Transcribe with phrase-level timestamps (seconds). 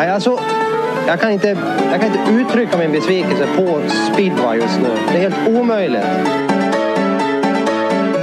[0.00, 0.38] Nej, alltså,
[1.06, 1.48] jag, kan inte,
[1.90, 4.88] jag kan inte uttrycka min besvikelse på speedway just nu.
[5.12, 6.04] Det är helt omöjligt.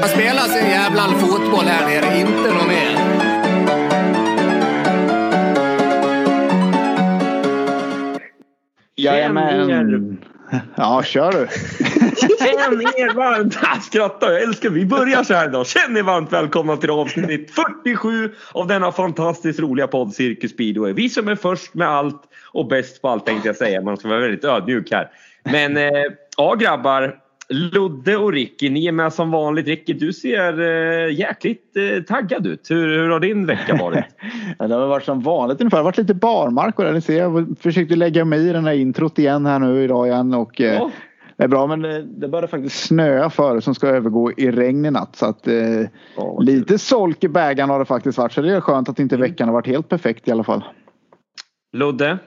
[0.01, 2.97] Man spelar sin jävla fotboll här nere, inte något mer.
[8.96, 10.17] Jajamän.
[10.75, 11.47] Ja, kör du.
[12.20, 13.58] Känn er varmt...
[13.63, 15.67] Jag skrattar, jag älskar Vi börjar så här idag.
[15.67, 17.52] Känn er varmt välkomna till avsnitt
[17.84, 20.94] 47 av denna fantastiskt roliga podd Cirkus Speedway.
[20.94, 23.81] Vi som är först med allt och bäst på allt tänkte jag säga.
[23.81, 25.09] Man ska vara väldigt ödmjuk här.
[25.44, 25.91] Men eh,
[26.38, 27.16] ja grabbar.
[27.49, 29.67] Ludde och Ricky, ni är med som vanligt.
[29.67, 32.72] Ricky, du ser eh, jäkligt eh, taggad ut.
[32.72, 34.05] Hur, hur har din vecka varit?
[34.59, 35.77] ja, det har varit som vanligt ungefär.
[35.77, 37.17] Det har varit lite barmark och där ni ser.
[37.17, 40.73] Jag försökte lägga mig i den här introt igen här nu idag igen och eh,
[40.73, 40.91] Ja.
[41.37, 44.85] Det är bra men det, det började faktiskt snöa för som ska övergå i regn
[44.85, 45.81] i natt så att eh,
[46.15, 49.17] Ja, lite solk i bägaren har det faktiskt varit så det är skönt att inte
[49.17, 50.63] veckan har varit helt perfekt i alla fall.
[51.73, 52.17] Ludde,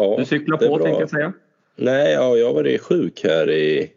[0.00, 1.32] Ja, du cyklar det på tänkte jag säga.
[1.76, 3.90] Nej, ja, jag har varit sjuk här i...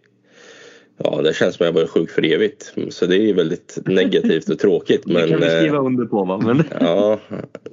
[1.03, 2.73] Ja, det känns som jag har varit sjuk för evigt.
[2.89, 5.03] Så det är ju väldigt negativt och tråkigt.
[5.05, 6.41] Det Men, kan vi skriva eh, under på va?
[6.43, 7.19] Men, ja,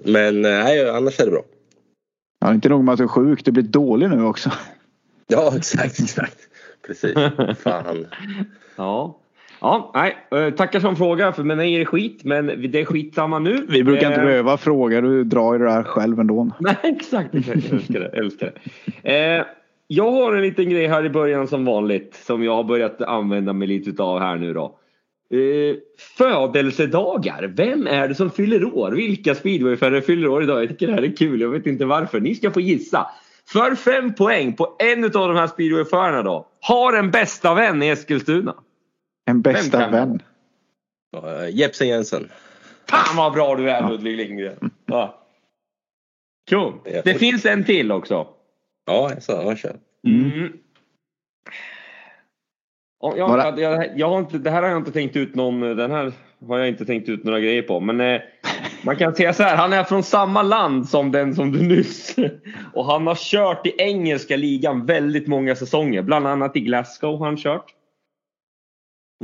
[0.04, 1.42] men eh, nej, annars är det bra.
[2.40, 4.50] Ja, inte nog med att du är sjuk, du blir dålig nu också.
[5.28, 6.38] Ja, exakt, exakt.
[6.86, 7.14] Precis.
[7.62, 8.06] Fan.
[8.76, 9.18] Ja.
[9.60, 13.38] Ja, nej, eh, tackar som fråga för mig är det skit men det är skitsamma
[13.38, 13.66] nu.
[13.68, 16.50] Vi brukar inte Eh, behöva fråga, du drar ju det där själv ändå.
[16.60, 17.34] Nej, exakt.
[17.34, 17.64] exakt.
[17.64, 18.08] Jag älskar det.
[18.08, 18.52] Älskar
[19.02, 19.36] det.
[19.38, 19.44] Eh,
[19.86, 23.52] jag har en liten grej här i början som vanligt som jag har börjat använda
[23.52, 24.78] mig lite utav här nu då.
[25.30, 25.76] Eh,
[26.18, 27.52] födelsedagar.
[27.56, 28.92] Vem är det som fyller år?
[28.92, 30.62] Vilka speedwayförare fyller år idag?
[30.62, 31.40] Jag tycker det här är kul.
[31.40, 32.20] Jag vet inte varför.
[32.20, 33.06] Ni ska få gissa.
[33.48, 36.48] För fem poäng på en av de här speedwayförarna då.
[36.60, 38.54] Har en bästa vän i Eskilstuna.
[39.26, 40.22] En bästa vän.
[41.10, 42.28] Ja, eh, Jepsen Jensen.
[42.88, 44.70] Fan vad bra du är Ludvig Lindgren.
[44.86, 45.22] Ja.
[46.50, 46.72] Cool.
[46.84, 48.26] Jag Det finns en till också.
[48.86, 49.76] Ja, jag sa, jag kör.
[50.06, 50.52] Mm.
[53.00, 55.60] Ja, jag, jag, jag, jag har inte, det här har jag inte tänkt ut någon,
[55.60, 56.12] den här
[56.46, 57.80] har jag inte tänkt ut några grejer på.
[57.80, 58.20] Men eh,
[58.86, 62.16] man kan säga så här, han är från samma land som den som du nyss.
[62.72, 66.02] Och han har kört i engelska ligan väldigt många säsonger.
[66.02, 67.64] Bland annat i Glasgow har han kört.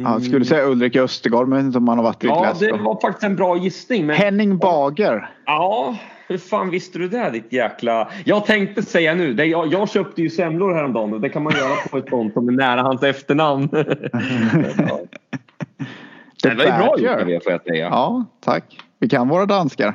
[0.00, 2.27] Ja, jag skulle säga Ulrik Östergaard men jag vet inte om han har varit i
[2.27, 2.84] Ja, det Glasgow.
[2.84, 4.06] var faktiskt en bra gissning.
[4.06, 4.17] Men...
[4.17, 5.31] Henning Bager.
[5.47, 5.97] Ja,
[6.29, 8.09] hur fan visste du det ditt jäkla...
[8.25, 11.53] Jag tänkte säga nu, det, jag, jag köpte ju semlor häromdagen och det kan man
[11.53, 13.69] göra på ett sånt som är nära hans efternamn.
[13.73, 15.00] ja.
[16.43, 17.84] Det var ju bra gjort av er får jag säga.
[17.84, 18.79] Ja, tack.
[19.02, 19.94] Vi kan våra danskar.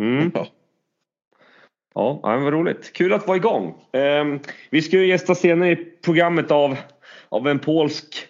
[0.00, 0.30] Mm.
[0.34, 0.46] Ja.
[1.94, 2.92] Ja, vad roligt.
[2.92, 3.74] Kul att vara igång.
[3.92, 6.76] Ehm, vi ska ju gästa senare i programmet av,
[7.28, 8.26] av en polsk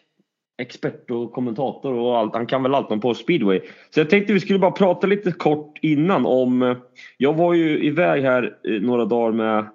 [0.63, 2.35] expert och kommentator och allt.
[2.35, 3.61] Han kan väl allt om på speedway.
[3.91, 6.63] Så jag tänkte vi skulle bara prata lite kort innan om...
[6.63, 6.77] eh,
[7.17, 9.67] Jag var ju iväg här några dagar med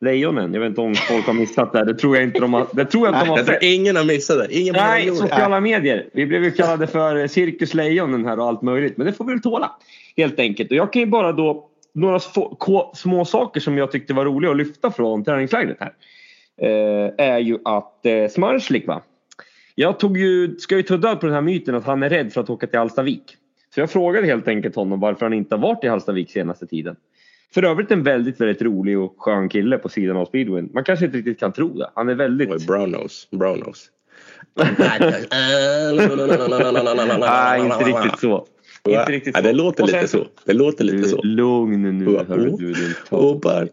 [0.00, 0.54] Lejonen.
[0.54, 1.84] Jag vet inte om folk har missat det.
[1.84, 3.96] Det tror jag inte de har, det tror jag inte de har Jag tror ingen
[3.96, 4.58] har missat det.
[4.58, 6.08] Ingen Nej, sociala medier.
[6.12, 8.96] Vi blev ju kallade för Cirkuslejonen här och allt möjligt.
[8.96, 9.76] Men det får vi väl tåla.
[10.16, 10.70] Helt enkelt.
[10.70, 12.20] Och jag kan ju bara då några
[12.94, 15.92] små saker som jag tyckte var roliga att lyfta från träningslägret här.
[16.62, 19.02] Eh, är ju att eh, Smarslik va.
[19.74, 22.40] Jag tog ju, ska ju död på den här myten att han är rädd för
[22.40, 23.36] att åka till Hallstavik.
[23.74, 26.96] Så jag frågade helt enkelt honom varför han inte har varit i Hallstavik senaste tiden.
[27.54, 30.70] För övrigt en väldigt, väldigt rolig och skön kille på sidan av speedwayn.
[30.74, 31.90] Man kanske inte riktigt kan tro det.
[31.94, 32.50] Han är väldigt...
[32.50, 33.26] Oj, brown nose.
[33.30, 33.86] Brown nose.
[37.20, 38.46] Nej, inte riktigt så.
[38.88, 39.46] Inte riktigt Ja, så.
[39.46, 40.26] det låter Och lite sen- så.
[40.44, 41.22] Det låter lite så.
[41.22, 42.58] Lugn nu, Oh, hörru oh.
[42.58, 42.72] du.
[42.72, 43.66] din bara...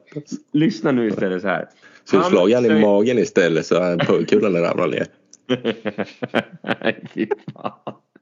[0.54, 1.66] Lyssna nu istället så här.
[2.06, 5.08] Så Han slog han i magen istället så han pungkulan ramlade ner.
[6.82, 7.72] Nej, fy fan.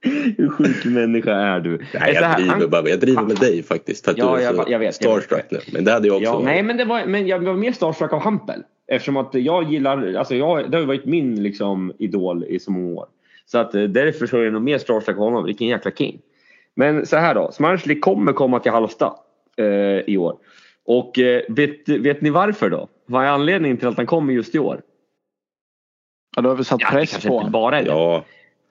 [0.36, 1.70] Hur sjuk människa är du?
[1.94, 2.88] Nej, jag här, driver han- bara.
[2.88, 4.04] Jag driver med dig faktiskt.
[4.04, 4.94] För att Ja, du är jag- så jag vet, jag vet.
[4.94, 5.58] starstruck nu.
[5.72, 6.44] Men det hade jag också Ja, varit.
[6.44, 8.62] nej, men, det var, men jag var mer starstruck av Hampel.
[8.88, 12.70] Eftersom att jag gillar, alltså jag, det har ju varit min liksom, idol i så
[12.70, 13.06] många år.
[13.46, 15.44] Så att eh, därför så är jag nog mer starstruck av honom.
[15.44, 16.18] Vilken jäkla king.
[16.74, 19.12] Men så här då, Smarslik kommer komma till Halmstad
[19.56, 19.64] eh,
[20.06, 20.36] i år.
[20.86, 22.88] Och eh, vet, vet ni varför då?
[23.06, 24.80] Vad är anledningen till att han kommer just i år?
[26.36, 27.52] Ja, då har vi satt Ja, det press kanske på inte honom.
[27.52, 27.90] bara är det.
[27.90, 28.24] Ja,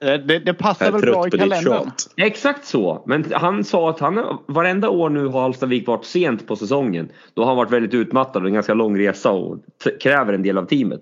[0.06, 1.90] Det, det, det passar väl bra i kalendern.
[2.16, 3.02] Exakt så.
[3.06, 7.08] Men han sa att han varenda år nu har Hallstavik varit sent på säsongen.
[7.34, 9.58] Då har han varit väldigt utmattad och en ganska lång resa och
[10.00, 11.00] kräver en del av teamet.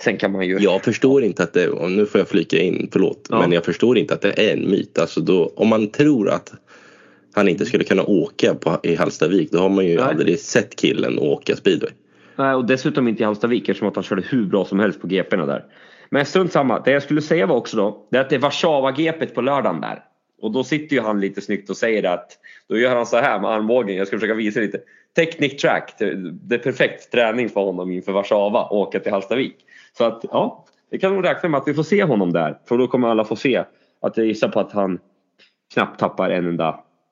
[0.00, 0.58] Sen kan man ju...
[0.58, 3.40] Jag förstår inte att det, och nu får jag flika in, förlåt, Ja.
[3.40, 4.98] men jag förstår inte att det är en myt.
[4.98, 6.52] Alltså då, om man tror att
[7.34, 10.04] han inte skulle kunna åka på, i Hallstavik då har man ju Nej.
[10.04, 11.90] aldrig sett killen åka speedway.
[12.36, 15.06] Nej, och dessutom inte i Hallstavik eftersom att han körde hur bra som helst på
[15.06, 15.64] GP'na där.
[16.10, 16.80] Men strunt samma.
[16.80, 19.80] Det jag skulle säga var också då, det är att det är Warszawa-GPet på lördagen
[19.80, 20.04] där.
[20.42, 22.38] Och då sitter ju han lite snyggt och säger att
[22.68, 23.96] då gör han så här med armbågen.
[23.96, 24.80] Jag ska försöka visa lite.
[25.16, 25.94] Technic track.
[25.98, 29.56] Det det är perfekt träning för honom inför Warszawa och åka till Hallstavik.
[29.98, 32.58] Så att ja, vi kan nog räkna med att vi får se honom där.
[32.68, 33.64] För då kommer alla få se
[34.00, 34.98] att jag gissar på att han
[35.74, 36.68] knappt tappar en enda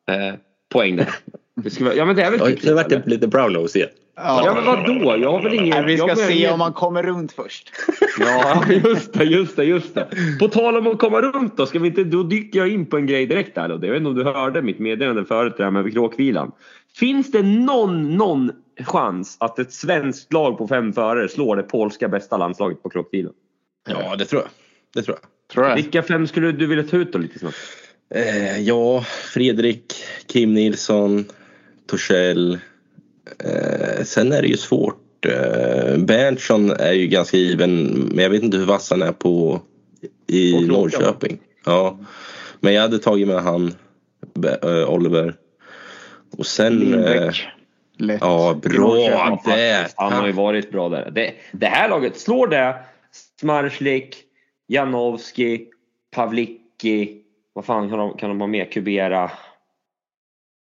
[0.08, 0.34] eh,
[0.72, 1.08] poäng där.
[1.62, 3.88] Det skulle, ja men det är väl Ja, typ det vart det lite brown-nose igen.
[4.16, 5.16] Ja men vadå?
[5.22, 5.68] Jag har väl ingen...
[5.68, 7.72] Nej, vi ska se ingen- om man kommer runt först.
[8.20, 10.08] Ja, just det, just det, just det.
[10.40, 12.96] På tal om att komma runt då, ska vi inte, då dyker jag in på
[12.96, 13.68] en grej direkt där.
[13.68, 13.74] Då.
[13.74, 16.52] Jag vet inte om du hörde mitt meddelande förut det här med kråkvilan.
[16.98, 18.50] Finns det någon, någon
[18.84, 23.32] chans att ett svenskt lag på fem förare slår det polska bästa landslaget på kråkvilan?
[23.88, 24.50] Ja, det tror jag.
[24.94, 25.28] Det tror jag.
[25.54, 25.74] Tror jag.
[25.76, 27.56] Vilka fem skulle du vilja ta ut då lite snabbt?
[28.14, 29.02] Eh, ja,
[29.34, 29.94] Fredrik,
[30.26, 31.24] Kim Nilsson,
[31.86, 32.58] Torssell.
[33.44, 35.26] Eh, sen är det ju svårt.
[35.26, 39.60] Eh, Berntsson är ju ganska given men jag vet inte hur vass han är på
[40.26, 41.38] i Norrköping.
[41.64, 41.98] Ja.
[42.60, 43.74] Men jag hade tagit med han,
[44.62, 45.34] eh, Oliver.
[46.38, 46.78] Och sen...
[46.78, 47.46] Lindbäck.
[47.98, 48.20] Lätt.
[48.20, 49.86] ja, bra där!
[49.96, 51.10] Han har ju varit bra där.
[51.10, 52.74] Det, det här laget, slår det
[53.40, 54.16] Smarslik,
[54.68, 55.66] Janowski,
[56.14, 57.22] Pavlicki,
[57.52, 58.72] vad fan kan de, kan de ha med?
[58.72, 59.30] Kubera?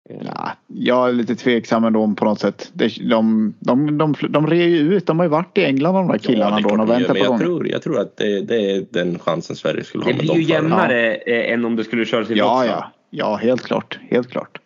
[0.09, 2.71] Ja, jag är lite tveksam ändå på något sätt.
[2.74, 5.06] De, de, de, de, de rear ju ut.
[5.06, 6.69] De har ju varit i England de där killarna är då.
[6.69, 7.39] väntar men på jag gång.
[7.39, 10.42] tror, jag tror att det, det är den chansen Sverige skulle ha Det blir ju
[10.42, 12.69] jämnare eh, än om det skulle köras i Ja, boxen.
[12.71, 12.92] ja.
[13.09, 14.00] Ja, helt klart.
[14.09, 14.59] Helt klart.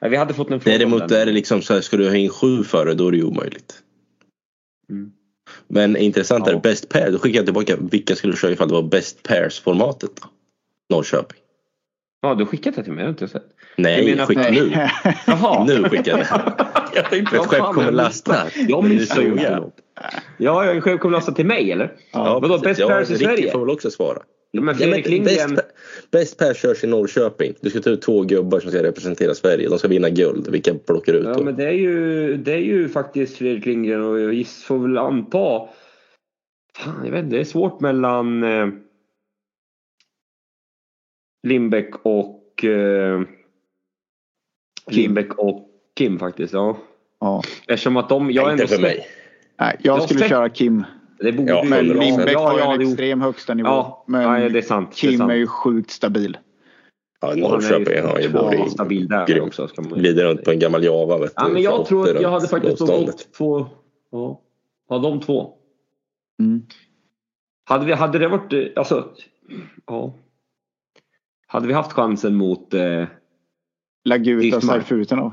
[0.00, 2.16] Ja, Vi hade fått en fråga Däremot är det liksom så här, ska du ha
[2.16, 3.74] in sju före då är det ju omöjligt.
[4.90, 5.12] Mm.
[5.68, 6.58] Men intressant är Ja.
[6.58, 7.10] best pair.
[7.12, 10.28] Då skickar jag tillbaka vilka skulle du köra ifall det var best pairs formatet då?
[10.96, 11.38] Norrköping.
[12.22, 13.02] Ja, du skickat det till mig.
[13.02, 13.44] Jag har inte sett.
[13.78, 14.70] Nej, skicka nu.
[15.26, 15.64] Jaha.
[15.64, 16.28] Nu skickar jag det.
[16.94, 18.36] jag tänkte, Ett skepp kommer lasta.
[18.68, 19.36] Jag missar ju.
[20.38, 21.92] Ja, jag skepp kommer lasta till mig eller?
[22.12, 23.50] Ja, Vadå, best ja, pairs i Ricky Sverige?
[23.52, 24.18] får väl också svara.
[24.50, 25.58] Ja, men Ja, Fredrik Lindgren.
[26.10, 27.54] best, best körs i Norrköping.
[27.60, 29.68] Du ska ta ut två gubbar som ska representera Sverige.
[29.68, 30.48] De ska vinna guld.
[30.50, 31.44] Vilka plockar ut Ja, då?
[31.44, 35.68] men det är ju, det är ju faktiskt Fredrik Lindgren och jag får väl anta...
[36.78, 37.36] Fan, jag vet inte.
[37.36, 38.68] Det är svårt mellan eh,
[41.46, 42.64] Lindbäck och...
[42.64, 43.20] Eh,
[44.96, 46.52] Lindbäck och Kim faktiskt.
[46.54, 46.76] Ja.
[47.20, 47.42] Ja.
[47.68, 48.30] Eftersom att de...
[48.30, 49.06] Jag Inte ändå för mig.
[49.60, 50.84] Nej, jag Jag skulle släpp- köra Kim.
[51.18, 52.00] Det borde Ja, Men 100%.
[52.00, 53.68] Lindbäck ja, har ju ja, en extrem högsta nivå.
[53.68, 54.90] Ja, men nej, det är sant.
[54.90, 55.30] det är Kim sant.
[55.30, 56.38] är ju sjukt stabil.
[57.20, 59.44] Ja, är Norrköping har ju ja, varit stabil där grym.
[59.44, 59.68] också.
[59.68, 59.98] Ska man...
[59.98, 61.18] Glider runt på en gammal Java.
[61.18, 63.66] Vet Ja, du, men jag tror att jag hade faktiskt gått på...
[64.10, 64.40] Ja,
[64.88, 65.52] ja, de två.
[66.42, 66.62] Mm.
[67.64, 68.52] Hade, vi, hade det varit...
[68.52, 69.08] eh, Alltså,
[69.86, 70.14] ja.
[71.46, 72.74] Hade vi haft chansen mot...
[72.74, 73.04] Eh,
[74.04, 74.62] Laguta Ismail.
[74.82, 75.32] Saifutinov.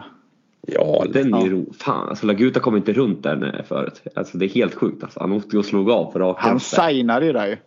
[0.67, 1.51] Ja, den är ju Ja.
[1.53, 4.01] ro, Fan, alltså Laguta kom inte runt där förut.
[4.15, 5.19] Alltså det är helt sjukt alltså.
[5.19, 7.57] Han åkte och slog av för raka Han signade ju där ju.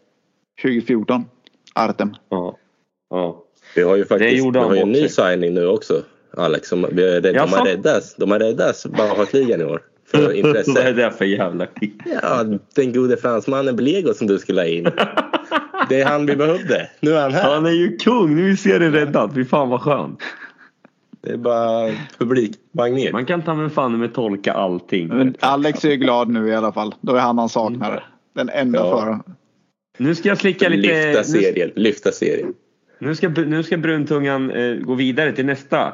[0.63, 1.25] 2014.
[1.75, 2.15] Artem.
[2.29, 2.57] Ja.
[3.11, 3.45] Ja.
[3.77, 5.31] vi har ju faktiskt Det gjorde vi har ju en ny sig.
[5.33, 6.03] signing nu också.
[6.37, 9.83] Alex, som, vi har, de, har räddat, de har räddat Baja-ligan i år.
[10.11, 10.93] För Vad är intresse.
[10.93, 11.99] det för jävla skit?
[12.23, 12.45] Ja,
[12.75, 14.89] den gode fransmannen Blego som du skulle ha in.
[15.89, 16.91] Det är han vi behövde.
[17.01, 17.55] Nu är han här.
[17.55, 18.35] Han är ju kung!
[18.37, 19.35] Nu ser det räddat.
[19.35, 20.19] Fy fan vad skönt.
[21.29, 23.13] Det är bara publikmagnet.
[23.13, 25.09] Man kan ta med fan med tolka allting.
[25.09, 26.95] Men Alex är ju glad nu i alla fall.
[27.01, 28.03] Då är han han saknade.
[28.35, 28.99] Den enda Ja.
[28.99, 29.23] föraren.
[29.99, 31.07] Nu ska jag slicka lite...
[31.07, 31.71] Lyfta nu- serien.
[31.75, 32.55] Lyfta serien.
[32.99, 35.93] Nu ska, nu ska bruntungan eh, gå vidare till nästa.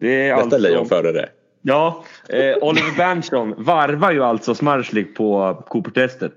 [0.00, 1.28] Det är Nästa alltså, lejonförare.
[1.62, 6.32] Ja, eh, Oliver Berntsson varvar ju alltså Smarslik på Cooper-testet.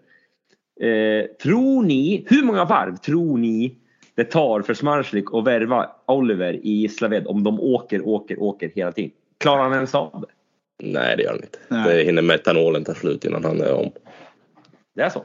[0.82, 3.76] Eh, tror ni, hur många varv tror ni
[4.16, 8.92] det tar för Smarslik att värva Oliver i Gislaved om de åker, åker, åker hela
[8.92, 9.12] tiden?
[9.38, 10.88] Klarar han ens av det?
[10.88, 11.60] Nej, det gör han inte.
[11.68, 11.96] Nej.
[11.98, 13.92] Det hinner metanolen ta slut innan han är om.
[14.96, 15.24] Det är så?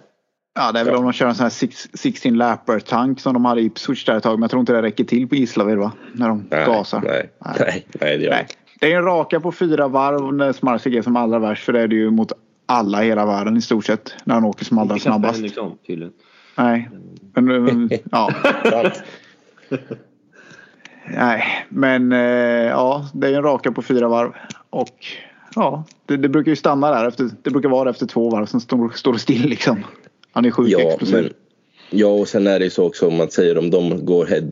[0.54, 0.98] Ja, det är väl Ja.
[0.98, 4.04] om de kör en sån här six- 16 lapper tank som de hade i Ipswich
[4.04, 4.32] där ett tag.
[4.32, 5.92] Men jag tror inte det räcker till på Gislaved va?
[6.14, 7.00] När de Nej, gasar.
[7.00, 7.54] nej, Nej.
[7.60, 8.40] nej, nej, det gör Nej.
[8.42, 8.54] inte.
[8.80, 11.64] Det är en raka på fyra varv när Smarsik är som allra värst.
[11.64, 12.32] För det är det ju mot
[12.66, 14.14] alla i hela världen i stort sett.
[14.24, 15.34] När han åker som allra snabbast.
[15.36, 16.12] Henriksson tydligen.
[16.64, 16.88] Nej.
[17.34, 18.30] Men, men, ja.
[21.06, 22.18] Nej, men eh,
[22.68, 24.30] ja, det är en raka på fyra varv.
[24.70, 25.06] Och
[25.54, 27.08] ja, det, det brukar ju stanna där.
[27.08, 28.46] Efter, det brukar vara efter två varv.
[28.46, 29.84] Sen står, står det still liksom.
[30.32, 31.14] Han är sjukt Ja, explosiv.
[31.16, 31.32] men,
[31.90, 34.50] ja, och sen är det ju så också om man säger om de går head,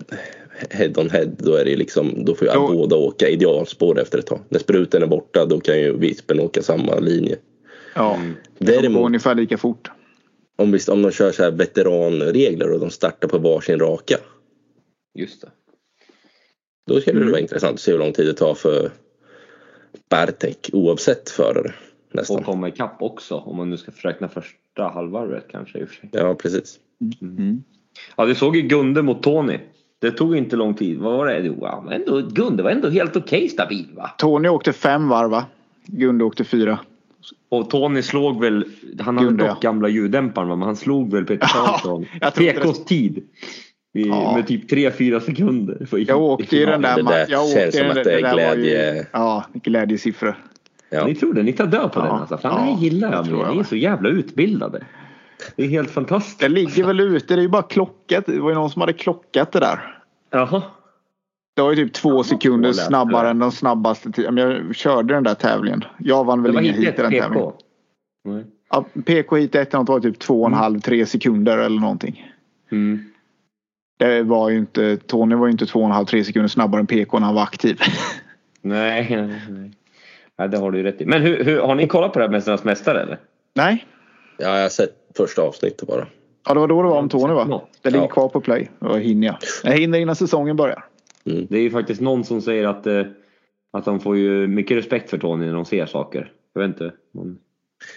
[0.71, 4.19] head on head då är det liksom då får ju Då- båda åka idealspår efter
[4.19, 4.41] ett tag.
[4.49, 7.37] När spruten är borta då kan ju Vispen åka samma linje.
[7.95, 8.19] Ja,
[8.59, 9.91] det går Däremot ungefär lika fort.
[10.59, 14.17] Om, vi, om de kör så här veteranregler och de startar på varsin raka.
[15.15, 15.49] Just det.
[16.87, 17.27] Då skulle Mm.
[17.27, 18.91] det vara intressant att se hur lång tid det tar för
[20.11, 21.73] Bartek oavsett förare.
[22.09, 22.43] Och Nästan.
[22.43, 26.09] komma ikapp också om man nu ska räkna första halvvarvet kanske i och för sig.
[26.13, 26.79] Ja precis.
[27.23, 27.63] Mm.
[28.17, 29.59] Ja, du såg ju Gunde mot Tony.
[30.01, 30.99] Det tog inte lång tid.
[30.99, 31.39] Vad var det?
[31.39, 34.11] Jo, men ändå, Gunde var ändå helt okej stabil va?
[34.19, 35.47] Tony åkte fem varv va?
[35.87, 36.79] Gunde åkte fyra.
[37.49, 38.65] Och Tony slog väl,
[39.01, 39.71] han hade Gunde, dock ja.
[39.71, 42.07] gamla ljuddämparen men han slog väl Peter Karlsson.
[42.21, 43.19] jag PKs tid.
[43.95, 44.33] I, Ja.
[44.37, 45.87] Med typ 3-4 sekunder.
[45.87, 46.97] För Jag åkte i den där.
[46.97, 49.07] Det där ma- jag känns som den att det är var ju- glädje.
[49.13, 50.39] Ja, glädjesiffror.
[50.91, 51.07] Ja.
[51.07, 51.43] Ni tror det?
[51.43, 52.05] Ni tar död på Ja.
[52.05, 52.39] den alltså.
[52.39, 54.85] Fan, Ja, det här gillar det jag tror jag Ni är så jävla utbildade.
[55.57, 56.41] Det är helt fantastiskt.
[56.41, 57.35] Det ligger väl ute.
[57.35, 58.27] Det är ju bara klockat.
[58.27, 59.79] Det var ju någon som hade klockat det där.
[60.31, 60.63] Jaha.
[61.59, 64.37] Det var ju typ två sekunder snabbare än den snabbaste tiden.
[64.37, 65.85] Jag körde den där tävlingen.
[65.99, 67.33] Jag vann väl ingen hit i den tävlingen.
[67.33, 67.53] PK.
[68.25, 68.45] Nej.
[68.71, 72.33] Ja, PK hit ett var typ två och en halv, tre sekunder eller någonting.
[72.73, 73.05] Mm.
[73.99, 76.81] Det var ju inte, Tony var ju inte två och en halv, tre sekunder snabbare
[76.81, 77.81] än PK när han var aktiv.
[78.63, 79.71] Nej, nej, nej.
[80.39, 81.07] Nej, det har du ju rätt i.
[81.07, 83.19] Men hur, hur, har ni kollat på det här Mästarnas Mästare eller?
[83.55, 83.87] Nej,
[84.39, 86.07] ja, jag har sett första avsnittet bara.
[86.47, 87.63] ja, det var då det var om Tony va?
[87.83, 88.09] Det ligger Ja.
[88.09, 88.71] kvar på play.
[88.79, 89.37] Då hinner jag.
[89.65, 90.85] Jag hinner innan säsongen börjar.
[91.25, 93.03] Det är ju faktiskt någon som säger att, eh,
[93.73, 96.33] att de får ju mycket respekt för Tony när de ser saker.
[96.55, 96.93] Jag vet inte.
[97.15, 97.39] Men...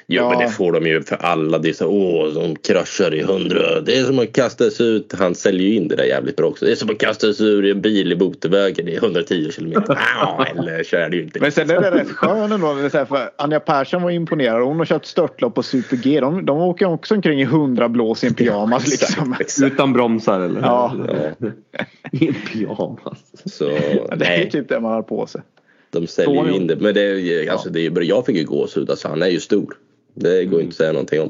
[0.07, 0.29] Jo Ja.
[0.29, 1.57] men det får de ju för alla.
[1.57, 3.81] Det är så åh de kraschar i hundra.
[3.81, 5.13] Det är som att kastas ut.
[5.19, 6.65] Han säljer ju in det där jävligt bra också.
[6.65, 9.99] Det är som att kastas ur en bil i motorvägen i 110 kilometer.
[10.21, 11.39] Ja, eller är det ju inte.
[11.39, 12.89] Men sen är det rätt skön ändå.
[12.89, 14.63] För Anja Persson var imponerad.
[14.63, 16.19] Hon har kört störtlopp på Super G.
[16.19, 19.31] De, de åker också omkring i 100 blås i en pyjamas liksom.
[19.31, 19.73] Exakt, exakt.
[19.73, 20.61] Utan bromsar eller?
[20.61, 20.95] Ja.
[21.07, 21.85] Ja,
[22.23, 23.31] I en pyjamas.
[23.45, 25.41] så Ja, Det är nej, typ det man har på sig.
[25.89, 26.75] de säljer ju in det.
[26.75, 28.01] Men det är, ju- alltså, det är.
[28.01, 28.89] Jag fick ju gåshud.
[28.89, 29.77] Alltså, han är ju stor.
[30.13, 31.29] Det går inte att säga någonting om.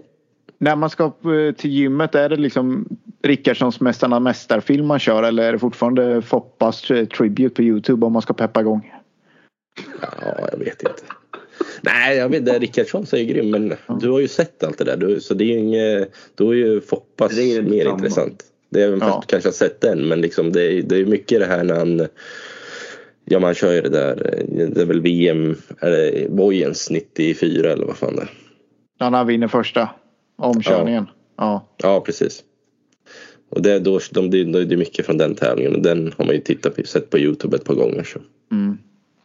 [0.58, 2.88] När man ska eh, till gymmet, är det liksom
[3.24, 8.14] Rickardssons Mästarna Mästarfilm man kör eller är det fortfarande Foppas eh, Tribute på Youtube om
[8.14, 8.94] man ska peppa igång?
[10.02, 10.94] Ja, jag vet inte.
[11.82, 12.60] Nej, jag vet inte.
[12.60, 13.50] Rickardsson är ju grym.
[13.52, 14.98] Men du har ju sett allt det där.
[14.98, 17.96] Du, så det är ju inget, då är ju Foppas Det är mer samma.
[17.96, 18.44] intressant.
[18.72, 19.24] Det är Ja.
[19.28, 20.08] kanske har sett den.
[20.08, 22.08] Men liksom det, är, det är mycket det här när han
[23.26, 24.34] Ja man kör ju det där.
[24.58, 25.56] eh, Det är väl VM.
[25.80, 28.30] Är det Bojens 94 eller vad fan det är.
[29.10, 29.90] När han vinner första
[30.38, 31.08] omkörningen.
[31.38, 31.68] Ja.
[31.84, 32.44] Ja precis.
[33.50, 35.76] Och det är, då, de, det, är- det mycket från den tävlingen.
[35.76, 38.04] Och den har man ju tittat på, sett på Youtube ett par gånger.
[38.04, 38.20] Så.
[38.52, 38.78] Mm.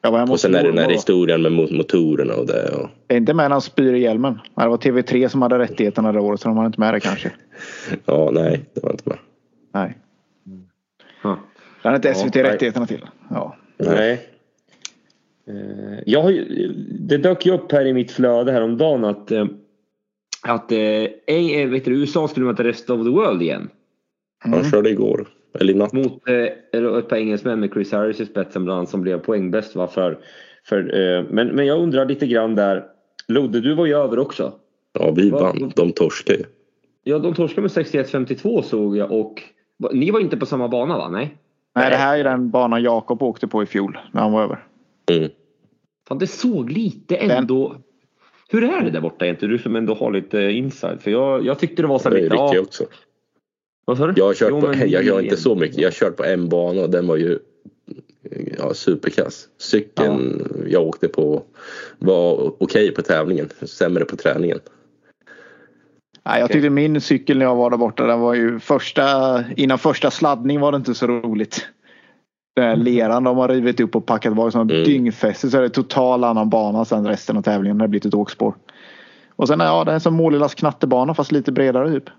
[0.03, 2.69] Var hemma Och sen är det den här historien med mo- motorerna och det.
[2.75, 4.39] Och, Är inte med när han spyr i hjälmen.
[4.57, 7.33] Det var TV3 som hade rättigheterna det året så de hade inte med det kanske.
[8.05, 9.19] ja nej, det var inte med.
[9.77, 9.99] Nej.
[11.23, 11.39] Ja.
[11.83, 12.45] Det hade inte Ja, SVT nej.
[12.45, 13.05] rättigheterna till.
[13.31, 13.57] Ja.
[13.77, 14.29] Nej.
[15.49, 16.69] Eh, Jag har ju,
[17.01, 19.47] det dök ju upp här i mitt flöde häromdagen att, eh,
[20.43, 20.79] att eh,
[21.27, 23.69] eh, vet du, USA skulle möta Rest of the World igen.
[24.45, 24.59] Mm.
[24.61, 25.29] Han körde igår.
[25.61, 25.93] Eller i natt.
[25.93, 26.35] Mot eh,
[26.99, 29.75] ett par engelsmän med Chris Harris i spetsen bland annat som blev poängbäst.
[29.77, 30.19] Va, för,
[30.69, 32.85] för, eh, men, men jag undrar lite grann där.
[33.29, 34.53] Lodde, du var ju över också.
[34.99, 35.73] Ja vi vann.
[35.77, 36.45] De torskade ju.
[37.05, 39.43] Ja, de torskade med 61-52 såg jag och
[39.93, 41.09] ni var inte på samma bana va?
[41.09, 41.37] Nej?
[41.75, 44.65] Nej, det här är den banan Jakob åkte på i fjol när han var över.
[45.11, 45.31] Mm.
[46.09, 47.77] Fan, det såg lite ändå...
[48.49, 49.53] Hur är det där borta egentligen?
[49.57, 51.01] Du som ändå har lite inside.
[51.01, 52.57] För jag, jag tyckte det var så Det här är lite...
[52.57, 52.85] Ja, också.
[53.85, 54.13] vad sa du?
[54.17, 55.79] Jag har kört Jo, på, jag gör inte så mycket.
[55.79, 57.39] Jag har kört på en bana och den var ju
[58.59, 59.49] ja, superkass.
[59.59, 61.43] Cykeln jag åkte på
[61.99, 63.49] var okej på tävlingen.
[63.63, 64.59] Sämre på träningen.
[66.27, 69.05] Nej, jag tyckte min cykel när jag var där borta, den var ju första,
[69.57, 71.69] innan första sladdning var det inte så roligt.
[72.57, 74.85] Den här leran de har rivit upp och packat var som Mm.
[74.85, 77.79] dyngfäste så är det total annan bana sen resten av tävlingen.
[77.79, 78.55] Det har blivit ett åkspår.
[79.37, 82.11] Och sen ja, det är en som Målilas knattebana fast lite bredare typ.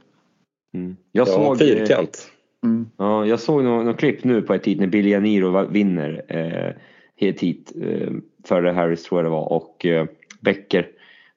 [0.75, 0.97] Mm.
[1.11, 1.57] Jag Ja, såg...
[1.59, 2.31] fyrkant.
[2.63, 2.89] Mm.
[2.97, 7.27] Ja, jag såg något, något klipp nu på ett hit när Billy Janiro vinner eh,
[7.29, 8.09] ett hit eh,
[8.47, 10.05] före Harris tror jag det var och eh,
[10.41, 10.87] Becker.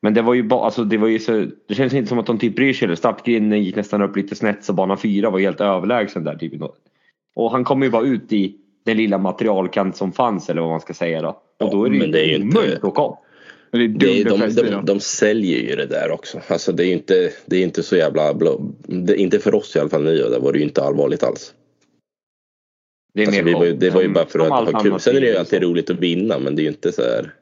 [0.02, 2.26] Men det var ju bara, alltså det var ju så, det känns inte som att
[2.26, 2.96] de typ bryr sig.
[2.96, 6.36] Startgrinden gick nästan upp lite snett så bana fyra var helt överlägsen där.
[6.36, 6.52] Typ.
[7.34, 10.80] Och han kom ju bara ut i den lilla materialkant som fanns eller vad man
[10.80, 11.42] ska säga då.
[11.60, 13.16] Och då är det men det är ju ju inte- omöjligt att åka om.
[13.72, 16.40] Det är Det dumt de, de, de säljer ju det där också.
[16.48, 18.34] Alltså det är inte, det är inte så jävla.
[18.86, 20.28] Det, inte för oss i alla fall nya.
[20.28, 21.54] Det var det ju inte allvarligt alls.
[23.14, 25.00] Det, är Alltså, var, ju- det var ju bara för att ha kul.
[25.00, 25.70] Sen är det ju i alltid USA.
[25.70, 27.34] roligt att vinna men det är ju inte så här.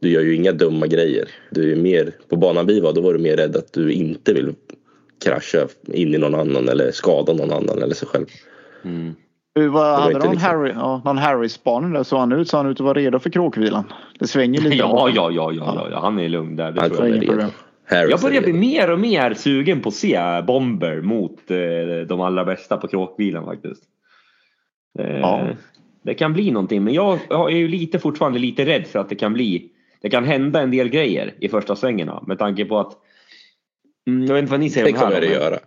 [0.00, 1.28] Du gör ju inga dumma grejer.
[1.50, 4.32] Du är mer, på banan vi var då var du mer rädd att du inte
[4.32, 4.54] vill
[5.24, 8.26] krascha in i någon annan eller skada någon annan eller sig själv.
[8.84, 9.14] Mm.
[9.54, 12.02] Hur var, hade inte någon, liksom- Harry, ja, någon Harry-spaning där?
[12.02, 12.48] Såg han ut?
[12.48, 13.84] Såg han ut att vara redo för kråkvilan?
[14.18, 14.76] Det svänger lite.
[14.76, 16.72] Ja, ja, ja, ja, ja, ja, han är lugn där.
[16.72, 17.14] Det Han tror jag.
[17.14, 17.26] redo.
[17.26, 17.50] problem.
[17.90, 21.56] Harris Jag börjar bli mer och mer sugen på att se Bomber mot eh,
[22.08, 23.82] de allra bästa på kråkbilen faktiskt.
[24.98, 25.48] Eh, Ja.
[26.02, 29.08] Det kan bli någonting men jag, jag är ju lite fortfarande lite rädd för att
[29.08, 32.78] det kan bli Det kan hända en del grejer i första svängarna med tanke på
[32.78, 32.96] att
[34.06, 35.58] mm, Jag vet inte vad ni säger Det om det här kommer det men- göra.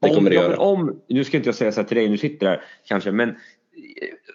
[0.00, 0.60] Det om, kommer det ja, men göra.
[0.60, 3.34] om, nu ska inte jag säga så här till dig, nu sitter där kanske, men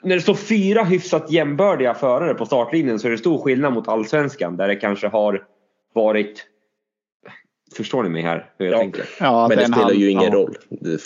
[0.04, 3.88] när det står fyra hyfsat jämbördiga förare på startlinjen så är det stor skillnad mot
[3.88, 5.44] allsvenskan där det kanske har
[5.94, 6.46] varit
[7.78, 8.80] Förstår ni mig här hur jag Ja.
[8.80, 9.06] tänker?
[9.20, 10.34] Ja, Men det spelar hand- ju ingen ja.
[10.34, 10.56] roll.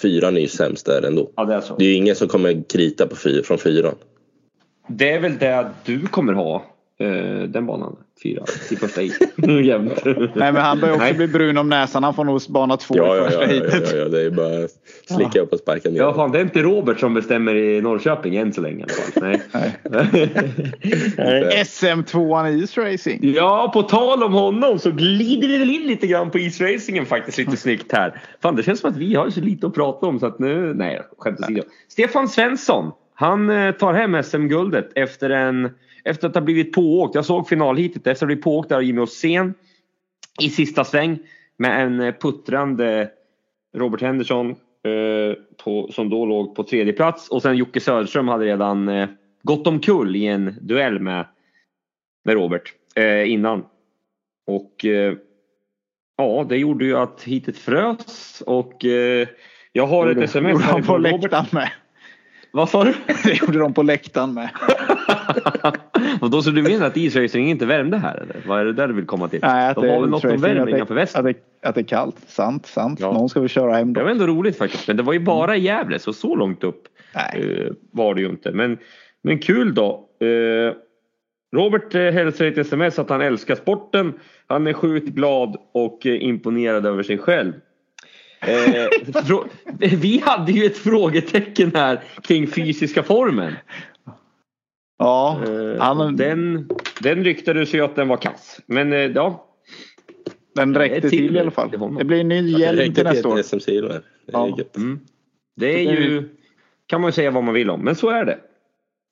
[0.01, 1.31] Fyran är ju sämst där ändå.
[1.35, 1.75] Ja, det är så.
[1.75, 3.95] Det är ju ingen som kommer krita på fyr, från fyran.
[4.87, 6.65] Det är väl det du kommer ha.
[6.99, 7.95] Eh, den banan.
[8.23, 9.19] Fyra i första hit.
[9.65, 10.05] Jämnt.
[10.05, 11.13] Nej, men han börjar också Nej.
[11.13, 12.03] bli brun om näsan.
[12.03, 13.91] Han får nog bana två Ja, i ja, första ja, ja, heatet.
[13.91, 14.67] ja, ja, det är bara
[15.17, 15.97] slicka upp och sparka ner.
[15.97, 18.93] Ja, fan, det är inte Robert som bestämmer i Norrköping än så länge i alla
[18.93, 19.23] fall.
[19.23, 19.41] Nej.
[19.83, 21.63] Nej.
[21.65, 23.19] SM2an i East Racing.
[23.21, 27.37] Ja, på tal om honom så glider vi väl in lite grann på isracingen faktiskt
[27.37, 28.21] lite snyggt här.
[28.41, 30.73] Fan, det känns som att vi har så lite att prata om så att nu,
[30.73, 31.61] nej skämt åsido.
[31.89, 35.69] Stefan Svensson, han eh, tar hem SM-guldet efter, en,
[36.07, 37.15] efter att ha blivit pååkt.
[37.15, 39.53] Jag såg finalhitet efter att ha blivit pååkt av Jimmy Åsén
[40.41, 41.19] i sista sväng
[41.57, 43.09] med en eh, puttrande
[43.77, 48.45] Robert Henderson eh, på, som då låg på tredje plats och sen Jocke Söderström hade
[48.45, 49.09] redan eh,
[49.43, 51.25] gått omkull i en duell med,
[52.25, 53.65] med Robert eh, innan.
[54.47, 55.13] Och eh,
[56.17, 59.27] ja, det gjorde ju att hitet frös och eh,
[59.71, 61.51] jag har ett sms på härifrån Robert.
[61.51, 61.71] med.
[62.51, 62.93] Vad sa du?
[63.23, 64.49] Det gjorde de på läktaren med.
[66.21, 68.35] och då så du menar att isracing inte värmde här eller?
[68.47, 69.39] Vad är det där du vill komma till?
[69.41, 71.27] Nej, att De det har är väl något om värme det- innanför västen?
[71.27, 72.15] Att det, att det är kallt.
[72.27, 72.99] Sant, sant.
[72.99, 73.11] Ja.
[73.13, 74.03] Någon ska vi köra hem Det då.
[74.03, 74.87] var ändå roligt faktiskt.
[74.87, 76.83] Men det var ju bara i Gävle så så långt upp
[77.15, 77.63] Nej.
[77.67, 78.51] eh, var det ju inte.
[78.51, 78.77] Men,
[79.23, 80.05] men kul då.
[80.21, 80.73] Eh,
[81.55, 84.13] Robert eh, hälsar i ett sms att han älskar sporten.
[84.47, 87.53] Han är sjukt glad och imponerad över sig själv.
[88.39, 88.87] Eh,
[89.97, 93.53] vi hade ju ett frågetecken här kring fysiska formen.
[94.99, 96.69] Ja, Eh, han, den, den,
[97.01, 98.59] den ryktades ju att den var kass.
[98.65, 99.45] Men eh, ja,
[100.55, 101.69] räckte ett till i alla fall.
[101.69, 101.79] till.
[101.97, 103.39] Det blir en ny Det hjälm till nästa till år.
[103.39, 104.01] ett SM-silver.
[104.25, 104.57] Det är Ja.
[104.75, 104.99] mm,
[105.55, 106.29] det är det ju
[106.87, 107.81] kan man ju säga vad man vill om.
[107.81, 108.37] Men så är det.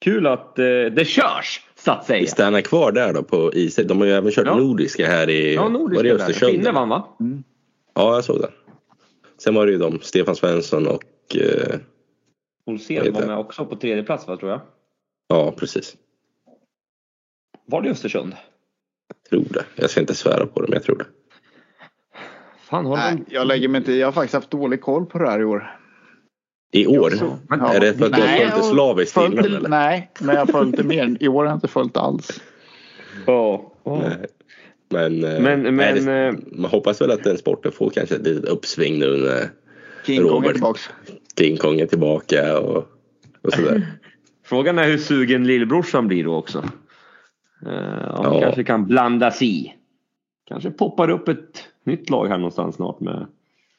[0.05, 2.19] Kul att eh, det körs så att säga.
[2.21, 3.75] Vi stannar kvar där då på is.
[3.75, 4.57] De har ju även kört Ja.
[4.57, 6.15] nordiska här i Ja, var det nordiska i där.
[6.15, 6.51] Östersund.
[6.51, 7.07] Finne vann va?
[7.95, 8.49] Ja, jag såg det.
[9.37, 11.79] Sen var det ju de, Stefan Svensson och eh,
[12.65, 13.27] Olsén var det?
[13.27, 14.61] med också på tredje plats va tror jag.
[15.27, 15.95] ja, precis.
[17.65, 18.33] Var det Östersund?
[19.29, 19.65] Tror det.
[19.75, 21.05] Jag ska inte svära på det, men jag tror det.
[22.59, 25.29] Fan har Nej, jag lägger mig inte Jag har faktiskt haft dålig koll på det
[25.29, 25.79] här i år.
[26.71, 27.13] I år?
[27.49, 27.73] Ja.
[27.73, 29.69] Är det för att du har Nej, följt det jag slaviskt följt innan det- eller?
[29.69, 31.17] Nej, men jag har följt det mer.
[31.19, 32.41] I år har jag inte följt alls.
[33.25, 33.71] Ja.
[33.83, 34.11] ja.
[34.95, 38.15] Men, eh, Men- nej, men, det, eh, man hoppas väl att den sporten får kanske
[38.15, 39.49] ett litet uppsving nu när
[40.05, 40.89] King Kong är Robert.
[41.39, 42.77] King Kong är tillbaka och,
[43.41, 43.87] och sådär.
[44.45, 46.57] Frågan är hur sugen lillbrorsan blir då också.
[46.57, 48.41] Uh, om han Ja.
[48.41, 49.73] kanske kan blanda sig i.
[50.47, 53.27] Kanske poppar upp ett nytt lag här någonstans snart med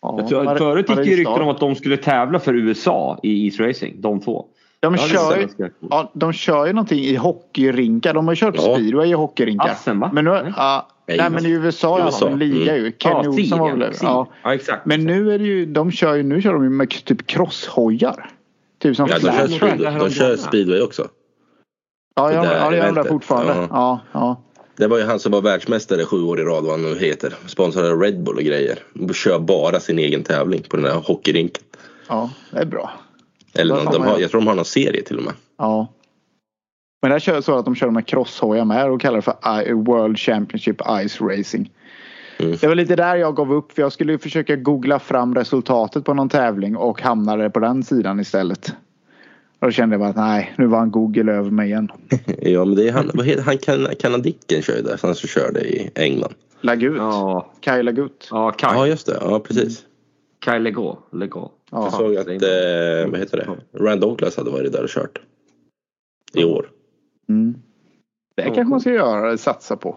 [0.02, 3.44] Ja, Jag tror, förut gick ju rykten om att de skulle tävla för USA i
[3.46, 4.46] East Racing, de två.
[4.80, 8.14] De kör, ju, ja, de kör ju någonting i hockeyrinkar.
[8.14, 8.62] De har kört Ja.
[8.74, 9.68] speedway i hockeyrinkar.
[9.68, 10.10] Assen, va?
[10.12, 12.26] Men nu, ja, Nej, nej, men i USA, USA.
[12.26, 12.84] ja, en liga Mm.
[12.84, 12.92] ju.
[12.98, 14.28] Kenny Ja, Olsson var väl ja.
[14.42, 14.54] Ja.
[14.54, 14.86] exakt.
[14.86, 18.30] Men nu är det ju, de kör ju, nu kör de ju med typ crosshojar.
[18.78, 21.08] Typ som Ja, de kör, speedway, de de kör speedway också.
[22.16, 23.52] Ja, ja, det där ja, det gör de där fortfarande.
[23.54, 23.68] Ja.
[23.70, 24.42] Ja, ja.
[24.76, 27.34] Det var ju han som var världsmästare sju år i rad vad han nu heter.
[27.46, 28.78] Sponsrade Red Bull och grejer.
[29.08, 31.62] Och kör bara sin egen tävling på den här hockeyrinken.
[32.08, 32.90] ja, det är bra.
[33.54, 34.20] Eller någon, de har, jag?
[34.20, 35.32] jag tror de har någon serie till och med.
[35.58, 35.92] Ja.
[37.06, 40.18] Men där kör så att de kör med crosshojar med och kallar det för World
[40.18, 41.70] Championship Ice Racing.
[42.38, 42.56] Mm.
[42.60, 46.14] Det var lite där jag gav upp för jag skulle försöka googla fram resultatet på
[46.14, 48.72] någon tävling och hamnade på den sidan istället.
[49.58, 51.88] Och då kände jag bara att nej, nu var han Google över mig igen.
[52.42, 54.98] Ja men det är han, vad heter han kan, kanadicken kör ju där.
[55.02, 56.34] Han som körde i England.
[56.60, 56.96] Lagut.
[56.96, 58.28] Ja, Kai Lagut.
[58.30, 58.74] ja Kai.
[58.74, 59.84] Ja just det, ja precis.
[60.38, 60.98] Kai Lego.
[61.12, 61.50] Lego.
[61.70, 61.84] Ja.
[61.84, 63.78] Jag såg att, eh, vad heter det?
[63.84, 65.18] Rand Douglas hade varit där och kört.
[66.34, 66.70] I år.
[67.28, 67.54] Mm.
[68.36, 69.96] Det kanske man ska göra, satsa på.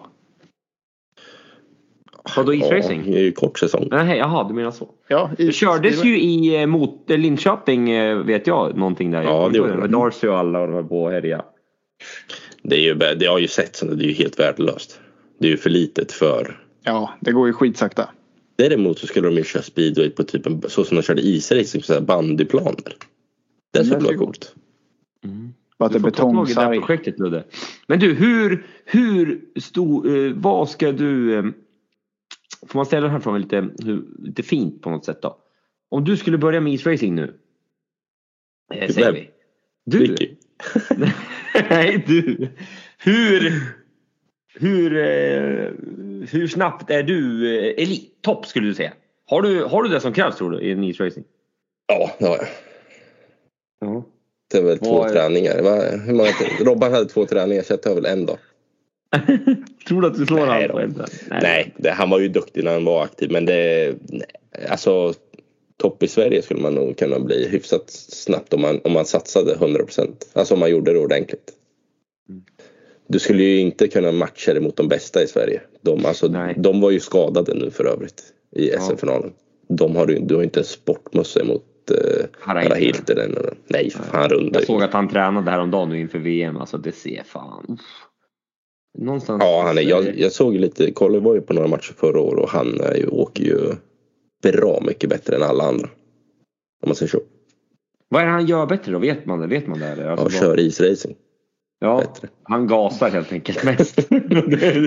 [2.36, 3.88] Vadå East Ja, det är ju kort säsong.
[3.92, 4.90] Nej, jaha, du menar så.
[5.08, 9.24] Ja, Det kördes ju i eh, mot, eh, Linköping, eh, vet jag, någonting där.
[9.24, 9.88] Ja, det gjorde det.
[9.88, 11.46] Darcy och alla och de höll på och härja.
[12.64, 15.00] Det, är ju, det har ju sett som det, är ju helt värdelöst.
[15.40, 16.62] Det är ju för litet för.
[16.84, 18.10] Ja, det går ju skitsakta.
[18.58, 21.82] Däremot så skulle de ju köra speedway på typ en, så som de körde isracing,
[21.90, 22.96] här bandyplaner.
[23.74, 24.56] Det skulle det vara coolt.
[25.24, 27.44] Bara att det är Du får ta tag i det här projektet Ludde.
[27.88, 31.44] Men du, hur, hur stor, eh, vad ska du, eh,
[32.68, 33.70] får man ställa den här frågan lite,
[34.20, 35.38] lite fint på något sätt då?
[35.90, 37.40] Om du skulle börja med isracing nu.
[38.74, 39.16] Eh, säger Vem?
[39.16, 39.30] vi.
[39.86, 40.16] Du.
[41.70, 42.50] Nej, du.
[42.98, 43.54] Hur,
[44.54, 45.72] hur, eh,
[46.32, 48.22] hur snabbt är du eh, elit?
[48.22, 48.94] Topp skulle du säga.
[49.26, 51.24] Har du, har du det som krävs tror du i en isracing?
[51.88, 52.48] Ja, det har jag.
[53.80, 54.06] Ja.
[54.52, 55.62] Det är väl två är- träningar.
[55.62, 55.82] Va?
[56.06, 58.38] Hur många, Robban hade två träningar, Chet har väl en dag.
[59.88, 61.08] Tror du att du slår Nej honom på en?
[61.42, 63.94] Nej, det, han var ju duktig när han var aktiv men det...
[64.10, 64.26] nej,
[64.70, 65.14] Alltså
[65.78, 69.56] topp i Sverige skulle man nog kunna bli hyfsat snabbt om man, om man satsade
[69.56, 70.08] 100%.
[70.34, 71.52] Alltså om man gjorde det ordentligt.
[73.08, 75.62] Du skulle ju inte kunna matcha det mot de bästa i Sverige.
[75.82, 76.56] De, alltså, Nej.
[76.58, 78.24] de var ju skadade nu för övrigt
[78.56, 78.80] i Ja.
[78.80, 79.32] SM-finalen.
[79.68, 81.98] De har du, har inte en sportmössa mot uh,
[82.40, 83.36] Harald Harahiltinen.
[83.68, 86.58] Nej, för fan Jag såg att han tränade häromdagen nu inför VM.
[86.58, 87.78] Alltså det ser fan...
[88.98, 89.44] Någonstans...
[89.44, 92.44] Ja, han är, jag, jag såg lite, Kolle var ju på några matcher förra året
[92.44, 93.60] och han är ju, åker ju
[94.44, 95.90] bra mycket bättre än alla andra.
[96.84, 97.20] Om man säger så.
[98.10, 99.00] Vad är det han gör bättre då?
[99.00, 99.48] Vet man det?
[99.48, 99.86] Vet man det?
[99.88, 100.04] Eller?
[100.04, 101.16] Ja, Alltså, vad- kör isracing.
[101.80, 102.28] Ja, bättre.
[102.44, 104.00] han gasar helt enkelt mest.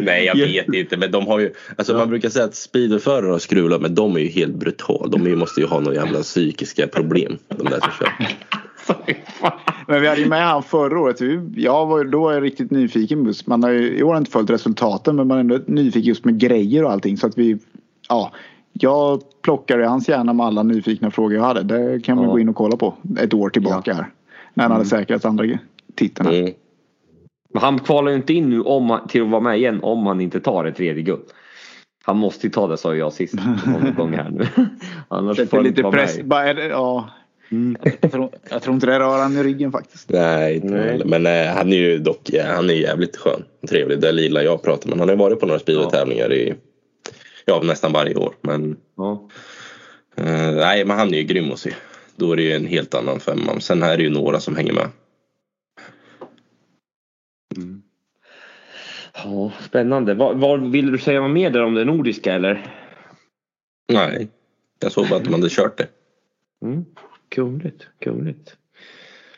[0.02, 0.96] Nej, jag vet inte.
[0.96, 4.20] Men de har ju, alltså man brukar säga att speederförare har skruvat men de är
[4.20, 5.10] ju helt brutal.
[5.10, 7.38] De ju- måste ju ha några jävla psykiska problem.
[7.48, 8.12] De där som kör.
[9.86, 11.20] Men vi hade ju med han förra året.
[11.56, 13.24] Jag var, då var jag riktigt nyfiken.
[13.26, 13.46] Just.
[13.46, 16.38] Man har ju, I år inte följt resultaten men man är ändå nyfiken just med
[16.38, 17.16] grejer och allting.
[17.16, 17.58] Så att vi,
[18.08, 18.32] ja,
[18.72, 21.62] jag plockade hans hjärna med alla nyfikna frågor jag hade.
[21.62, 22.30] Det kan man Ja.
[22.30, 24.06] gå in och kolla på ett år tillbaka här.
[24.54, 25.44] När han hade säkrat andra
[25.94, 26.28] titeln.
[26.28, 26.52] Mm.
[27.52, 30.06] Men han kvalar ju inte in nu om, han- till att vara med igen om
[30.06, 31.22] han inte tar ett tredje guld.
[32.04, 33.34] Han måste ju ta det sa jag sist
[33.66, 34.46] någon gång här nu.
[35.08, 36.16] Annars får Sätter han inte lite vara press.
[36.16, 36.26] med.
[36.26, 37.10] Bara, det- ja.
[37.50, 37.76] Mm.
[38.00, 40.10] jag, tror, jag tror inte det rör han i ryggen faktiskt.
[40.10, 41.02] Nej, inte Nej.
[41.04, 44.00] Men eh, han är ju dock han är jävligt skön och trevlig.
[44.00, 44.98] Det lilla jag pratar med.
[44.98, 46.54] Han har ju varit på några speedertävlingar i
[47.44, 48.32] ja, nästan varje år.
[48.40, 49.28] Men Ja.
[50.16, 51.70] eh, nej, men han är ju grym att se.
[52.16, 53.60] Då är det ju en helt annan femma.
[53.60, 54.86] Sen är det ju några som hänger med.
[59.24, 60.14] Ja, spännande.
[60.14, 62.66] Vad, vad vill du säga mer där om det nordiska eller?
[63.92, 64.28] Nej,
[64.80, 65.88] jag såg bara att de hade kört det.
[66.62, 66.84] Mm.
[67.28, 68.56] Kungligt, kungligt.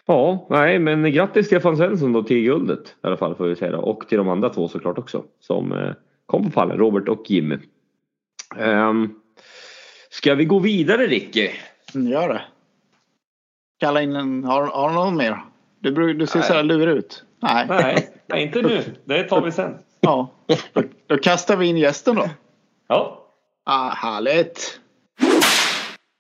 [0.07, 3.73] Ja, nej men grattis Stefan Svensson då till guldet i alla fall får vi säga
[3.73, 3.79] då.
[3.79, 5.92] Och till de andra två såklart också som eh,
[6.27, 7.59] kom på pallen, Robert och Jimmy.
[8.59, 9.20] Um,
[10.11, 11.51] ska vi gå vidare Ricky?
[11.94, 12.42] Mm, Gör det.
[13.81, 14.44] Kalla in en.
[14.44, 15.38] Har, har du någon mer?
[15.81, 16.49] Du, du ser Nej.
[16.49, 17.25] så här lurig ut.
[17.40, 17.66] Nej.
[17.68, 18.82] Nej, nej inte nu.
[19.04, 19.74] Det tar vi sen.
[20.00, 20.30] Ja.
[20.72, 22.28] Då, då kastar vi in gästen då.
[22.88, 23.20] Ja.
[23.64, 24.80] Ah, härligt.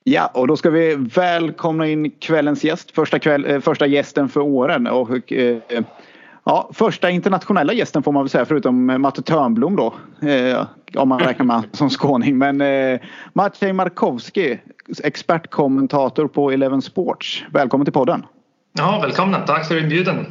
[0.04, 2.90] Ja, och då ska vi välkomna in kvällens gäst.
[2.90, 4.86] Första, kväll, eh, första gästen för åren.
[4.86, 5.58] Och, eh,
[6.44, 9.94] ja, första internationella gästen får man väl säga förutom Matte Törnblom då.
[10.28, 12.38] Eh, om man räknar med som skåning.
[12.38, 13.00] Men eh,
[13.32, 14.58] Maciej Markowski,
[15.04, 17.44] expertkommentator på Eleven Sports.
[17.52, 18.26] Välkommen till podden.
[18.72, 19.40] Ja, välkomna.
[19.40, 20.26] Tack för inbjudan.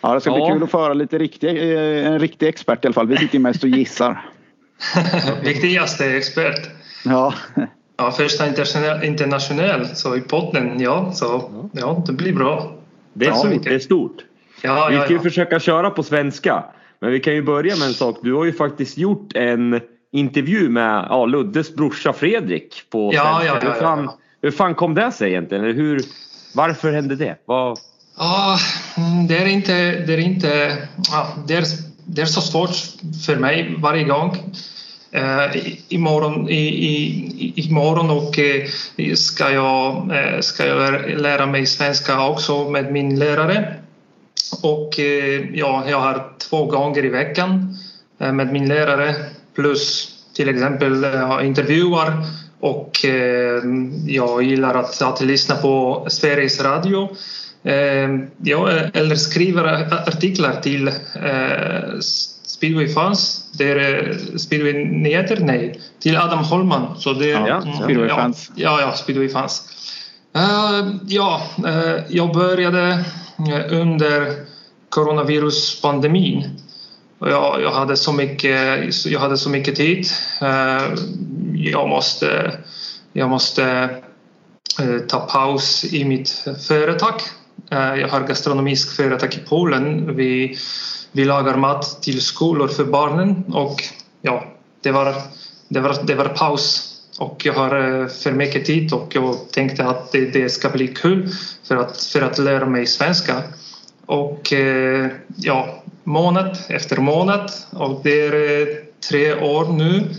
[0.00, 0.36] Ja, det ska Ja.
[0.46, 3.06] bli kul att föra lite riktig, eh, en riktig expert i alla fall.
[3.06, 4.24] Vi sitter ju mest och gissar.
[5.44, 6.70] Viktigaste expert.
[7.04, 7.34] Ja,
[7.96, 11.12] Ja, första internationell, internationell så i podden, ja.
[11.12, 12.72] Så ja, det blir bra.
[13.12, 13.64] Det är stort.
[13.64, 14.16] Det är stort.
[14.62, 15.22] Ja, Vi ja, ska ju ja.
[15.22, 16.64] försöka köra på svenska.
[17.00, 18.16] Men vi kan ju börja med en sak.
[18.22, 19.80] Du har ju faktiskt gjort en
[20.12, 23.46] intervju med ja, Luddes brorsa Fredrik på Ja, svenska.
[23.46, 24.10] ja, ja, hur, fan,
[24.42, 25.64] hur fan kom det sig egentligen?
[25.64, 26.00] Eller hur,
[26.54, 27.36] varför hände det?
[27.44, 27.78] Vad,
[28.22, 28.58] Ja,
[28.96, 29.72] mm, det är inte...
[30.06, 30.76] Det är, inte
[31.10, 31.64] ja, det är,
[32.04, 32.76] det är så svårt
[33.26, 34.36] för mig varje gång.
[35.10, 35.56] Eh,
[35.88, 38.66] imorgon, i, i, imorgon och eh,
[39.14, 43.74] ska jag, eh, ska jag lära mig svenska också med min lärare.
[44.62, 47.76] Och eh, ja, jag har två gånger i veckan
[48.18, 49.14] eh, med min lärare
[49.54, 52.12] plus till exempel eh, intervjuar
[52.60, 53.62] och eh,
[54.06, 57.08] jag gillar att, att lyssna på Sveriges Radio.
[57.64, 58.08] Eh,
[58.42, 59.64] ja, eller skriver
[60.08, 61.98] artiklar till eh,
[62.42, 63.44] Speedway Fans.
[63.52, 65.36] Det är eh, Speedway Nyheter?
[65.40, 66.96] Nej, till Adam Holman.
[67.00, 68.50] Så det, är- Ja, mm, Speedway ja, Fans.
[68.54, 69.62] Ja, ja, Speedway Fans.
[70.34, 73.04] Eh, ja, eh, jag började
[73.70, 74.34] under
[74.88, 76.44] coronaviruspandemin.
[77.18, 80.06] Jag, jag, hade så mycket, jag hade så mycket tid.
[80.42, 80.82] Eh,
[81.54, 82.58] jag måste,
[83.12, 83.88] jag måste
[85.08, 87.14] ta paus i mitt företag.
[87.70, 90.16] Eh, jag har gastronomiskt företag i Polen.
[90.16, 90.56] Vi,
[91.12, 93.82] vi lagar mat till skolor för barnen och
[94.22, 94.44] ja,
[94.82, 95.14] det var,
[95.68, 96.86] det var, det var paus.
[97.18, 100.88] Och jag har eh, för mycket tid och jag tänkte att det, det ska bli
[100.88, 101.28] kul
[101.68, 103.42] för att, för att lära mig svenska.
[104.06, 108.66] Och eh, ja, månad efter månad och det är
[109.10, 110.14] tre år nu.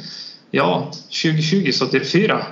[0.51, 0.91] Ja,
[1.23, 2.45] 2020 så det är fyra,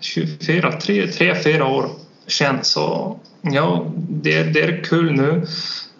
[0.00, 1.90] 24, tre, tre fyra år
[2.26, 2.58] sedan.
[2.62, 3.16] Så
[3.52, 5.46] ja, det, det är kul nu.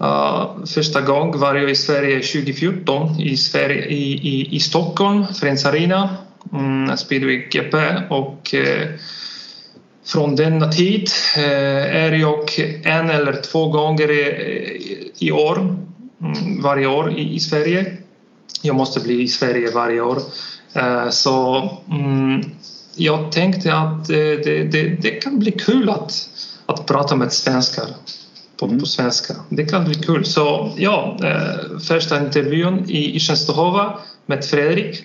[0.00, 5.66] Uh, första gången var jag i Sverige 2014 i, Sverige, i, i, i Stockholm, Friends
[5.66, 6.16] Arena,
[6.52, 7.76] mm, Speedway GP
[8.11, 8.87] och uh,
[10.07, 12.50] från denna tid uh, är jag
[12.83, 17.96] en eller två gånger i, i år, mm, varje år i, i Sverige.
[18.62, 20.18] Jag måste bli i Sverige varje år.
[20.74, 22.40] Eh, så mm,
[22.96, 26.28] jag tänkte att det, det, det, kan bli kul att,
[26.66, 27.87] att prata med svenskar
[28.57, 29.35] på, på svenska.
[29.48, 30.24] Det kan bli kul.
[30.24, 35.05] Så ja, eh, första intervjun i, i Tjänstehova med Fredrik.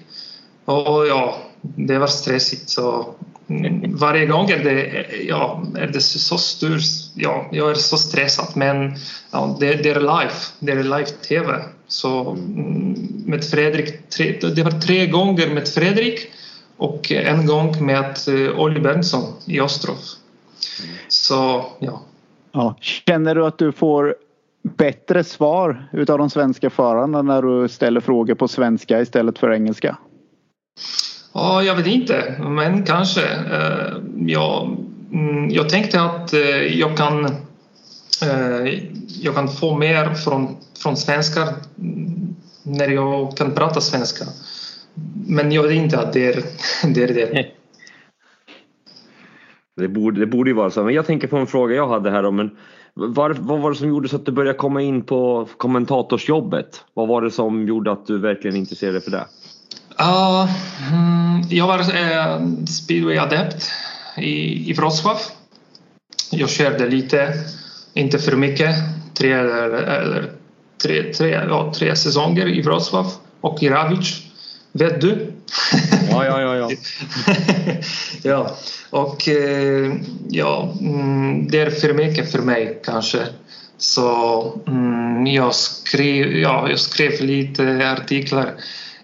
[0.66, 2.70] Och ja, det var stressigt.
[2.70, 3.16] Så
[3.50, 6.80] mm, varje gång är det, ja, är det så stor,
[7.16, 8.96] ja, jag är så stressad men
[9.32, 11.64] ja, det, det är live, det är live-tv.
[11.88, 12.96] Så mm,
[13.26, 16.28] med Fredrik, tre, det var tre gånger med Fredrik
[16.78, 19.98] och en gång med uh, Olli Berntsson i Ostrov.
[21.08, 22.02] Så ja.
[22.52, 22.76] ja.
[22.82, 24.16] Känner du att du får
[24.78, 29.98] bättre svar utav de svenska förarna när du ställer frågor på svenska istället för engelska?
[31.34, 33.22] Ja, jag vet inte, men kanske.
[33.22, 34.78] Uh, jag,
[35.14, 37.36] mm, jag tänkte att uh, jag kan
[39.22, 41.48] jag kan få mer från, från svenskar
[42.64, 44.26] när jag kan prata svenska.
[45.28, 46.44] Men jag vet inte att det är
[46.94, 47.04] det.
[47.04, 47.59] Är det.
[49.80, 50.84] Det borde, det borde ju vara så.
[50.84, 52.32] Men jag tänker på en fråga jag hade här.
[52.32, 52.52] Men
[52.94, 56.84] var, vad var det som gjorde så att du började komma in på kommentatorsjobbet?
[56.94, 59.26] Vad var det som gjorde att du verkligen intresserade dig för det?
[60.02, 60.50] Uh,
[61.50, 63.72] jag var uh, speedway-adept
[64.18, 65.18] i, i Wrocław.
[66.32, 67.34] Jag körde lite,
[67.94, 68.76] inte för mycket.
[69.14, 70.32] Tre, eller, eller
[70.84, 73.08] tre, tre, ja, tre säsonger i Wrocław
[73.42, 74.24] och i Ravic.
[74.72, 75.29] Vet du?
[76.12, 76.56] Ja, ja, ja.
[76.56, 76.70] ja.
[78.24, 78.58] ja.
[78.90, 79.94] Och eh,
[80.30, 83.28] ja, mm, det är för mycket för mig kanske.
[83.78, 88.54] Så mm, jag, skrev, ja, jag skrev lite artiklar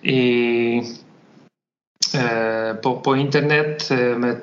[0.01, 0.77] i,
[2.13, 4.41] eh, på, på internet eh, med,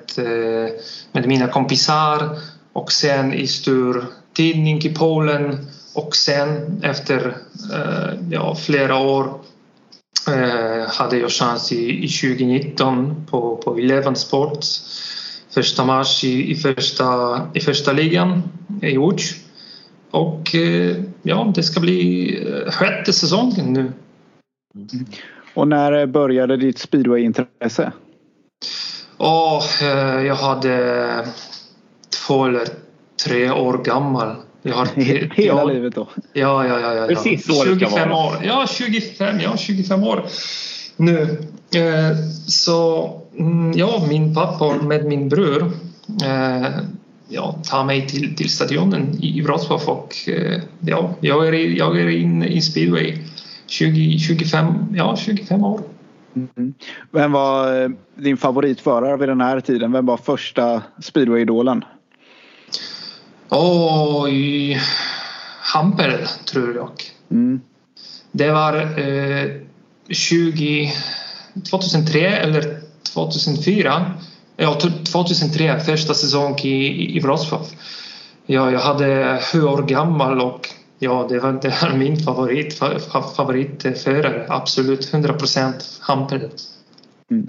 [1.13, 2.39] med mina kompisar
[2.73, 7.37] och sen i stor tidning i Polen och sen efter
[8.31, 9.41] ja, flera år
[10.89, 14.83] hade jag chans i, i 2019 på, på Eleven Sports.
[15.51, 18.43] Första match i, i, första, i första ligan
[18.83, 19.35] i Łódź.
[20.11, 23.93] Och eh, ja, det ska bli eh, sjätte säsongen nu.
[25.55, 27.93] Och när började ditt speedwayintresse?
[29.19, 29.65] Oh,
[30.27, 31.27] jag hade
[32.27, 32.69] två eller
[33.25, 34.37] tre år gammal.
[34.63, 34.87] Jag har,
[35.37, 36.09] Hela ja, livet då?
[36.33, 36.95] Ja, ja, ja.
[36.95, 38.37] ja, Precis så 25 år.
[38.45, 40.27] Ja, 25, ja, 25 år
[40.97, 41.23] nu.
[41.75, 45.73] Eh, så mm, ja, min pappa med min bror
[46.25, 46.71] eh,
[47.29, 52.09] ja, tar mig till, till stadionen i Wrocław och eh, ja, jag är, jag är
[52.09, 53.19] in i speedway
[53.67, 55.81] 20, 25, ja, 25 år.
[56.35, 56.75] Mm.
[57.11, 59.93] Vem var din favoritförare vid den här tiden?
[59.93, 61.85] Vem var första speedway-idolen?
[63.55, 64.81] Oj,
[65.61, 66.91] Hampel tror jag.
[67.31, 67.61] Mm.
[68.33, 69.51] Det var eh,
[70.09, 70.93] 20,
[71.71, 72.81] 2003 eller
[73.15, 74.13] 2004.
[74.57, 74.79] Ja,
[75.13, 77.67] 2003, första säsong i, i Wrocław.
[78.47, 82.79] Ja, jag hade sju år gammal och ja, det var, det var min favorit,
[83.37, 84.47] favoritförare.
[84.49, 86.51] Absolut, 100 procent Hampel.
[87.31, 87.47] Mm.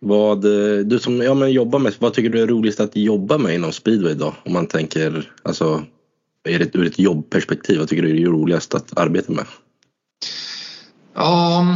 [0.00, 3.38] Vad, eh, du som ja, men jobbar med, vad tycker du är roligast att jobba
[3.38, 4.34] med inom speedway då?
[4.44, 5.84] Om man tänker, alltså,
[6.48, 9.44] är det ur ett jobbperspektiv, vad tycker du är roligast att arbeta med?
[11.14, 11.70] Um,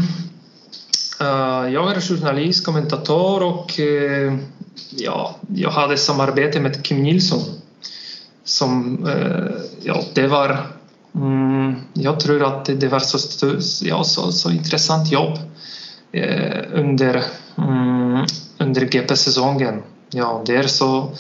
[1.20, 4.37] uh, jag är journalist, kommentator och uh,
[4.90, 7.40] ja, jag hade samarbete med Kim Nilsson.
[8.44, 9.50] Som, uh,
[9.83, 10.66] ja, det var,
[11.12, 13.56] um, jag tror att det, det var så,
[13.87, 15.38] ja, så, så intressant jobb
[16.72, 17.24] under
[17.62, 18.27] mm,
[18.59, 19.83] under GP-säsongen.
[20.11, 21.11] Ja, det är så,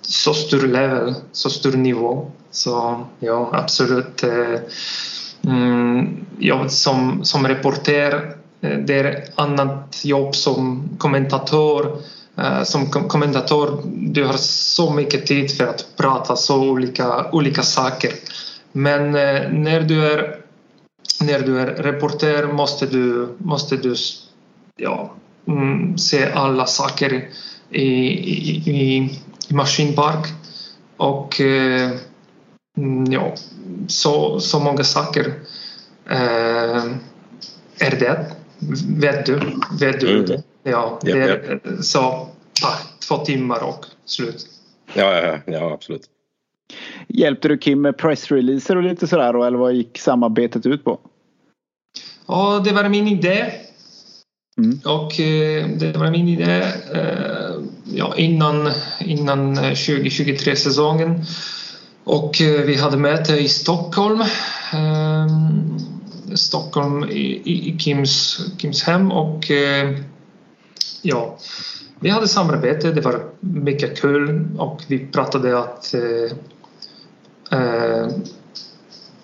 [0.00, 2.30] så stor level, så stor nivå.
[2.50, 4.24] Så ja, absolut.
[4.24, 4.60] Eh,
[5.44, 11.98] mm, som, som reporter, eh, det är annat jobb som kommentator.
[12.36, 18.12] Eh, som kommentator, du har så mycket tid för att prata så olika, olika saker.
[18.72, 20.38] Men eh, när du är
[21.20, 23.94] när du är reporter måste du, måste du
[24.76, 25.12] ja,
[25.46, 27.28] mm, se alla saker
[27.70, 29.10] i, i, i,
[29.48, 30.26] i maskinpark
[30.96, 31.90] och eh,
[32.76, 33.34] mm, ja,
[33.88, 35.34] så, så många saker
[36.10, 36.84] eh,
[37.78, 38.26] är det.
[39.00, 39.40] Vet du?
[39.80, 40.26] Vet du mm.
[40.26, 40.42] det?
[40.62, 42.28] Ja, det är så
[43.08, 44.46] två timmar och slut.
[44.94, 46.02] Ja, ja, ja, absolut.
[47.08, 51.00] Hjälpte du Kim med pressreleaser och lite sådär eller vad gick samarbetet ut på?
[52.26, 53.52] Ja, det var min idé
[54.58, 54.80] Mm.
[54.84, 56.62] Och eh, det var min idé.
[56.94, 61.24] Eh, ja, innan, innan eh, 2023 säsongen.
[62.04, 64.24] Och vi hade möte i Stockholm.
[66.34, 69.50] Stockholm i, i, i Kims, Kims hem och
[71.02, 71.38] ja,
[72.00, 72.92] vi hade samarbete.
[72.92, 75.94] Det var mycket kul och vi pratade att
[77.50, 78.08] eh,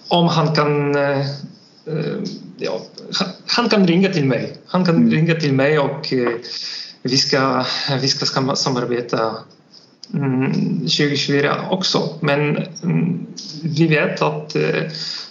[0.08, 1.26] om han kan eh,
[2.56, 2.80] ja,
[3.46, 4.56] han kan ringa till mig.
[4.66, 5.10] Han kan mm.
[5.10, 6.12] ringa till mig och
[7.02, 7.64] vi ska,
[8.00, 9.36] vi ska samarbeta
[10.12, 12.18] 2024 mm, också.
[12.20, 13.26] Men mm,
[13.62, 14.56] vi vet att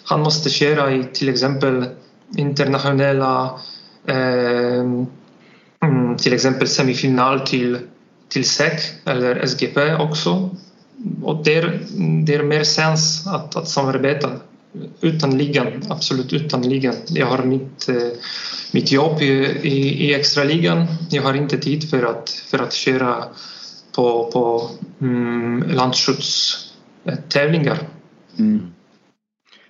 [0.03, 1.85] han måste köra i till exempel
[2.37, 3.59] internationella
[6.17, 7.79] till exempel semifinal till,
[8.29, 10.49] till SEC eller SGP också.
[11.23, 11.55] Och det
[12.33, 14.29] är mer sens att, att samarbeta
[15.01, 16.95] utan ligan, absolut utan ligan.
[17.07, 17.95] Jag har mitt, eh,
[18.71, 19.31] mitt jobb i,
[19.61, 20.85] i, i extraligan.
[21.09, 23.23] Jag har inte tid för att, för att köra
[23.95, 24.69] på, på
[25.01, 27.77] mm, landskjutstävlingar.
[28.39, 28.73] Mm.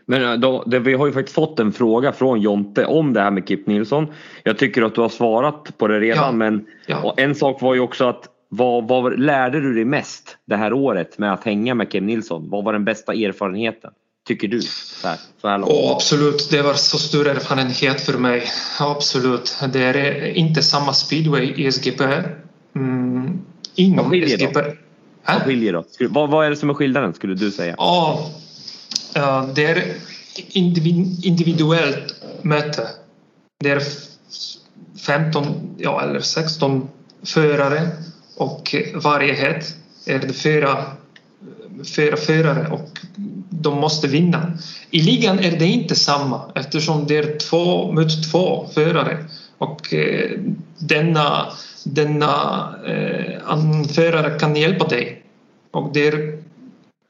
[0.05, 3.21] Men eh, då, det, vi har ju faktiskt fått en fråga från Jonte om det
[3.21, 4.07] här med Kip Nilsson.
[4.43, 6.31] Jag tycker att du har svarat på det redan ja.
[6.31, 7.13] men ja.
[7.17, 11.17] en sak var ju också att vad, vad lärde du dig mest det här året
[11.17, 12.49] med att hänga med Kim Nilsson?
[12.49, 13.91] Vad var den bästa erfarenheten?
[14.27, 14.61] Tycker du?
[14.61, 15.61] Så här, så här.
[15.61, 18.43] Oh, absolut, det var så stor erfarenhet för mig.
[18.79, 19.57] Absolut.
[19.73, 22.03] Det är inte samma speedway i SGP.
[22.75, 23.39] Mm,
[23.95, 24.61] vad skiljer SGP.
[24.61, 24.73] då?
[25.25, 25.83] Vad skiljer då?
[26.09, 27.75] Vad, vad är det som är skillnaden skulle du säga?
[27.77, 28.29] Oh,
[29.17, 29.93] uh, det är
[31.23, 32.87] individuellt möte.
[33.59, 33.83] Det är
[35.05, 36.89] 15 ja, eller 16
[37.23, 37.87] förare
[38.35, 40.85] och varje het är det fyra
[42.17, 42.99] förare och
[43.49, 44.57] de måste vinna.
[44.91, 49.25] I ligan är det inte samma eftersom det är två mot två förare
[49.57, 50.31] och eh,
[50.77, 51.47] denna,
[51.83, 55.23] denna eh, anförare kan hjälpa dig.
[55.71, 56.39] Och det är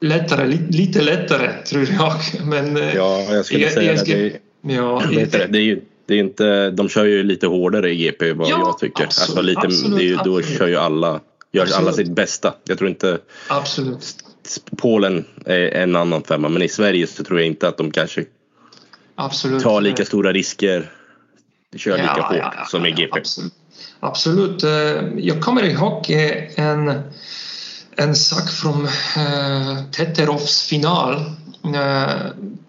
[0.00, 2.14] lättare, lite lättare tror jag.
[2.46, 4.72] Men, eh, ja, jag skulle säga jag, jag, det.
[4.74, 8.32] Ja, det, det är ju det är inte, de kör ju lite hårdare i GP
[8.32, 9.04] vad ja, jag tycker.
[9.04, 11.20] Absolut, alltså lite, absolut, det är då kör ju alla,
[11.52, 11.78] gör absolut.
[11.78, 12.54] alla sitt bästa.
[12.64, 13.18] Jag tror inte
[13.48, 14.23] absolut.
[14.76, 18.24] Polen är en annan femma men i Sverige så tror jag inte att de kanske
[19.14, 19.62] absolut.
[19.62, 20.90] tar lika stora risker.
[21.76, 23.18] Kör lika ja, hårt ja, ja, som i GP.
[23.18, 23.52] Absolut.
[24.00, 24.62] absolut.
[24.62, 27.02] Eh, jag kommer ihåg eh, en,
[27.96, 31.20] en sak från uh, Teterovs final.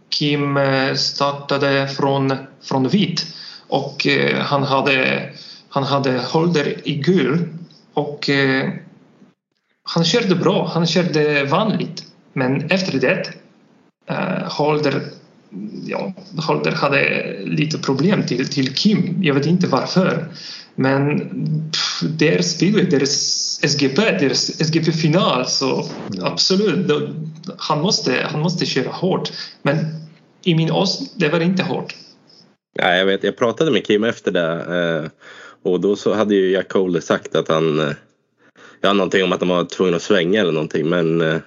[0.10, 0.58] Kim
[0.96, 3.26] startade från, från vit
[3.68, 5.30] och han hade,
[5.70, 7.48] han hade Holder i gul
[7.94, 8.30] och
[9.86, 12.04] han körde bra, han körde vanligt.
[12.34, 13.34] Men efter det
[14.12, 15.02] uh, Holder,
[15.86, 16.14] ja,
[16.48, 19.24] Holder hade lite problem till, till Kim.
[19.24, 20.28] Jag vet inte varför.
[20.76, 21.20] Men
[21.72, 23.06] pff, speedway, det är
[23.68, 24.30] SGP, är
[24.64, 25.90] SGP-final så
[26.22, 27.10] absolut, då,
[27.58, 29.32] han, måste, han måste köra hårt.
[29.62, 29.78] Men
[30.44, 31.96] i min ås, det var inte hårt.
[32.74, 35.10] Ja, jag, vet, jag pratade med Kim efter det eh,
[35.72, 37.96] och då så hade ju Jack Holder sagt att han eh,
[38.82, 41.38] Ja, någonting om att de var tvungna att svänga eller någonting men eh,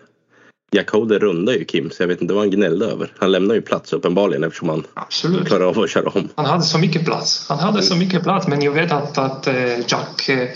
[0.72, 3.12] Jack Holder rundar ju Kim så jag vet inte vad han gnällde över.
[3.18, 5.46] Han lämnar ju plats uppenbarligen eftersom han Absolut.
[5.46, 6.28] klarar av att köra om.
[6.34, 7.46] Han hade så mycket plats.
[7.48, 10.48] Han hade så mycket plats men jag vet att, att eh, Jack eh,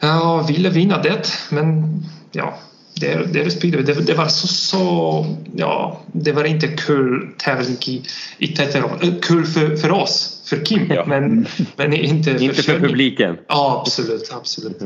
[0.00, 1.84] ja, ville vinna det men
[2.32, 2.58] ja,
[3.00, 3.82] det det.
[3.82, 5.26] Det, det, var så, så,
[5.56, 8.02] ja, det var inte kul tävling i,
[8.38, 9.20] i Teteron.
[9.22, 11.04] Kul för, för oss, för Kim, ja.
[11.06, 13.38] men, men inte för, inte för publiken.
[13.48, 14.78] Ja, absolut, absolut.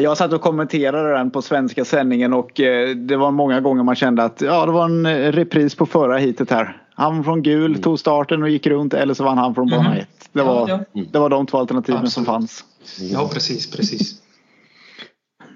[0.00, 3.94] Jag satt och kommenterade den på svenska sändningen och eh, det var många gånger man
[3.94, 6.76] kände att ja, det var en eh, repris på förra hitet här.
[6.94, 7.82] Han från gul mm.
[7.82, 9.92] tog starten och gick runt eller så vann han från bana 1.
[9.94, 10.06] Mm.
[10.32, 11.02] Det, var, ja, ja.
[11.12, 12.12] det var de två alternativen Absolut.
[12.12, 12.64] som fanns.
[13.12, 14.22] Ja, precis, precis.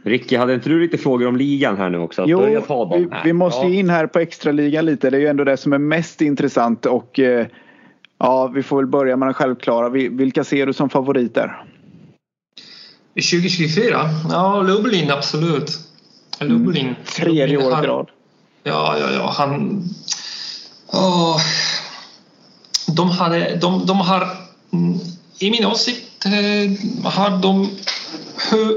[0.04, 2.24] Ricky, hade inte du lite frågor om ligan här nu också?
[2.26, 5.10] jo, vi, vi, måste ju in här på extraligan lite.
[5.10, 7.46] Det är ju ändå det som är mest intressant och eh,
[8.18, 9.88] ja, vi får väl börja med den självklara.
[9.88, 11.62] Vilka ser du som favoriter?
[13.22, 14.10] 2024?
[14.30, 15.78] Ja, Lublin absolut.
[16.40, 16.86] Lublin.
[16.86, 16.96] Mm.
[17.04, 18.06] Tredje året i rad.
[18.62, 19.34] Ja, ja, ja.
[19.36, 19.84] Han...
[20.92, 21.40] Oh.
[22.86, 24.36] De, hade, de, de har,
[24.72, 24.98] mm,
[25.38, 27.70] i min åsikt, eh, har de
[28.50, 28.72] hö,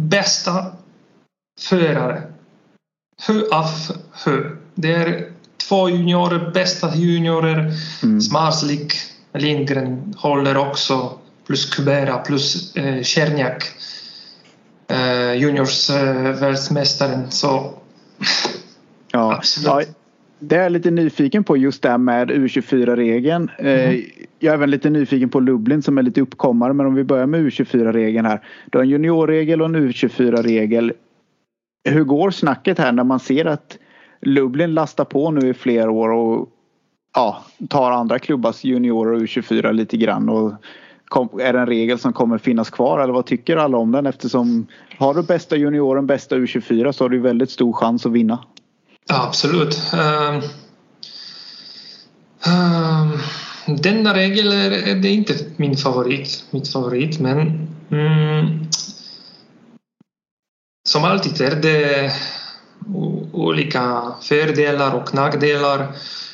[0.00, 0.66] bästa
[1.60, 2.22] förare.
[3.22, 3.70] Hö av
[4.12, 4.50] hö.
[4.74, 5.32] Det är
[5.68, 7.72] två juniorer, bästa juniorer.
[8.02, 8.20] Mm.
[8.20, 8.92] Smarslik,
[9.34, 13.64] Lindgren håller också plus Kubera plus eh, Czerniak
[14.88, 17.30] eh, juniors eh, världsmästaren.
[17.30, 17.74] Så
[19.12, 19.88] ja, absolut.
[19.88, 19.94] Ja,
[20.38, 23.50] det är jag lite nyfiken på just det här med U24-regeln.
[23.58, 24.02] Eh, mm.
[24.38, 26.72] jag är även lite nyfiken på Lublin som är lite uppkommare.
[26.72, 28.40] Men om vi börjar med U24-regeln här.
[28.66, 30.92] Du har en juniorregel och en U24-regel.
[31.88, 33.78] Hur går snacket här när man ser att
[34.20, 36.48] Lublin lastar på nu i flera år och
[37.14, 40.28] ja, tar andra klubbars juniorer och U24 lite grann.
[40.28, 40.52] Och
[41.08, 44.06] kom, är det en regel som kommer finnas kvar eller vad tycker alla om den?
[44.06, 44.66] Eftersom
[44.98, 48.44] har du bästa junioren, bästa U24 så har du väldigt stor chans att vinna.
[49.08, 49.92] Ja, absolut.
[49.94, 50.42] Um,
[52.52, 53.18] um,
[53.76, 58.68] denna regel är, är det inte min favorit, mitt favorit men um,
[60.88, 62.12] som alltid är det
[63.32, 65.92] olika fördelar och nackdelar.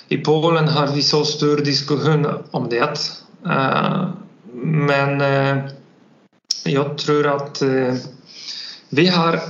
[0.09, 3.01] I Polen har vi så stor diskussion om det.
[3.47, 4.11] Uh,
[4.63, 5.65] men uh,
[6.65, 7.95] jag tror att uh,
[8.89, 9.41] vi har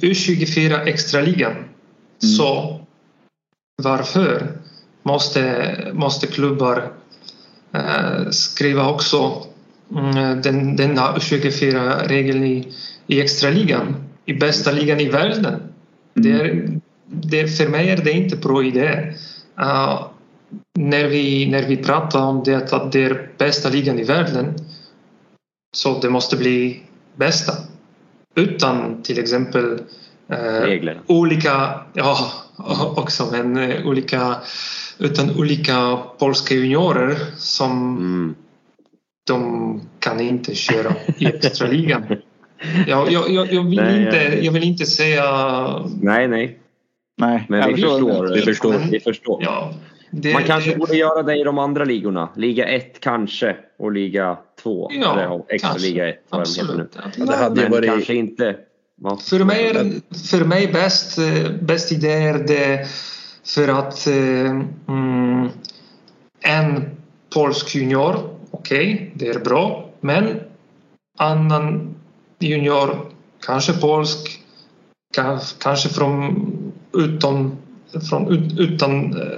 [0.00, 1.52] U24 extraligan.
[1.52, 1.66] Mm.
[2.36, 2.80] Så
[3.82, 4.52] varför
[5.02, 6.92] måste, måste klubbar
[8.30, 9.46] skriva också
[9.90, 12.72] mm, den, denna U24-regeln i,
[13.06, 13.94] i extraligan,
[14.26, 15.62] i bästa ligan i världen?
[16.14, 19.14] Det är, det, för mig är det inte bra idé.
[19.60, 20.06] Uh,
[20.78, 24.54] när, vi, när vi pratar om det att det är bästa ligan i världen
[25.76, 26.82] så det måste bli
[27.16, 27.52] bästa.
[28.34, 29.64] Utan till exempel
[30.32, 32.32] uh, olika, ja
[32.96, 34.36] också men uh, olika
[34.98, 38.34] utan olika polska juniorer som mm.
[39.26, 42.16] de kan inte köra i extraligan.
[42.86, 45.24] Jag, jag, jag, jag, vill nej, inte, jag vill inte säga...
[46.00, 46.58] Nej, nej.
[47.16, 48.34] Nej, men vi förstår.
[48.34, 48.78] Vi förstår.
[48.90, 49.42] Vi förstår.
[49.42, 49.72] Ja,
[50.14, 50.76] det, Man kanske det...
[50.76, 52.28] borde göra det i de andra ligorna.
[52.36, 54.90] Liga 1 kanske och Liga 2.
[54.92, 55.88] Ja, eller extra kanske.
[55.88, 56.24] Liga 1.
[56.30, 56.98] Absolut.
[57.16, 57.90] Ja, det hade men varit...
[57.90, 58.56] kanske inte.
[59.02, 59.16] Ja.
[59.16, 59.92] För mig
[60.30, 61.18] för mig bäst,
[61.60, 62.86] bäst idé är det
[63.44, 65.48] för att mm,
[66.40, 66.90] en
[67.34, 70.40] polsk junior, okej, okay, det är bra, men
[71.18, 71.94] annan
[72.38, 73.10] junior,
[73.46, 74.40] kanske polsk,
[75.58, 77.56] kanske från utom
[78.00, 79.28] från utan eh,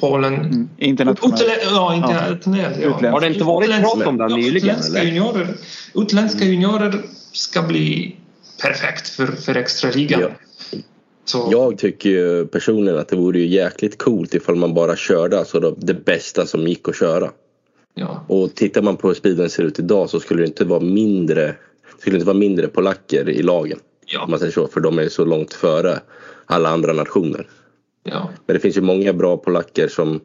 [0.00, 0.34] Polen.
[0.34, 1.42] Mm, internationellt.
[1.42, 2.76] Utl ja, internationellt.
[2.82, 2.98] Ja.
[3.02, 3.10] Ja.
[3.10, 4.56] Har det inte varit prat om det nyligen?
[4.56, 5.10] Utländska eller?
[5.10, 5.54] juniorer,
[5.94, 8.16] utländska juniorer ska bli
[8.62, 10.20] perfekt för, för extraligan.
[10.20, 10.28] Ja.
[11.24, 11.48] Så.
[11.50, 15.60] Jag tycker ju personligen att det vore ju jäkligt coolt ifall man bara körde alltså
[15.60, 17.30] det bästa som gick att köra.
[17.94, 18.24] Ja.
[18.28, 21.54] Och tittar man på hur speeden ser ut idag så skulle det inte vara mindre
[21.98, 23.78] skulle inte vara mindre polacker i lagen.
[24.06, 24.22] Ja.
[24.24, 26.00] Om man säger så, för de är så långt före
[26.46, 27.46] alla andra nationer.
[28.04, 28.30] Ja.
[28.46, 30.20] Men det finns ju många bra polacker som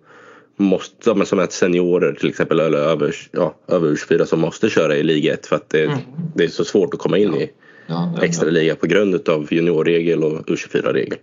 [0.57, 5.03] måste, som är seniorer till exempel eller över, ja, över 24 som måste köra i
[5.03, 5.97] liga 1 för att det, mm.
[6.35, 7.39] det är så svårt att komma in ja.
[7.39, 7.51] i
[7.87, 11.17] ja, extra liga på grund av juniorregel och U24-regel.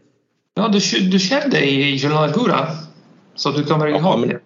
[0.54, 1.98] Ja, du, du körde i
[2.34, 2.68] Gura
[3.34, 4.40] så du kommer ihåg ja, men, det?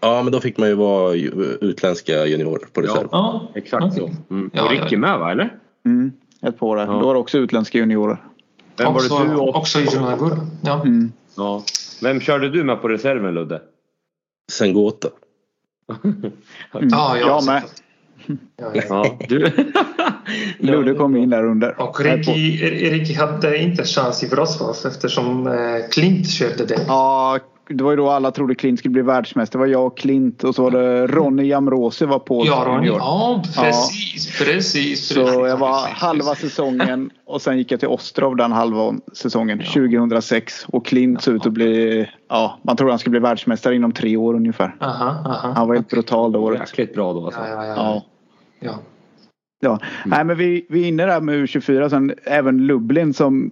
[0.00, 1.14] Ja, men då fick man ju vara
[1.60, 3.08] utländska juniorer på reserv.
[3.12, 3.98] Ja, exakt okay.
[3.98, 4.34] så.
[4.34, 4.50] Mm.
[4.54, 5.54] och Ricky med va, eller?
[5.86, 6.76] Mm, ett par.
[6.76, 6.86] Ja.
[6.86, 8.18] Då var det också utländska juniorer.
[8.78, 9.56] Vem också, var det du och...
[9.56, 10.82] också i Junior ja.
[10.82, 11.12] Mm.
[11.36, 11.62] Ja.
[12.02, 13.62] Vem körde du med på reserven Ludde?
[14.52, 15.08] Sengota.
[16.04, 16.32] mm.
[16.90, 17.62] Ja, jag, jag med.
[18.56, 19.50] Ja, du.
[20.58, 21.80] Ludde kom in där under.
[21.80, 22.56] Och Ricky,
[22.90, 26.84] Ricky hade inte chans i Wrocław eftersom eh, Klint körde det.
[26.88, 27.38] Ja,
[27.68, 29.58] det var ju då alla trodde Klint skulle bli världsmästare.
[29.58, 32.46] Det var jag och Klint och så var det Ronny Jamrosi var på.
[32.46, 32.86] Ja, Ronny.
[32.86, 34.46] Ja, precis, ja.
[34.46, 35.08] precis.
[35.08, 39.72] Så jag var halva säsongen och sen gick jag till Ostrov den halva säsongen ja.
[39.72, 40.66] 2006.
[40.68, 44.16] Och Klint såg ut att bli, ja, man trodde han skulle bli världsmästare inom tre
[44.16, 44.76] år ungefär.
[44.80, 45.52] Aha, aha.
[45.56, 46.60] Han var helt brutal det året.
[46.60, 47.40] Jäkligt bra då alltså.
[47.40, 47.74] Ja, ja, ja.
[47.76, 48.02] ja.
[48.60, 48.78] ja.
[49.60, 49.70] ja.
[49.70, 49.80] Mm.
[50.04, 53.50] Nej men vi, vi är inne där med U24 sen även Lublin som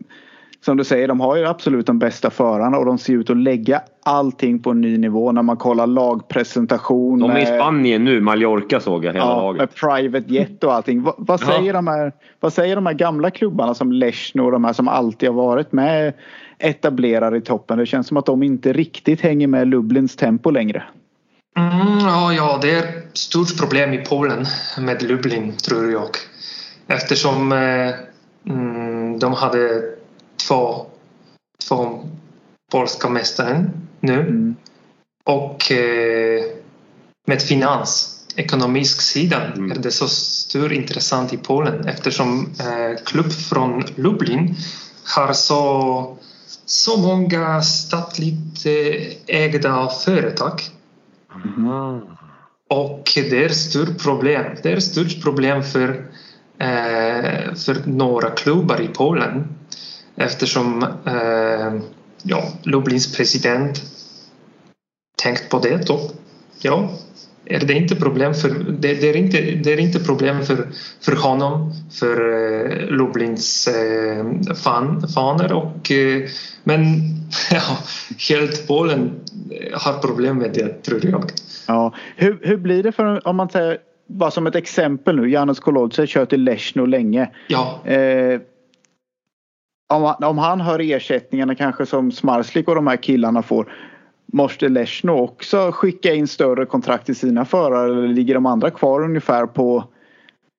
[0.65, 3.37] som du säger, de har ju absolut de bästa förarna och de ser ut att
[3.37, 7.19] lägga allting på en ny nivå när man kollar lagpresentation.
[7.19, 9.61] De är i Spanien nu, Mallorca såg jag hela ja, laget.
[9.61, 11.03] Med private jet och allting.
[11.03, 14.65] vad, vad säger de här, vad säger de här gamla klubbarna som Lechno och de
[14.65, 16.13] här som alltid har varit med
[16.59, 17.79] etablerare i toppen?
[17.79, 20.83] Det känns som att de inte riktigt hänger med Lublins tempo längre.
[21.57, 24.45] Mm, ja, ja, det är ett stort problem i Polen
[24.79, 26.11] med Lublin tror jag.
[26.87, 27.91] Eftersom eh,
[28.47, 29.94] mm, de hade
[30.37, 30.87] två,
[31.69, 32.09] två
[32.73, 33.71] polska mästare
[34.01, 34.21] nu.
[34.21, 34.57] Mm.
[35.25, 36.45] Och eh,
[37.27, 39.73] med finans, ekonomisk sidan mm.
[39.73, 44.57] är det så stort intressant i Polen eftersom eh, klubb från Lublin
[45.17, 46.17] har så,
[46.67, 50.61] så många statligt eh, ägda företag.
[51.45, 52.01] Mm.
[52.71, 54.57] Och det är ett stort problem.
[54.63, 55.89] Det är ett stort problem för,
[56.59, 59.54] eh, för några klubbar i Polen
[60.17, 61.83] eftersom eh,
[62.23, 63.83] ja, Lublins president
[65.23, 65.91] tänkt på det.
[65.91, 66.11] Och,
[66.63, 66.91] ja,
[67.45, 70.69] är det inte problem för det, det, är inte det är inte problem för
[71.01, 76.23] för honom för eh, Lublins eh, fan, faner och eh,
[76.65, 76.81] men
[77.51, 77.79] ja,
[78.29, 79.21] helt Polen
[79.73, 81.25] har problem med det tror jag.
[81.67, 85.31] Ja, hur, hur blir det för om man säger bara som ett exempel nu.
[85.31, 87.31] Janusz Kolodze kört i Lechno länge.
[87.49, 87.81] Ja.
[87.85, 88.41] Eh,
[89.95, 93.73] om, om han hör ersättningarna kanske som Smarslik och de här killarna får.
[94.33, 99.05] Måste Leshno också skicka in större kontrakt till sina förare eller ligger de andra kvar
[99.05, 99.85] ungefär på,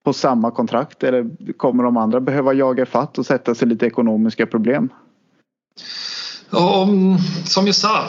[0.06, 4.46] på samma kontrakt eller kommer de andra behöva jaga fatt och sätta sig lite ekonomiska
[4.46, 4.90] problem?
[6.50, 6.88] Och,
[7.46, 8.04] som jag sa,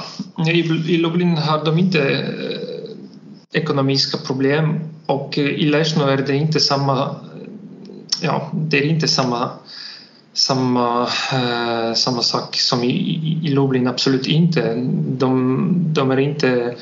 [0.48, 0.60] i,
[0.94, 6.60] i Lublin har de inte eh, ekonomiska problem och eh, i Leshno är det inte
[6.60, 7.16] samma
[8.22, 9.50] ja, det är inte samma
[10.36, 12.90] samma, eh, samma sak som i,
[13.42, 14.74] i, Lublin, absolut inte.
[15.08, 16.76] De, de är inte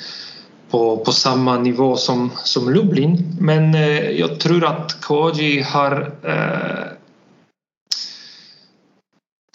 [0.70, 6.86] på, på samma nivå som, som Lublin men eh, jag tror att Koji har eh,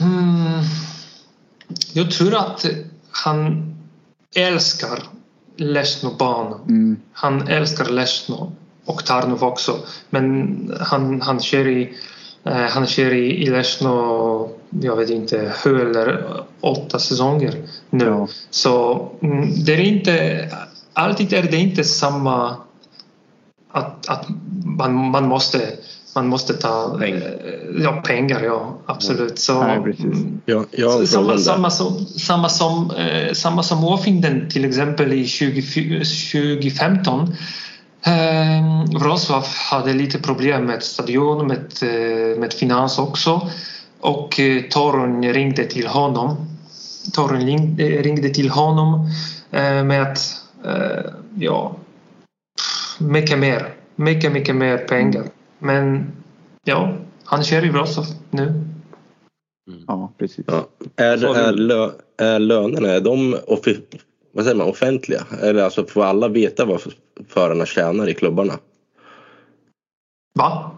[0.02, 0.64] mm,
[1.94, 2.66] jag tror att
[3.12, 3.74] han
[4.36, 5.04] älskar
[5.58, 6.62] Lesno-banan.
[6.68, 7.00] Mm.
[7.14, 8.52] Han älskar Lesno
[8.86, 9.80] och Tarnov också
[10.10, 11.94] men han, han kör i
[12.44, 16.26] han kör i, i Lesno, jag vet inte, sju eller
[16.62, 17.56] åtta säsonger
[17.90, 18.06] nu.
[18.06, 18.28] Ja.
[18.50, 20.46] Så mm, det är inte,
[20.94, 22.56] alltid är det inte samma
[23.72, 24.26] att, att
[24.64, 25.60] man, man måste
[26.16, 27.32] man måste ta pengar.
[27.80, 29.40] Ja, pengar, ja absolut.
[29.40, 34.66] Så, Nej, mm, ja, ja, samma, samma, som, samma, som, eh, samma som Åfinden till
[34.66, 37.36] exempel i 20, 2015 Eh,
[39.00, 43.50] Wrocław hade lite problem med stadion, med, eh, med finans också.
[44.00, 46.36] Och eh, Torun ringde till honom.
[47.14, 49.10] Torun ringde till honom
[49.86, 50.20] med att,
[51.40, 51.76] ja,
[53.00, 53.74] mycket mer.
[53.96, 55.24] Mycket, mycket mer pengar.
[55.60, 56.12] Men
[56.64, 56.94] ja,
[57.24, 58.44] han kör i Wrocław nu.
[58.44, 59.84] Mm.
[59.88, 60.46] Ja, precis.
[60.48, 60.68] Ja.
[60.96, 63.38] Är, är, lö, är lönerna, är de
[64.32, 65.24] vad säger man, offentliga?
[65.42, 66.82] Eller alltså får alla veta vad
[67.28, 68.54] förarna tjänar i klubbarna?
[70.40, 70.72] Va?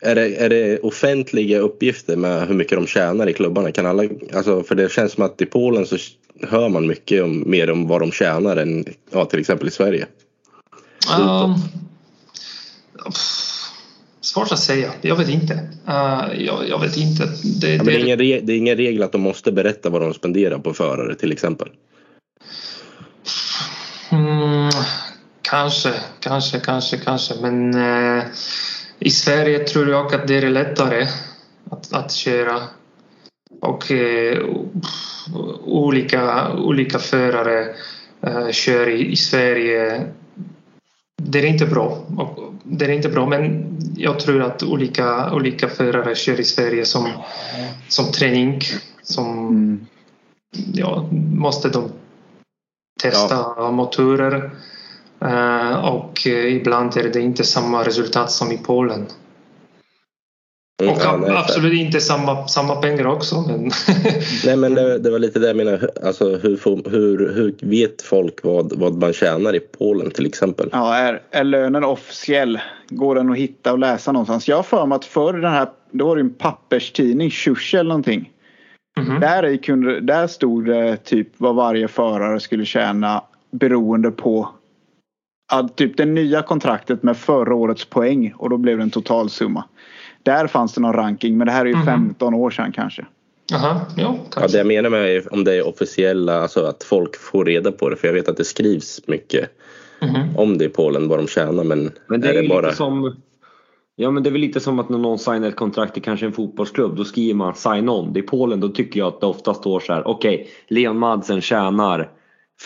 [0.00, 3.72] Är det, är det offentliga uppgifter med hur mycket de tjänar i klubbarna?
[3.72, 4.02] Kan alla,
[4.34, 5.96] alltså, för det känns som att i Polen så
[6.42, 10.06] hör man mycket om, mer om vad de tjänar än ja, till exempel i Sverige.
[11.20, 11.54] Um,
[14.20, 14.92] svårt att säga.
[15.00, 15.54] Jag vet inte.
[15.88, 17.28] Uh, jag, jag, vet inte.
[17.60, 20.14] Det, ja, det, är ingen, det är ingen regel att de måste berätta vad de
[20.14, 21.68] spenderar på förare till exempel.
[24.10, 24.70] Mm,
[25.50, 27.34] kanske, kanske, kanske, kanske.
[27.40, 28.24] Men eh,
[28.98, 31.06] i Sverige tror jag att det är lättare
[31.70, 32.62] att, att köra.
[33.60, 34.44] Och eh,
[35.64, 37.74] olika, olika förare
[38.20, 40.06] eh, kör i, i, Sverige.
[41.22, 41.98] Det är inte bra.
[42.62, 47.08] Det är inte bra men jag tror att olika, olika förare kör i Sverige som,
[47.88, 48.60] som träning.
[49.02, 49.86] Som, mm.
[50.72, 51.90] ja, måste de
[53.02, 53.70] testa ja.
[53.70, 54.50] motorer
[55.82, 59.06] och eh, ibland är det inte samma resultat som i Polen.
[60.82, 61.84] Mm, och ja, nej, absolut för...
[61.84, 63.44] inte samma, samma pengar också.
[63.48, 63.70] Men
[64.44, 65.88] nej men det, det, var lite det jag menade.
[66.04, 70.68] Alltså, hur, hur, hur vet folk vad, vad man tjänar i Polen till exempel?
[70.72, 72.60] Ja, är, är lönen officiell?
[72.88, 74.48] Går den att hitta och läsa någonstans?
[74.48, 77.88] Jag har för mig att förr den här, då var det en papperstidning, Tjusche eller
[77.88, 78.32] någonting.
[79.00, 79.20] Mm.
[79.20, 84.48] Där, kunde, där stod det typ vad varje förare skulle tjäna beroende på
[85.76, 89.64] typ det nya kontraktet med förra årets poäng och då blev det en totalsumma.
[90.22, 91.86] Där fanns det någon ranking men det här är ju mm.
[91.86, 93.06] 15 år sedan kanske.
[93.54, 94.40] Aha, jo, kanske.
[94.40, 97.90] Ja, det jag menar med om det är officiella, alltså att folk får reda på
[97.90, 99.50] det för jag vet att det skrivs mycket
[100.00, 100.36] mm.
[100.36, 102.72] om det i Polen vad de tjänar men, men det är, är det bara...
[102.72, 103.16] som
[103.98, 106.26] Ja men det är väl lite som att när någon signar ett kontrakt i kanske
[106.26, 108.16] en fotbollsklubb då skriver man sign on.
[108.16, 111.40] I Polen då tycker jag att det ofta står så här okej okay, Leon Madsen
[111.40, 112.10] tjänar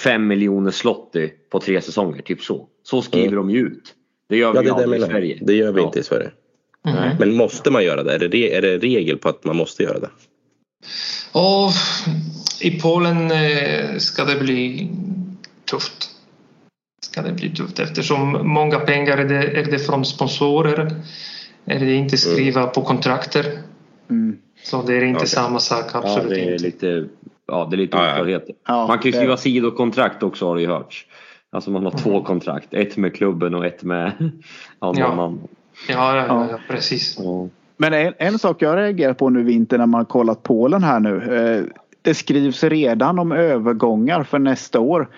[0.04, 2.68] 5 miljoner slotti på tre säsonger, typ så.
[2.90, 3.36] Så skriver mm.
[3.36, 3.94] de ju ut.
[4.28, 5.38] Det gör vi ja, det aldrig i Sverige.
[5.40, 5.86] Det gör vi ja.
[5.86, 6.30] inte i Sverige.
[6.86, 7.16] Mm.
[7.18, 8.14] Men måste man göra det?
[8.14, 10.10] Är det, är det regel på att man måste göra det?
[11.32, 11.70] Och
[12.62, 14.90] I Polen eh, ska det bli
[15.70, 16.10] tufft.
[17.02, 21.02] Ska det bli tufft eftersom många pengar är det, är det från sponsorer
[21.64, 22.72] är det inte skriva mm.
[22.72, 23.46] på kontrakter.
[24.10, 24.38] Mm.
[24.62, 25.28] Så det är inte okay.
[25.28, 26.64] samma sak, absolut ja, det är inte.
[26.64, 27.08] Lite,
[27.46, 28.54] ja, det är lite oklarheter.
[28.66, 29.40] Ja, man kan ju skriva det...
[29.40, 31.06] sidokontrakt också har det ju hörts.
[31.52, 32.02] Alltså man har mm.
[32.02, 34.12] två kontrakt, ett med klubben och ett med
[34.80, 35.06] ja, ja.
[35.12, 35.40] annan.
[35.88, 37.18] Ja, ja, ja, precis.
[37.76, 41.36] Men en, en sak jag reagerar på nu vinter när man kollat Polen här nu.
[41.36, 41.64] Eh,
[42.02, 45.08] det skrivs redan om övergångar för nästa år.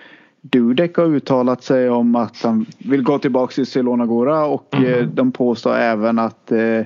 [0.41, 5.09] Dudek har uttalat sig om att han vill gå tillbaka till Silona Gora och Mhm.
[5.13, 6.81] de påstår även att eh,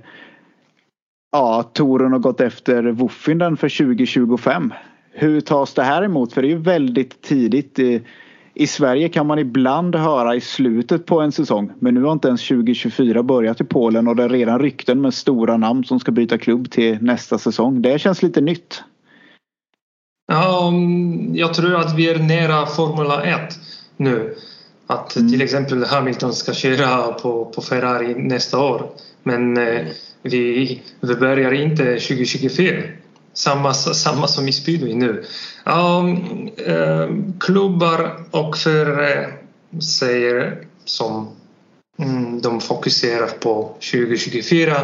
[1.31, 4.73] ja, Torun har gått efter Woffinden för 2025.
[5.11, 6.33] Hur tas det här emot?
[6.33, 7.79] För det är ju väldigt tidigt.
[8.59, 11.71] I, Sverige kan man ibland höra i slutet på en säsong.
[11.79, 15.13] Men nu har inte ens 2024 börjat i Polen och det är redan rykten med
[15.13, 17.81] stora namn som ska byta klubb till nästa säsong.
[17.81, 18.83] Det känns lite nytt.
[20.27, 23.59] Ja, mm, jag tror att vi är nära Formula 1
[23.97, 24.35] nu.
[24.87, 28.89] Att till exempel Hamilton ska köra på, på Ferrari nästa år.
[29.23, 29.85] Men eh,
[30.21, 32.81] vi, vi börjar inte 2024.
[33.33, 35.23] Samma, samma som i speedway nu.
[35.69, 36.09] Ja,
[36.65, 37.09] eh,
[37.39, 39.33] klubbar och förare
[39.99, 41.27] säger som
[41.99, 44.75] mm, de fokuserar på 2024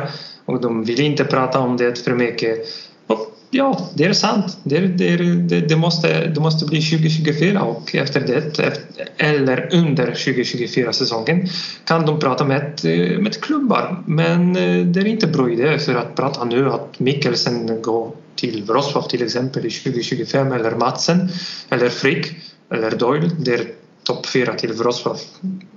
[0.46, 2.60] och de vill inte prata om det för mycket.
[3.08, 4.58] Och ja, det är sant.
[4.64, 8.74] Det, det, det, det, måste, det måste bli 2024 och efter det efter,
[9.18, 11.48] eller under 2024 säsongen
[11.86, 14.04] kan de prata med, eh, med klubbar.
[14.08, 18.64] Men eh, det är inte bra idé för att prata nu att Mikkelsen går till
[18.64, 21.30] Wrocław till exempel i 2025 eller Madsen
[21.70, 22.32] eller Frick
[22.70, 23.30] eller Doyle.
[23.40, 23.68] Det är
[24.04, 25.18] topp fyra till Wrocław.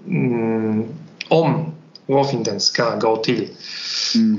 [0.08, 0.84] Mm,
[1.28, 1.72] om
[2.06, 3.48] Wofinden ska gå till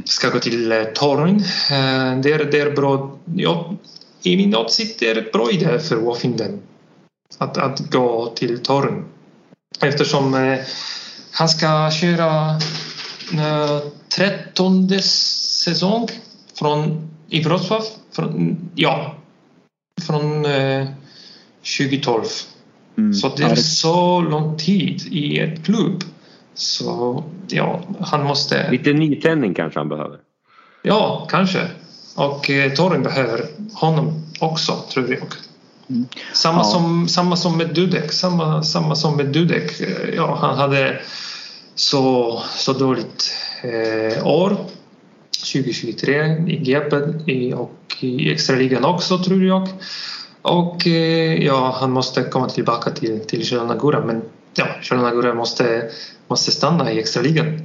[0.06, 1.36] ska gå till eh, Torun.
[1.72, 3.18] Eh, det, är, det är bra.
[3.36, 3.76] Ja,
[4.24, 6.60] I min åsikt är det ett bra idé för Wofinden
[7.38, 9.06] att, att gå till Torun
[9.80, 10.60] eftersom eh,
[11.32, 12.50] han ska köra
[13.34, 13.80] eh,
[14.16, 16.08] trettonde säsong
[16.60, 17.84] från i Wrocław.
[18.18, 19.16] Från, ja,
[20.02, 20.88] från eh,
[21.80, 22.24] 2012.
[22.98, 23.14] Mm.
[23.14, 26.04] Så det är så lång tid i ett klubb.
[26.54, 28.72] Så ja, han måste...
[28.72, 30.18] Lite nytändning kanske han behöver.
[30.84, 31.68] Ja, kanske.
[32.16, 35.28] Och eh, Torren behöver honom också, tror jag.
[36.34, 36.64] Samma, Ja.
[36.64, 38.12] som, samma som med Dudek.
[38.12, 39.82] Samma, samma som med Dudek.
[39.82, 41.00] Eh, Ja, han hade
[41.76, 44.58] så, så dåligt eh, år.
[45.32, 46.96] 2023 i GP
[47.54, 49.68] och i extraligan också, tror jag.
[50.42, 53.44] Och eh, ja, han måste komma tillbaka till, till
[53.82, 54.06] Gura.
[54.06, 54.22] Men
[54.56, 55.90] ja, Gura måste,
[56.28, 57.62] måste stanna i extraligan.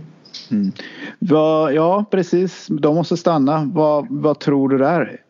[1.19, 2.67] Vad- ja, precis.
[2.69, 3.71] De måste stanna.
[3.75, 5.21] Vad, vad tror du där?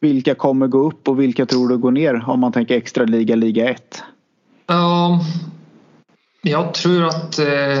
[0.00, 3.36] Vilka kommer gå upp och vilka tror du går ner om man tänker extra liga,
[3.36, 4.02] liga 1?
[4.66, 5.20] Ja,
[6.42, 7.78] jag tror att eh,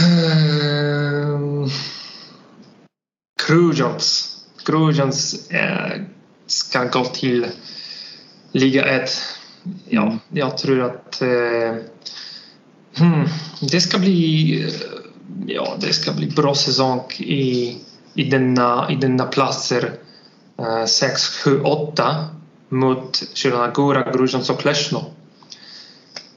[0.00, 1.38] eh,
[3.46, 6.02] Krujans, Krujans eh,
[6.46, 7.46] ska gå till
[8.52, 9.10] Liga 1.
[9.88, 11.74] Ja, jag tror att eh,
[12.98, 13.28] hmm,
[13.60, 14.70] det ska bli eh,
[15.46, 17.76] ja, det ska bli bra säsong i,
[18.14, 19.92] i, denna, i denna platser
[20.58, 22.26] eh, 6, 7, 8
[22.68, 23.22] mot
[23.74, 25.04] Góra, Gruzjans och Leszno.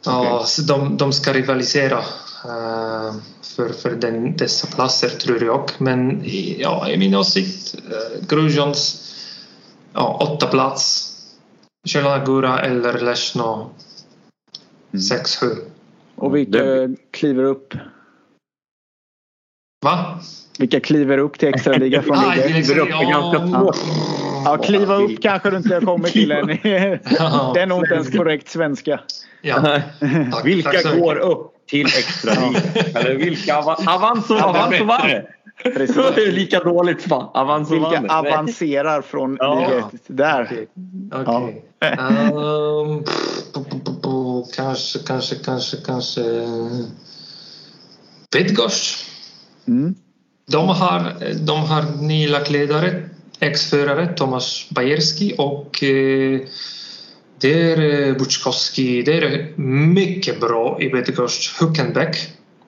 [0.05, 1.97] Ja, så de, de ska rivalisera
[2.45, 3.16] eh,
[3.60, 5.70] för, för den, dessa platser tror jag.
[5.78, 6.22] Men
[6.57, 9.05] ja, i min åsikt, uh, Gruzjans
[9.93, 11.05] ja, åtta plats.
[11.88, 13.70] Zielona Góra eller Leszno
[14.91, 15.55] 6-7.
[16.16, 17.74] Och vilka Det- kliver upp?
[19.86, 20.20] Va?
[20.60, 22.57] Vilka kliver upp till extra liga från Ah, liga till 1?
[22.60, 23.78] exempel, upp är ganska ja, svårt.
[24.45, 26.47] Ja, kliva upp kanske du inte har kommit till än.
[27.53, 28.99] Det är nog inte ens korrekt svenska.
[29.41, 29.82] Ja.
[30.32, 32.32] Tack, Vilka går upp till extra
[33.00, 35.22] Eller vilka ava- Avanzo, Ja, det är Avanzo vann!
[35.64, 35.96] Precis.
[35.96, 37.32] Det är lika dåligt va?
[37.34, 38.10] Avanzo Vilka vann.
[38.10, 39.56] Avancerar från Ja.
[39.60, 39.86] liga 1?
[40.08, 40.66] Där.
[43.54, 46.22] Po- po- po- kanske, kanske, kanske, kanske...
[48.32, 49.06] Bydgoszcz.
[49.68, 49.96] Mm.
[50.52, 51.14] De har,
[51.46, 53.10] de har ny lackledare,
[53.40, 56.40] ex-förare Tomasz Bajerski och eh,
[57.42, 59.04] det är eh, Buczkowski.
[59.04, 61.62] Det är mycket bra i Bydgoszcz.
[61.62, 62.16] Huckenbeck,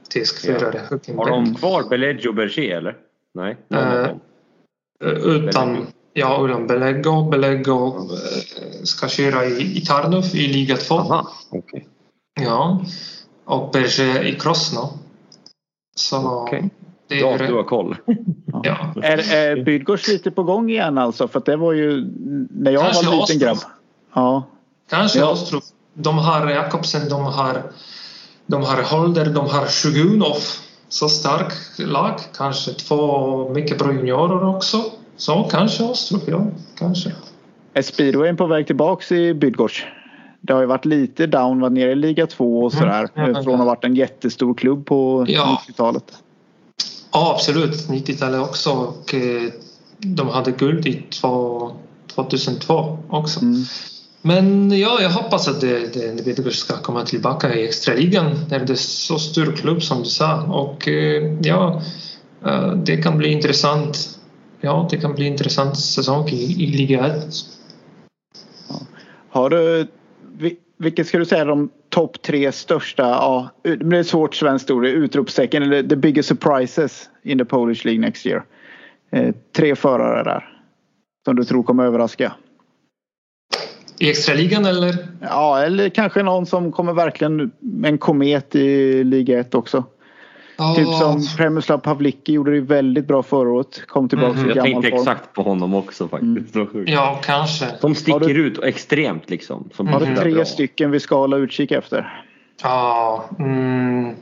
[0.09, 0.80] tysk förare.
[0.80, 1.28] Har Huckenbeck.
[1.28, 2.97] de kvar Beleggio Berger eller?
[3.34, 3.57] Nej?
[3.69, 4.19] Eh, dem.
[5.26, 6.67] Utan, ja, utan.
[7.30, 10.95] Belego eh, ska köra i, i Tarnów i Liga 2.
[10.95, 11.88] Aha, okej.
[12.41, 12.86] Ja.
[13.45, 14.99] Och Berger i Krosno.
[15.95, 16.69] Så Okej.
[17.07, 17.51] det Bra att du är...
[17.51, 17.95] har koll.
[18.63, 18.93] Ja.
[19.01, 21.28] Är, är Bydgoszcz lite på gång igen alltså?
[21.28, 22.09] För att det var ju
[22.49, 23.57] när jag Kanske var liten grabb.
[24.13, 24.43] Ja.
[24.91, 25.29] Kanske Ja.
[25.29, 25.61] Ostrov.
[25.93, 27.63] De har Jakobsen, de har,
[28.45, 30.37] de har Holder, de har Sjugunov.
[30.89, 32.19] Så stark lag.
[32.37, 34.83] Kanske två mycket bra juniorer också.
[35.17, 36.45] Så kanske Ostrov, ja.
[36.75, 37.11] Kanske.
[37.73, 39.83] Är speedwayen på väg tillbaks i Bydgoszcz?
[40.41, 43.07] Det har ju varit lite down, varit nere i liga 2 och sådär.
[43.15, 43.43] Mm.
[43.43, 45.61] Från att ha varit en jättestor klubb på Ja.
[45.67, 46.03] 90-talet.
[47.11, 47.87] Ja, absolut.
[47.89, 48.71] 90-talet också.
[48.71, 49.51] Och, eh,
[49.97, 51.71] de hade guld i två,
[52.15, 53.41] 2002 också.
[53.41, 53.63] Mm.
[54.22, 58.74] Men ja, jag hoppas att det, det, Lebedev ska komma tillbaka i extraligan när det
[58.74, 60.41] är så stor klubb som du sa.
[60.41, 61.82] Och eh, ja,
[62.45, 64.19] eh, det kan bli intressant.
[64.61, 67.26] Ja, det kan bli intressant säsong i, i Liga 1.
[69.30, 69.88] Har du,
[70.78, 74.72] vilket ska du säga är de topp tre största, ja, det blir ett svårt svenskt
[74.72, 78.43] ord, utropstecken eller the biggest surprises in the Polish League next year?
[79.11, 80.57] Eh, tre förare där.
[81.26, 82.34] Som du tror kommer överraska.
[84.02, 84.95] I extraligan eller?
[85.22, 87.52] Ja, eller kanske någon som kommer verkligen
[87.84, 89.84] en komet i Liga 1 också.
[90.76, 93.82] Typ som Premislav Pavlicki gjorde det väldigt bra förra året.
[93.88, 94.45] Kom tillbaka Mhm.
[94.45, 94.99] i Jag gammal tänkte form.
[94.99, 96.54] exakt på honom också faktiskt.
[96.54, 96.89] Sjukt.
[96.89, 97.66] Ja, kanske.
[97.82, 99.70] De sticker du- ut extremt liksom.
[99.74, 100.45] Som Har du spelar tre bra.
[100.45, 102.24] stycken vi ska hålla utkik efter?
[102.64, 104.16] Ja, mm,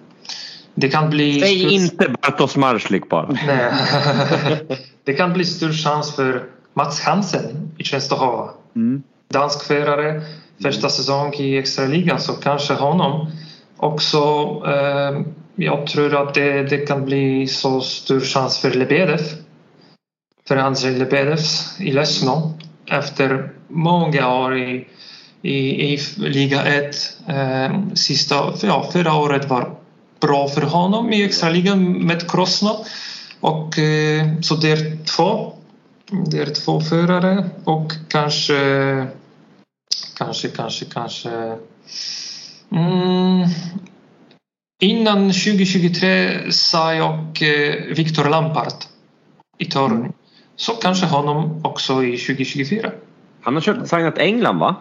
[0.76, 1.40] det kan bli...
[1.42, 3.30] Säg inte Bartosz Marslik bara.
[3.48, 3.72] Nej.
[5.04, 8.50] det kan bli stor chans för Mats Hansen i Częstochowa.
[8.76, 9.04] Mm.
[9.34, 10.22] Dansk förare,
[10.62, 13.32] första säsong i extraligan så kanske honom.
[13.78, 14.18] Också,
[14.68, 15.22] eh,
[15.56, 19.20] jag tror att det, det kan bli så stor chans för Lebedev.
[20.48, 21.40] För Andrzej Lebedev
[21.80, 22.54] i Lesno
[22.88, 24.88] efter många år i,
[25.42, 26.96] i, i Liga 1.
[27.28, 29.76] Eh, sista, ja, förra året var
[30.20, 32.86] bra för honom i extraligan med Krosno.
[33.40, 35.59] Och, eh, så det är två.
[36.12, 39.07] Det är två förare och kanske
[40.18, 41.30] kanske, kanske, kanske
[42.72, 43.47] mm,
[44.82, 48.74] innan 2023 sa jag eh, Viktor Lampard
[49.57, 50.14] i Torun.
[50.55, 52.91] Så kanske honom också i 2024.
[53.41, 54.76] Han har köpt, signat England va?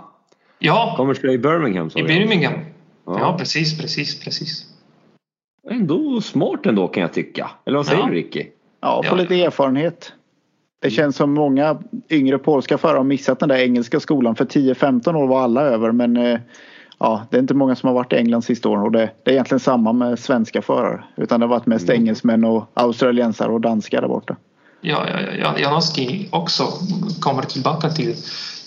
[0.59, 1.91] Ja, Kommer spela i Birmingham.
[1.95, 2.03] i.
[2.03, 2.55] Birmingham.
[3.07, 3.19] Ja.
[3.21, 4.65] Ja, precis, precis, precis.
[5.71, 7.51] Ändå smart ändå kan jag tycka.
[7.67, 8.07] Eller vad säger Ja.
[8.07, 8.47] du Ricky?
[8.81, 9.15] Ja, få Ja.
[9.15, 10.13] lite erfarenhet.
[10.81, 11.79] Det känns som många
[12.11, 14.37] yngre polska förare har missat den där engelska skolan.
[14.37, 16.39] För 10-15 år var alla över men eh,
[16.99, 19.31] ja, det är inte många som har varit i England sista åren och det, det
[19.31, 21.05] är egentligen samma med svenska förare.
[21.17, 22.01] Utan det har varit mest Mm.
[22.01, 24.37] engelsmän och australiensare och danskar där borta.
[24.81, 25.59] Ja, ja, ja, ja.
[25.59, 26.65] Janowski också
[27.21, 28.15] kommer tillbaka till,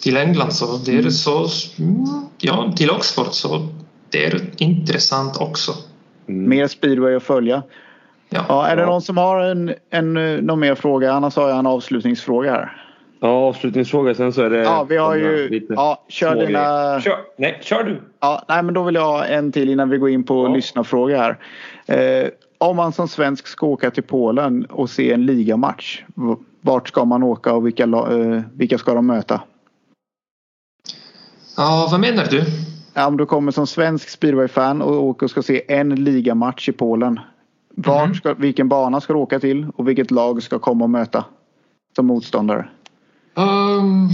[0.02, 1.48] till England så det är så,
[1.84, 2.06] mm,
[2.38, 3.68] ja, till Oxford så
[4.10, 5.72] det är intressant också.
[6.26, 7.64] Mer speedway att följa.
[8.34, 8.46] Ja.
[8.50, 11.12] Ja, är det någon som har en, en, eh, någon mer fråga?
[11.14, 12.78] Annars har jag en avslutningsfråga här.
[13.20, 14.16] Ja, avslutningsfråga.
[14.16, 14.58] Sen så är det...
[14.58, 15.62] Ja, vi har ju...
[15.70, 17.02] Ja, kör dina...
[17.02, 17.18] Kör.
[17.38, 18.02] Nej, kör du.
[18.20, 20.54] Ja, nej, men då vill jag ha en till innan vi går in på Ja.
[20.54, 21.38] lyssnarfråga här.
[22.24, 26.04] Eh, om man som svensk ska åka till Polen och se en ligamatch.
[26.62, 29.42] Vart ska man åka och vilka, eh, vilka ska de möta?
[31.58, 32.44] ja, vad menar du?
[32.94, 36.72] Ja, om du kommer som svensk speedway-fan och åker och ska se en ligamatch i
[36.72, 37.20] Polen.
[37.76, 38.16] Vart Mhm.
[38.16, 41.26] ska, vilken bana ska du åka till och vilket lag ska komma och möta
[41.96, 42.70] som motståndare?
[43.38, 44.10] Ehm,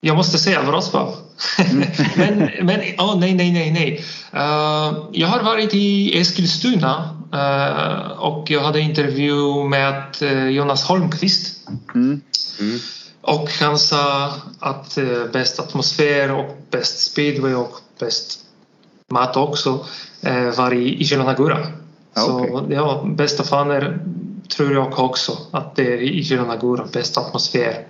[0.00, 1.12] jag måste säga Wrocław.
[2.16, 4.04] men men oh, nej, nej, nej, nej.
[4.32, 11.68] Eh, jag har varit i Eskilstuna eh, och jag hade intervju med eh, Jonas Holmqvist.
[11.94, 12.20] Mm.
[13.20, 18.45] Och han sa att eh, bäst atmosfär och bäst speedway och bäst
[19.10, 19.84] mat också
[20.22, 21.58] eh, var i, i Zielona Góra.
[22.14, 22.76] Ja, Så okej.
[22.76, 23.98] ja, bästa faner
[24.56, 27.86] tror jag också att det är i Zielona Góra, bäst atmosfär.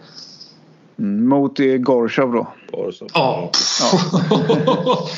[0.98, 1.28] Mm.
[1.28, 2.46] Mot eh, Gorshov då.
[2.92, 3.06] Så.
[3.14, 3.50] Ja.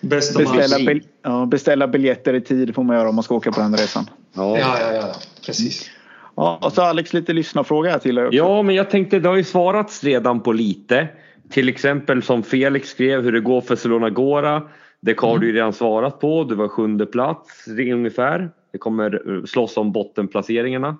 [0.00, 3.52] Bästa Beställa, bil- ja, beställa biljetter i tid får man göra om man ska åka
[3.52, 4.10] på den resan.
[4.32, 4.58] Ja.
[4.58, 5.12] Ja, ja, ja,
[5.46, 5.90] precis.
[6.36, 8.36] Ja, och så Alex lite lyssnarfråga till er också.
[8.36, 11.08] Ja, men jag tänkte det har ju svarats redan på lite.
[11.50, 14.62] Till exempel som Felix skrev hur det går för Solona Gora.
[15.04, 16.44] Det har du ju redan svarat på.
[16.44, 18.50] Du var sjunde plats ungefär.
[18.72, 20.96] Det kommer eh, slåss om bottenplaceringarna.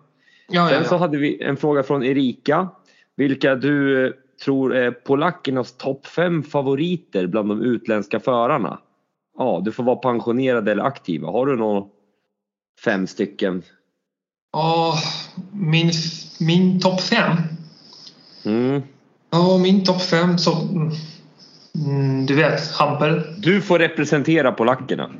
[0.48, 0.98] Ja, ja, Sen så ja.
[0.98, 2.68] hade vi en fråga från Erika.
[3.16, 4.12] Vilka du eh,
[4.44, 8.78] tror är polackernas topp fem favoriter bland de utländska förarna?
[9.38, 11.30] Ja, du får vara pensionerad eller aktiva.
[11.30, 11.88] Har du någon
[12.84, 13.62] fem stycken?
[14.56, 14.98] Åh,
[15.52, 15.92] min
[16.40, 17.36] min topp fem.
[18.44, 18.82] Mm.
[19.30, 20.50] Ja, min topp fem så...
[21.78, 23.22] Mm, du vet, Hampel.
[23.38, 25.10] Du får representera polackerna.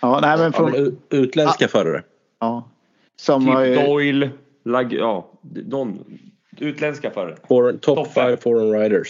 [0.00, 2.02] Ja, nej, men Ja, från, utländska förare.
[2.40, 2.68] ja,
[3.16, 4.30] som Typ ju- Doyle,
[4.64, 5.30] Lag, ja,
[5.66, 5.98] någon
[6.58, 7.36] utländska förare.
[7.48, 9.08] Foreign- Top five foreign riders.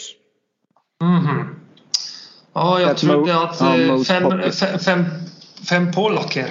[1.03, 1.57] Mhm.
[2.53, 3.67] Ja, jag Att trodde att eh,
[4.09, 4.51] fem, popular.
[4.51, 5.05] fem, fem,
[5.69, 6.47] fem polacker.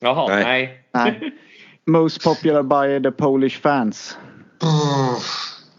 [0.00, 0.44] Jaha, Nej.
[0.44, 0.84] nej.
[0.92, 1.32] nej.
[1.86, 4.16] Most popular by the Polish fans.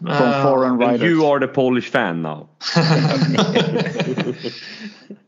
[0.06, 1.02] Från Eh, foreign And riders.
[1.08, 2.48] you are the Polish fan now.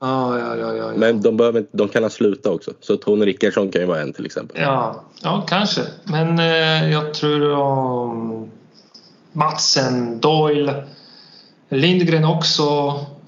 [0.00, 0.92] Ja, ja, ja, ja.
[0.96, 2.72] Men de, behöver, inte- de kan ha slutat också.
[2.80, 4.62] Så Tony Rickardsson kan ju vara en till exempel.
[4.62, 5.80] Ja, ja kanske.
[6.04, 8.50] Men eh, jag tror om
[9.32, 10.72] Matsen, Doyle,
[11.68, 12.64] Lindgren också,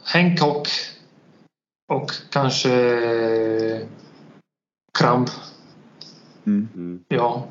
[0.05, 0.69] Hancock
[1.93, 2.71] och kanske
[4.99, 5.31] Kramp.
[6.47, 7.01] Mm.
[7.09, 7.45] Ja,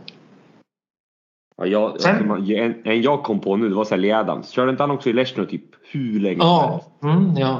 [1.57, 4.49] Ja, jag, Sen- man- en, en jag kom på nu det var Sally Adams.
[4.49, 7.59] Körde inte han också i Leicester typ hur länge ja, mm, ja.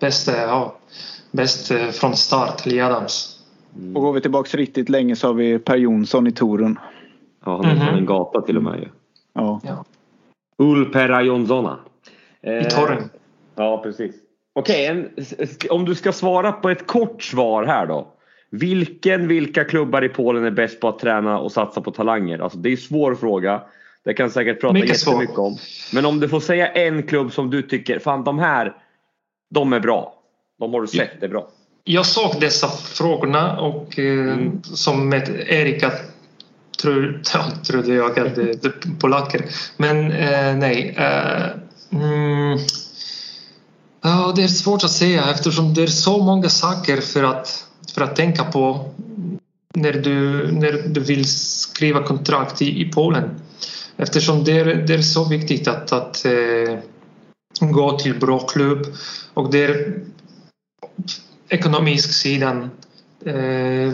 [0.00, 0.74] Bäst, eh, ja.
[1.30, 3.34] Bäst eh, från start, Lee Adams.
[3.94, 6.78] Och går vi tillbaks riktigt länge så har vi Per Jonsson i Torun.
[7.44, 7.86] Ja, han är Mhm.
[7.86, 8.88] från en gata till och med ju.
[9.32, 9.60] Ja.
[9.64, 9.84] Ja.
[10.58, 11.76] Ulpera Jonzona.
[12.42, 13.10] I Eh, Torren.
[13.54, 14.14] Ja, precis.
[14.54, 15.34] Okej, s-
[15.70, 18.06] om du ska svara på ett kort svar här då.
[18.50, 22.38] Vilken, vilka klubbar i Polen är bäst på att träna och satsa på talanger?
[22.38, 23.62] Alltså det är en svår fråga.
[24.04, 25.14] Det kan säkert prata Mycket svår.
[25.14, 25.56] jättemycket om.
[25.92, 28.76] Men om du får säga en klubb som du tycker, fan de här,
[29.54, 30.14] de är bra.
[30.58, 31.48] De har du sett är bra.
[31.84, 34.62] Jag såg dessa frågorna och eh, Mm.
[34.62, 35.92] som med Erika
[36.82, 37.12] tro,
[37.66, 39.44] trodde jag att det är polacker.
[39.76, 40.94] Men eh, nej.
[40.98, 41.46] Eh,
[41.92, 42.58] mm,
[44.02, 47.64] ja, det är svårt att säga eftersom det är så många saker för att,
[47.94, 48.90] för att tänka på
[49.74, 53.30] när du, när du vill skriva kontrakt i, i Polen.
[53.96, 56.78] Eftersom det är, det är så viktigt att, att eh,
[57.60, 58.86] gå till bra klubb
[59.34, 59.94] och det är
[61.48, 62.70] ekonomisk sidan.
[63.26, 63.92] Eh,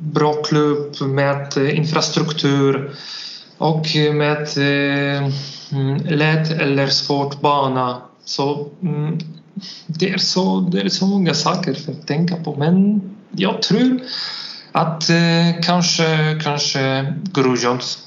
[0.00, 2.94] bra klubb med eh, infrastruktur
[3.58, 5.30] och med eh,
[6.10, 8.02] lätt eller svårt bana.
[8.24, 9.18] Så mm,
[9.86, 12.54] det, är så det är så många saker för att tänka på.
[12.56, 13.00] Men
[13.36, 14.00] jag tror
[14.72, 15.16] att eh,
[15.62, 17.98] kanske, kanske Grujons.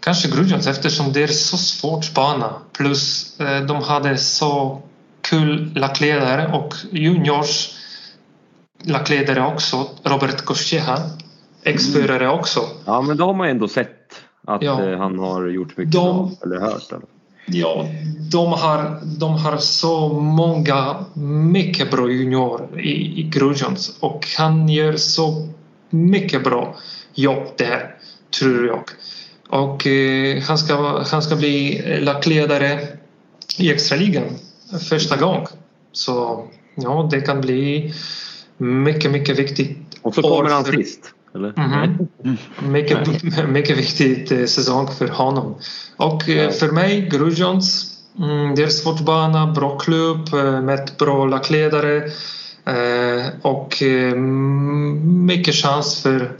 [0.00, 2.52] Kanske Grujons eftersom det är så svårt bana.
[2.72, 4.82] Plus eh, de hade så
[5.20, 7.74] kul lackledare och juniors
[8.84, 9.86] lackledare också.
[10.02, 10.98] Robert Kościecha,
[11.62, 12.60] ex-förare också.
[12.84, 13.98] Ja, men då har man ändå sett
[14.46, 14.82] att Ja.
[14.88, 16.30] eh, han har gjort mycket De- bra.
[16.42, 16.92] Eller hört.
[16.92, 17.02] Eller?
[17.46, 17.88] Ja,
[18.30, 21.04] de har, de har så många
[21.52, 25.48] mycket bra junior i, i Grujons och han gör så
[25.90, 26.76] mycket bra
[27.14, 27.96] jobb där,
[28.38, 28.84] tror jag.
[29.48, 32.88] Och eh, han, ska, han ska bli lackledare
[33.58, 34.24] i extraligan
[34.88, 35.46] första gång.
[35.92, 37.92] Så ja, det kan bli
[38.56, 39.78] mycket, mycket viktigt.
[40.02, 41.14] Och så kommer han sist.
[41.34, 41.52] Eller?
[41.56, 42.38] Mhm.
[42.72, 42.98] Mycket,
[43.48, 45.54] mycket viktigt eh, säsong för honom.
[45.96, 51.26] Och eh, för mig, Grujons, mm, det är svårt bana, bra klubb eh, med bra
[51.26, 51.96] lackledare
[52.66, 53.82] eh, och
[55.26, 56.32] mycket chans för,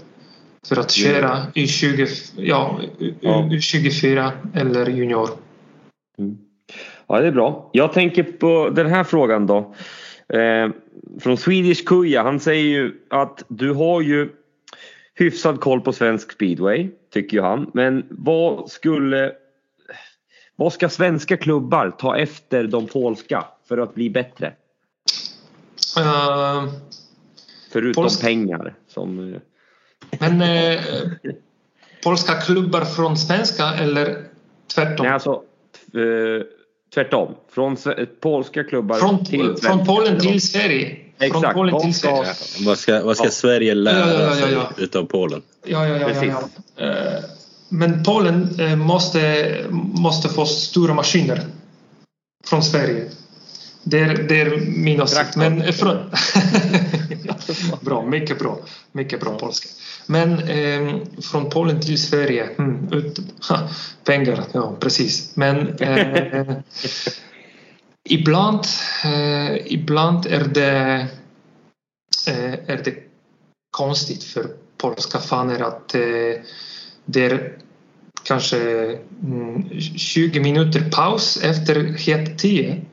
[0.69, 3.53] för att köra i 20, ja, i- Ja.
[3.53, 5.29] i 24 eller junior.
[7.09, 7.71] Ja, det är bra.
[7.73, 9.75] Jag tänker på den här frågan då.
[10.29, 10.71] Eh,
[11.21, 12.23] från Swedish Kuja.
[12.23, 14.29] Han säger ju att du har ju
[15.15, 17.71] hyfsad koll på svensk speedway, tycker ju han.
[17.75, 19.33] Men vad skulle...
[20.57, 24.47] Vad ska svenska klubbar ta efter de polska för att bli bättre?
[25.99, 26.65] Eh,
[27.73, 28.75] Förutom Polsk- pengar.
[28.89, 29.37] Som,
[30.19, 30.81] men eh,
[32.05, 34.25] polska klubbar från svenska eller
[34.75, 35.07] tvärtom?
[35.07, 35.43] nej, alltså,
[35.95, 36.47] eh,
[36.95, 37.35] tvärtom.
[37.51, 37.77] Från
[38.21, 40.97] polska klubbar Från, till från Polen till Sverige.
[41.19, 41.55] Från Exakt.
[41.55, 42.35] Polen Vad till ska- Sverige.
[42.67, 43.31] Vad ska, vad ska Ja.
[43.31, 45.43] Sverige lära Ja, sig utav Polen?
[45.67, 46.29] Ja, ja, ja, Precis.
[46.77, 47.25] Eh,
[47.69, 51.47] Men Polen eh, måste, måste få stora maskiner
[52.47, 53.05] från Sverige.
[53.85, 55.37] Det är, det är min åsikt.
[55.37, 55.97] Men eh, från...
[57.81, 58.59] bra, mycket bra.
[58.93, 59.69] Mycket bra polska.
[60.07, 63.59] Men eh, från Polen till Sverige, mm, ut, ha,
[64.05, 65.31] pengar, ja precis.
[65.37, 66.47] Men eh,
[68.09, 68.67] ibland,
[69.05, 71.07] eh, ibland är det,
[72.29, 72.95] eh, är det
[73.71, 74.47] konstigt för
[74.77, 76.43] polska faner att eh,
[77.05, 77.59] det är
[78.25, 78.59] kanske
[79.23, 82.85] mm, 20 minuter paus efter het 10.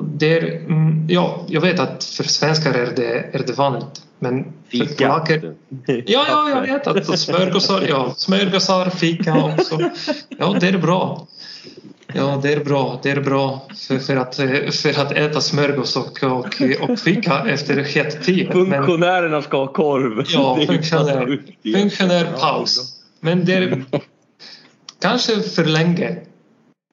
[0.00, 4.02] Det är, mm, ja, jag vet att för svenskar är det, är det vanligt.
[4.18, 5.08] Men för Fika.
[5.08, 5.54] polacker...
[5.86, 9.90] Ja, ja, jag vet att smörgåsar, ja, smörgåsar, fika också.
[10.28, 11.26] Ja, det är bra.
[12.14, 13.00] Ja, det är bra.
[13.02, 17.44] Det är bra för, för, att, eh, för att äta smörgås och, och, och fika
[17.48, 18.54] efter het 10.
[18.54, 20.24] Men, Funktionärerna ska ha korv.
[20.28, 21.42] Ja, funktionär.
[21.74, 23.00] funktionär paus.
[23.20, 23.84] Men det är
[25.00, 26.16] kanske för länge.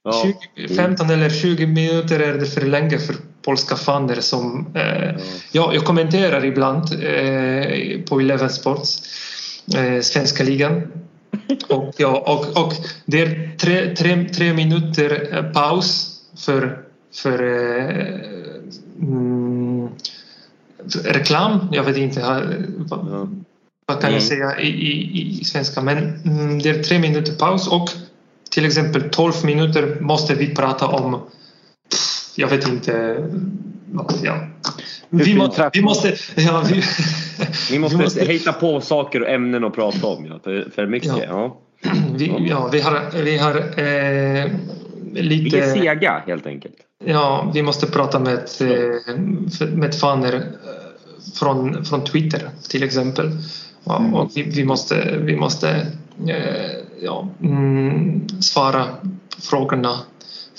[0.04, 0.32] Ja.
[0.56, 4.66] 20, 15 eller 20 minuter är det för länge för polska faner som...
[4.74, 9.02] Eh, ja, jag kommenterar ibland eh, på Eleven Sports,
[9.76, 10.82] eh, svenska ligan.
[11.68, 12.72] Och, ja, och, och
[13.06, 16.78] det är tre, tre, tre minuter eh, paus för,
[17.14, 18.04] för eh,
[19.00, 19.88] mm,
[21.04, 21.68] reklam.
[21.72, 22.40] Jag vet inte eh,
[22.78, 23.44] vad,
[23.86, 25.80] vad kan jag säga i, i, i svenska.
[25.82, 27.90] Men mm, det är tre minuter paus och
[28.50, 31.20] till exempel 12 minuter måste vi prata om
[32.36, 33.24] jag vet inte.
[34.22, 34.48] Ja.
[35.18, 36.14] Vi, må, vi måste...
[36.34, 36.82] Ja, vi,
[37.70, 40.26] Ni måste, vi måste hitta på saker och ämnen att prata om.
[40.26, 40.40] Ja.
[40.44, 41.12] För, för mycket.
[41.18, 41.24] Ja.
[41.28, 41.92] Ja.
[42.14, 44.50] vi, ja, vi har, vi har eh,
[45.12, 45.72] Vi är lite...
[45.72, 46.74] sega helt enkelt.
[47.04, 49.16] Ja, vi måste prata med, eh,
[49.74, 50.40] med faner eh,
[51.38, 53.30] från, från Twitter till exempel.
[53.84, 54.14] Ja, Mm.
[54.14, 55.70] och vi, vi måste, vi måste
[56.28, 56.70] eh,
[57.02, 58.86] ja, mm, svara
[59.42, 60.00] frågorna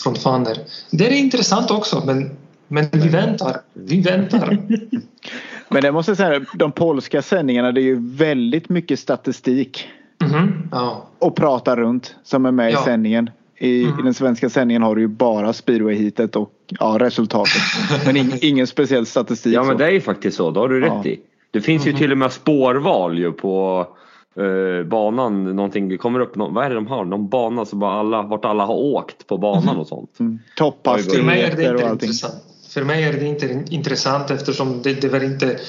[0.03, 0.57] från faner.
[0.91, 2.31] Det är intressant också men,
[2.67, 3.57] men vi väntar.
[3.73, 4.57] Vi väntar.
[5.69, 9.87] Men det måste jag säga, de polska sändningarna det är ju väldigt mycket statistik
[10.23, 11.05] Mhm, ja.
[11.19, 12.81] och prata runt som är med Ja.
[12.81, 13.29] i sändningen.
[13.57, 13.99] I, Mm.
[13.99, 17.61] I den svenska sändningen har du ju bara speedway-heatet och ja, resultatet.
[18.05, 19.53] Men ing, ingen speciell statistik.
[19.53, 19.77] Ja men så.
[19.77, 20.93] det är ju faktiskt så, det har du Ja.
[20.99, 21.19] rätt i.
[21.51, 23.87] Det finns ju till och med spårval ju på
[24.35, 25.55] eh, banan.
[25.55, 27.05] Någonting, det kommer upp, nå- vad är det de har?
[27.05, 30.19] Någon bana så bara alla, vart alla har åkt på banan och sånt.
[30.19, 30.39] Mm.
[30.57, 32.07] För mig är det Topphastigheter och inte allting.
[32.07, 32.33] intressant.
[32.75, 35.59] För mig är det inte intressant eftersom det, det, var, inte,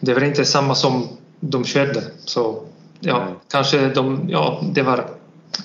[0.00, 1.08] det var inte samma som
[1.40, 2.02] de körde.
[2.24, 2.62] Så
[3.00, 3.34] ja, Nej.
[3.50, 5.10] kanske de, ja, det var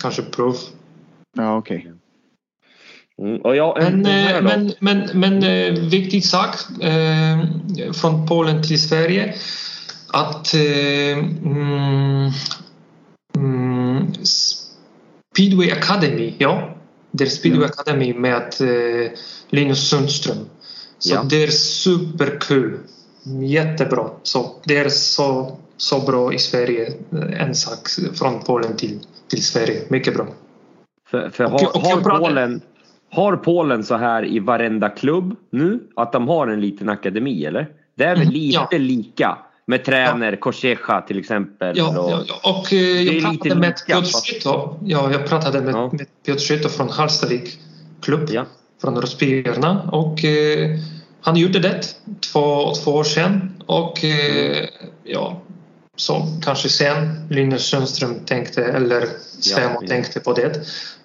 [0.02, 0.56] kanske prov.
[1.38, 1.91] Ja okej.
[3.22, 3.41] Mm.
[3.41, 4.41] Och ja, Men, eh, då.
[4.43, 7.39] men, men, men eh, viktig sak eh,
[7.93, 9.34] från Polen till Sverige
[10.08, 12.32] att eh, mm,
[13.38, 14.14] mm,
[15.34, 16.76] Speedway Academy, ja,
[17.12, 19.12] det är Speedway Academy med eh,
[19.49, 20.45] Linus Sundström.
[21.02, 21.24] Så Ja.
[21.30, 22.78] det är superkul.
[23.41, 24.10] Jättebra.
[24.24, 26.93] Så det är så, så bra i Sverige.
[27.38, 29.82] En sak från Polen till, till Sverige.
[29.89, 30.28] Mycket bra.
[31.10, 32.62] För, för Och- har, och jag har, Polen,
[33.12, 35.80] har Polen så här i varenda klubb nu?
[35.95, 37.70] Att de har en liten akademi eller?
[37.97, 38.78] Det är väl Mhm, lite ja.
[38.78, 39.38] lika?
[39.66, 41.78] Med tränare, Korsiecha till exempel.
[41.78, 42.60] Ja, och, ja, ja.
[42.60, 44.78] och eh, jag pratade med lika, Piotr Skytto.
[44.86, 45.89] Ja, jag pratade med, Ja.
[45.91, 47.60] med Piotr från Hallstavik
[48.02, 48.45] klubb Ja.
[48.82, 50.79] Från Rospierna och eh,
[51.21, 51.82] han gjorde det
[52.34, 54.67] två, två år sedan och eh,
[55.03, 55.41] ja,
[55.95, 59.05] så kanske sen Linus Sundström tänkte eller
[59.39, 59.88] Svemo ja.
[59.88, 60.59] tänkte på det.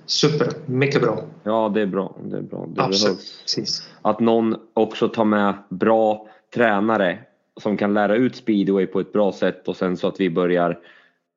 [0.07, 1.23] Super, mycket bra.
[1.43, 2.17] ja, det är bra.
[2.25, 2.67] Det är bra.
[2.69, 3.19] Det Absolut.
[3.43, 3.89] Precis.
[4.03, 7.19] Att någon också tar med bra tränare
[7.61, 10.79] som kan lära ut speedway på ett bra sätt och sen så att vi börjar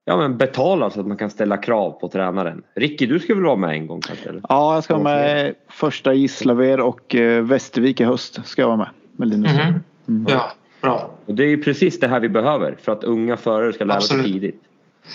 [0.05, 2.63] ja, men betala så att man kan ställa krav på tränaren.
[2.75, 4.29] Ricky, du ska väl vara med en gång kanske?
[4.29, 4.41] Eller?
[4.49, 8.39] Ja, jag ska vara med första Gislaved och eh, Västervik i höst.
[8.45, 8.89] Ska jag vara med.
[9.17, 9.51] Med Linus.
[9.51, 9.73] Mhm.
[10.07, 10.25] Mm.
[10.29, 11.11] Ja, bra.
[11.25, 14.01] Och det är ju precis det här vi behöver för att unga förare ska lära
[14.01, 14.61] sig tidigt.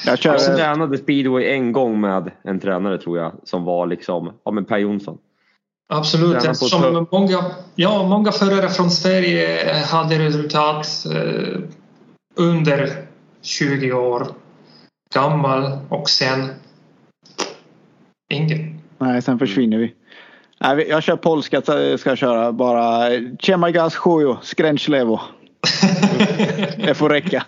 [0.07, 4.33] Jag kör, Jag tränade speedway en gång med en tränare tror jag som var liksom,
[4.45, 5.19] ja men Per Jonsson.
[5.89, 11.61] Absolut, eftersom många, ja, många förare från Sverige hade resultat eh,
[12.37, 12.91] under
[13.43, 14.27] 20 år
[15.15, 16.49] gammal och sen
[18.31, 18.61] inget.
[18.99, 19.95] Nej, sen försvinner vi.
[20.61, 23.11] Nej, jag kör polska, så ska jag köra bara
[23.43, 25.21] Ciemagaz Sjujo, Skręclewo.
[26.77, 27.45] Det får räcka.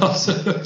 [0.00, 0.56] absolut.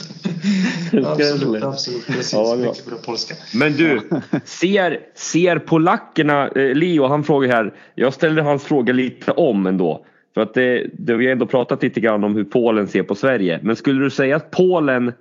[1.07, 2.07] absolut, absolut.
[2.07, 2.33] Precis.
[2.33, 3.35] Ja, Mycket bra polska.
[3.55, 4.01] Men du,
[4.45, 10.05] ser, ser polackerna, eh, Leo han frågar här, jag ställde hans fråga lite om ändå.
[10.35, 13.14] För att det, det, vi har ändå pratat lite grann om hur Polen ser på
[13.14, 13.61] Sverige.
[13.62, 15.12] Men skulle du säga att Polen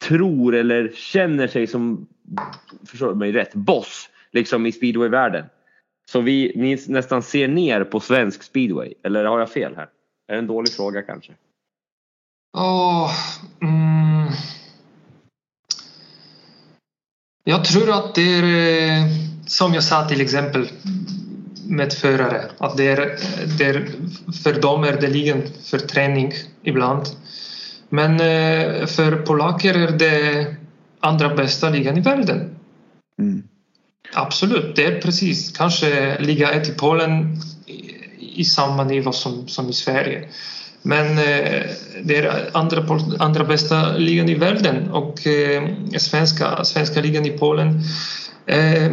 [0.00, 2.06] tror eller känner sig som,
[2.86, 5.44] förstår du mig rätt, boss liksom i speedwayvärlden?
[6.10, 8.94] Så vi ni nästan ser ner på svensk speedway?
[9.02, 9.88] Eller har jag fel här?
[10.28, 11.32] Är det en dålig fråga kanske?
[12.56, 13.10] Åh,
[13.62, 14.28] mm.
[17.44, 19.06] Jag tror att det är eh,
[19.46, 20.68] som jag sa till exempel
[21.68, 22.96] med förare att det är,
[23.58, 23.86] det är,
[24.42, 26.32] för dem är det liggande för träning
[26.62, 27.06] ibland.
[27.90, 30.46] Men eh, för polacker är det
[31.00, 32.56] andra bästa ligan i världen.
[33.18, 33.42] Mm.
[34.14, 37.36] Absolut, det är precis kanske liga 1 i Polen
[38.18, 40.28] i, samma nivå som, som i Sverige.
[40.82, 41.62] Men eh,
[42.02, 45.68] det är andra, andra bästa ligan i världen och eh,
[45.98, 47.80] svenska, svenska ligan i Polen.
[48.46, 48.92] Eh,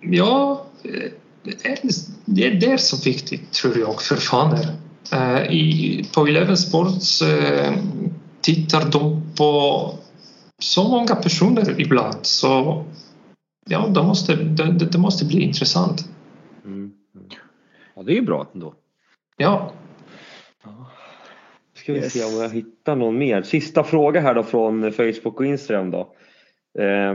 [0.00, 1.10] ja, eh,
[2.24, 4.85] det är, det är så viktigt tror jag för faner.
[5.12, 7.74] Eh, i, på Eleven Sports eh,
[8.40, 9.92] tittar de på
[10.58, 12.84] så många personer ibland så
[13.68, 16.08] ja, det måste, det, det måste bli intressant.
[16.64, 16.92] Mm.
[17.94, 18.74] Ja, det är ju bra ändå.
[19.36, 19.72] Ja,
[21.74, 22.12] Ska vi Yes.
[22.12, 23.42] se om jag hittar någon mer.
[23.42, 26.00] Sista fråga här då från Facebook och Instagram då.
[26.78, 27.14] Eh,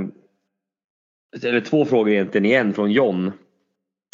[1.43, 3.31] eller två frågor egentligen igen från John.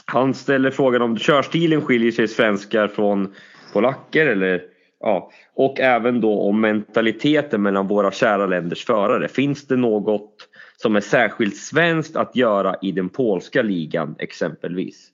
[0.05, 3.33] Han ställer frågan om körstilen skiljer sig svenskar från
[3.73, 4.61] polacker eller
[4.99, 9.27] ja, och även då om mentaliteten mellan våra kära länders förare.
[9.27, 10.33] Finns det något
[10.77, 15.07] som är särskilt svenskt att göra i den polska ligan exempelvis?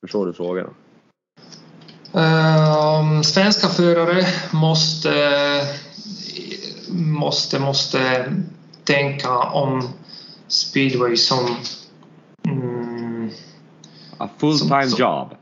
[0.00, 0.74] Förstår du frågan?
[2.14, 5.12] Ehm, svenska förare måste,
[6.88, 8.24] måste, måste
[8.84, 9.88] tänka om
[10.48, 11.56] speedway som
[12.48, 13.30] mm,
[14.18, 15.34] A full time Som- som- job.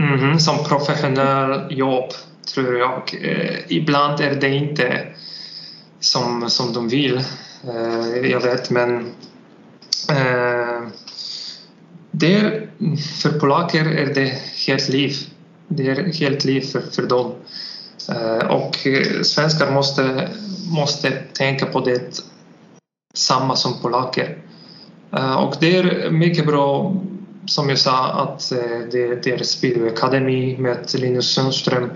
[0.00, 2.10] Mm, som professionell jobb,
[2.54, 3.02] tror jag.
[3.22, 5.06] Eh, ibland är det inte
[6.00, 7.16] som, som de vill,
[7.64, 8.98] eh, jag vet, men
[10.10, 10.88] eh,
[12.10, 12.62] det
[13.22, 15.16] för polacker är det helt liv.
[15.68, 17.32] Det är helt liv för, för dem.
[18.08, 18.76] Eh, och
[19.22, 20.28] svenskar måste,
[20.70, 22.22] måste tänka på det
[23.14, 24.38] samma som polacker.
[25.12, 26.96] Eh, och det är mycket bra,
[27.50, 31.90] som jag sa, att eh, det, det är Speedway Academy med Linus Sundström.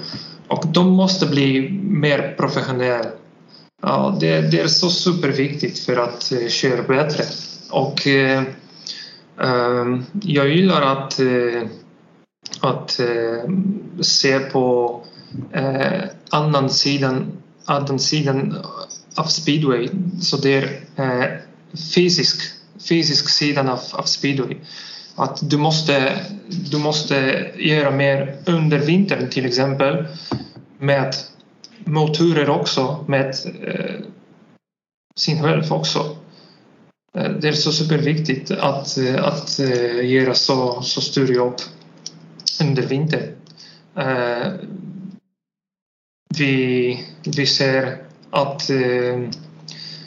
[0.48, 3.06] Och de måste bli mer professionella.
[3.82, 7.24] Ja, det, det är så superviktigt för att eh, köra bättre.
[7.70, 8.42] Och eh,
[9.40, 11.62] ehm, jag gillar att, eh,
[12.60, 13.00] att
[14.00, 15.00] se på
[15.52, 17.32] eh, annan sidan,
[17.64, 18.56] annan sidan
[19.14, 19.88] av speedway.
[20.20, 20.54] Så det
[20.96, 21.30] är eh,
[21.94, 22.40] fysisk,
[22.88, 24.56] fysisk sidan av, av speedway.
[25.16, 26.20] Att du måste,
[26.70, 30.06] du måste göra mer under vintern till exempel
[30.78, 31.14] med
[31.84, 34.00] motorer också, med eh,
[35.16, 36.16] sin själv också.
[37.16, 41.56] Eh, det är så superviktigt att, eh, att eh, göra så, så stor jobb
[42.60, 43.22] under vintern.
[43.96, 44.52] Eh,
[46.38, 47.04] Vi,
[47.36, 47.98] vi ser
[48.30, 49.30] att eh,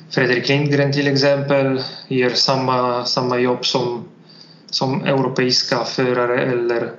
[0.09, 4.07] Fredrik Lindgren till exempel gör samma, samma jobb som,
[4.69, 6.91] som europeiska förare eller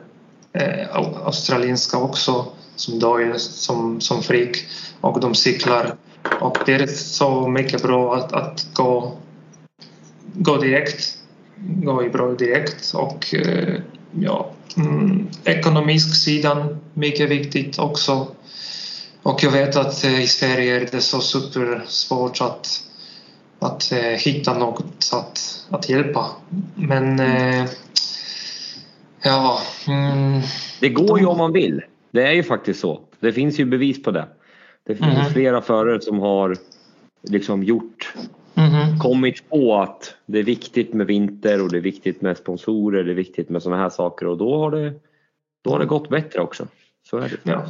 [0.52, 2.46] eh, au- australienska också
[2.76, 4.56] som Doyle, som, som Frick
[5.00, 5.94] och de cyklar.
[6.40, 9.12] Och det är så mycket bra att, att gå,
[10.34, 11.14] gå direkt.
[11.56, 12.94] Gå i bra direkt.
[12.94, 13.80] Och eh,
[14.20, 18.26] ja, mm, ekonomisk sidan mycket viktigt också.
[19.22, 22.80] Och jag vet att eh, i Sverige är det så supersvårt att,
[23.58, 26.26] att eh, hitta något att, att hjälpa
[26.74, 27.66] men eh,
[29.22, 30.40] ja mm,
[30.80, 31.82] Det går ju om man vill.
[32.10, 33.00] Det är ju faktiskt så.
[33.20, 34.28] Det finns ju bevis på det.
[34.86, 35.32] Det finns Mhm.
[35.32, 36.56] flera förare som har
[37.22, 38.14] liksom gjort,
[38.54, 38.98] mhm.
[38.98, 43.10] kommit på att det är viktigt med vinter och det är viktigt med sponsorer, det
[43.10, 44.92] är viktigt med sådana här saker och då har det,
[45.64, 46.66] då har det gått bättre också.
[47.10, 47.50] Så är det.
[47.50, 47.62] ja.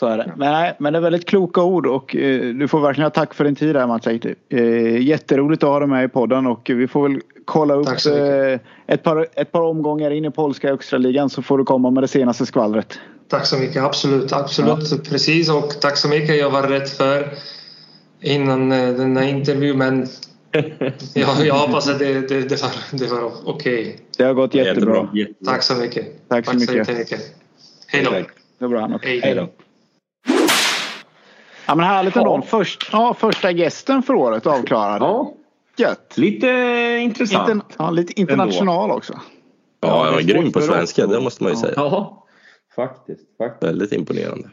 [0.00, 0.32] Så är det.
[0.36, 3.34] Men, nej, men det är väldigt kloka ord och eh, du får verkligen ha tack
[3.34, 4.34] för din tid här Mats Eiti.
[4.48, 8.00] eh, Jätteroligt att ha dig med i podden och vi får väl kolla upp Tack
[8.00, 8.60] så mycket.
[8.86, 12.02] eh, ett, par, ett par omgångar in i polska extraligan så får du komma med
[12.02, 12.98] det senaste skvallret.
[13.28, 16.36] Tack så mycket, absolut, absolut, precis och tack så mycket.
[16.38, 17.28] Jag var rädd för
[18.20, 20.06] innan eh, den här intervjun men
[21.14, 23.96] jag, jag hoppas att det, det, det var, det var okej.
[24.18, 25.08] Det har gått jättebra.
[25.14, 25.52] Jättebra.
[25.52, 26.28] Tack så mycket.
[26.28, 26.74] Tack så mycket.
[26.74, 27.20] jättemycket.
[27.86, 28.10] Hej då.
[28.10, 28.26] Tack.
[28.58, 28.98] Det är bra.
[29.02, 29.48] Hej då.
[31.66, 32.42] Ja men härligt ändå.
[32.46, 35.02] Först, ja, första gästen för året avklarad.
[35.02, 35.32] Ja,
[35.76, 36.14] Gött.
[36.18, 36.48] lite
[37.02, 37.48] intressant.
[37.48, 39.12] Inter, ja, lite international också.
[39.12, 41.60] Ja, Ja, han det var grym på svenska, det måste man ju Ja.
[41.62, 41.72] säga.
[41.76, 42.24] Ja,
[42.76, 43.20] faktiskt.
[43.38, 43.62] faktiskt.
[43.70, 44.48] Väldigt imponerande.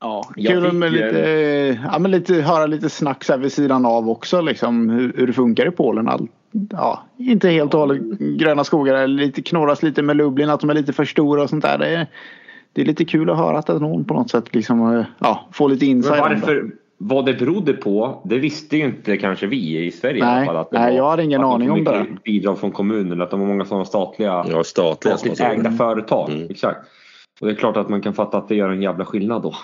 [0.00, 3.52] Ja, Jag kul fick med lite, ja, men lite, höra lite snack så här vid
[3.52, 4.40] sidan av också.
[4.40, 6.08] Liksom, hur, hur det funkar i Polen.
[6.08, 6.28] All,
[6.70, 9.06] ja, inte helt och hållet gröna skogar.
[9.06, 11.78] Lite knorras lite med Lublin att de är lite för stora och sånt där.
[11.78, 12.06] Det är,
[12.72, 15.68] det är lite kul att höra att någon på något sätt liksom, eh, ja, får
[15.68, 16.20] lite insight.
[16.20, 20.36] varför, vad det berodde på, det visste ju inte kanske vi i Sverige i Nej,
[20.36, 20.56] alla fall.
[20.56, 22.06] Att det nej, var, jag hade ingen aning om det.
[22.24, 26.30] Bidrag från kommunen, att de har många sådana statliga, Ja, statliga statligt ägda företag.
[26.30, 26.50] Mm.
[26.50, 26.78] Exakt.
[27.40, 29.54] Och det är klart att man kan fatta att det gör en jävla skillnad då.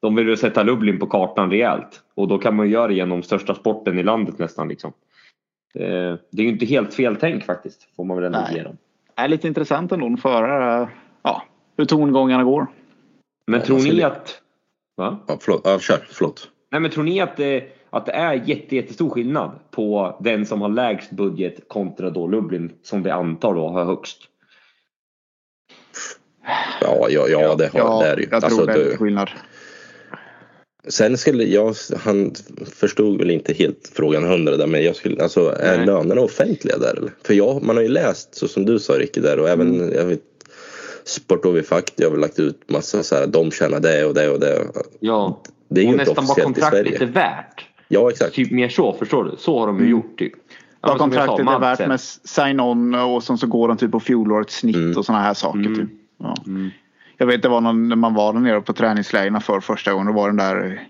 [0.00, 2.00] De vill ju sätta Lublin på kartan rejält.
[2.14, 4.68] Och då kan man ju göra det genom största sporten i landet nästan.
[4.68, 4.92] Liksom.
[5.74, 5.82] Eh,
[6.30, 7.88] Det är ju inte helt fel tänk faktiskt.
[7.96, 8.76] Får man väl ändå ge dem.
[9.16, 10.88] Det är lite intressant ändå att höra
[11.22, 11.42] ja,
[11.76, 12.66] hur tongångarna går.
[13.46, 14.40] Men tror ska ni att...
[14.96, 15.18] Va?
[15.28, 15.60] Ja, förlåt.
[15.64, 16.06] Ja, kör.
[16.10, 16.48] Förlåt.
[16.70, 20.60] Nej men tror ni att det, att det är jätte, jättestor skillnad på den som
[20.60, 24.18] har lägst budget kontra då Lublin som vi antar då har högst?
[26.80, 28.28] Ja, ja, ja det, har, Ja, det är det ju.
[28.30, 29.30] jag tror Alltså, det är du- lite skillnad.
[30.88, 31.74] Sen skulle jag,
[32.04, 32.32] han
[32.66, 35.86] förstod väl inte helt frågan hundra där men jag skulle, alltså är Nej.
[35.86, 37.12] lönerna offentliga där eller?
[37.24, 39.92] För jag, man har ju läst så som du sa Ricky där och även Mm.
[39.92, 40.22] jag vet,
[41.04, 44.28] Sport Fact, jag har väl lagt ut massa så här, de tjänar det och det
[44.28, 44.58] och det.
[45.00, 45.40] Ja.
[45.68, 47.66] Det är ju och nästan vad kontraktet är värt.
[47.88, 48.34] Ja exakt.
[48.34, 49.36] Typ mer så, förstår du?
[49.38, 49.90] Så har de ju Mm.
[49.90, 50.32] gjort typ.
[50.34, 50.40] Ja,
[50.80, 54.00] Vad jag sa, kontraktet är värt med sign-on och sen så går de typ på
[54.00, 54.96] fjolårets snitt Mm.
[54.96, 55.58] och sådana här saker.
[55.58, 55.74] Mm.
[55.74, 55.88] Typ.
[56.18, 56.34] Ja.
[56.46, 56.70] Mm.
[57.18, 60.06] Jag vet det var någon, när man var där nere på träningslägren för första gången.
[60.06, 60.88] Då var den där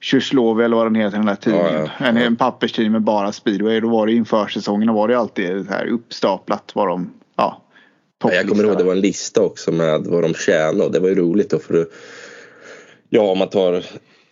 [0.00, 1.72] Tjuslovi eller vad den heter den där tidningen.
[1.74, 2.22] Ja, ja, En, ja.
[2.22, 3.80] en papperstidning med bara speedway.
[3.80, 7.61] Då var det inför säsongen då var det alltid så här uppstaplat vad de, ja,
[8.22, 11.00] Ja, jag kommer ihåg det var en lista också med vad de tjänade och det
[11.00, 11.86] var ju roligt då för
[13.10, 13.84] Ja om man tar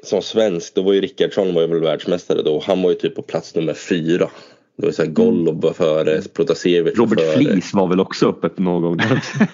[0.03, 2.63] som svensk då var ju Rickardsson var ju väl världsmästare då.
[2.67, 4.29] Han var ju typ på plats nummer fyra.
[4.77, 7.45] Det var så här Golub var före, Protasevich var Robert före.
[7.45, 8.99] Flis var väl också uppe på någon gång.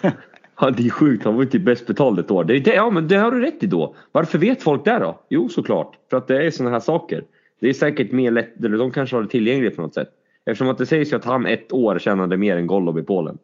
[0.60, 2.44] ja, det är sjukt, han var ju typ bäst betald ett år.
[2.44, 3.94] Det, det, ja men det har du rätt i då.
[4.12, 5.20] Varför vet folk det då?
[5.28, 7.24] Jo såklart, för att det är sådana här saker.
[7.60, 10.08] Det är säkert mer lätt, eller de kanske har det tillgängligt på något sätt.
[10.46, 13.38] Eftersom att det sägs ju att han ett år tjänade mer än Golub i Polen.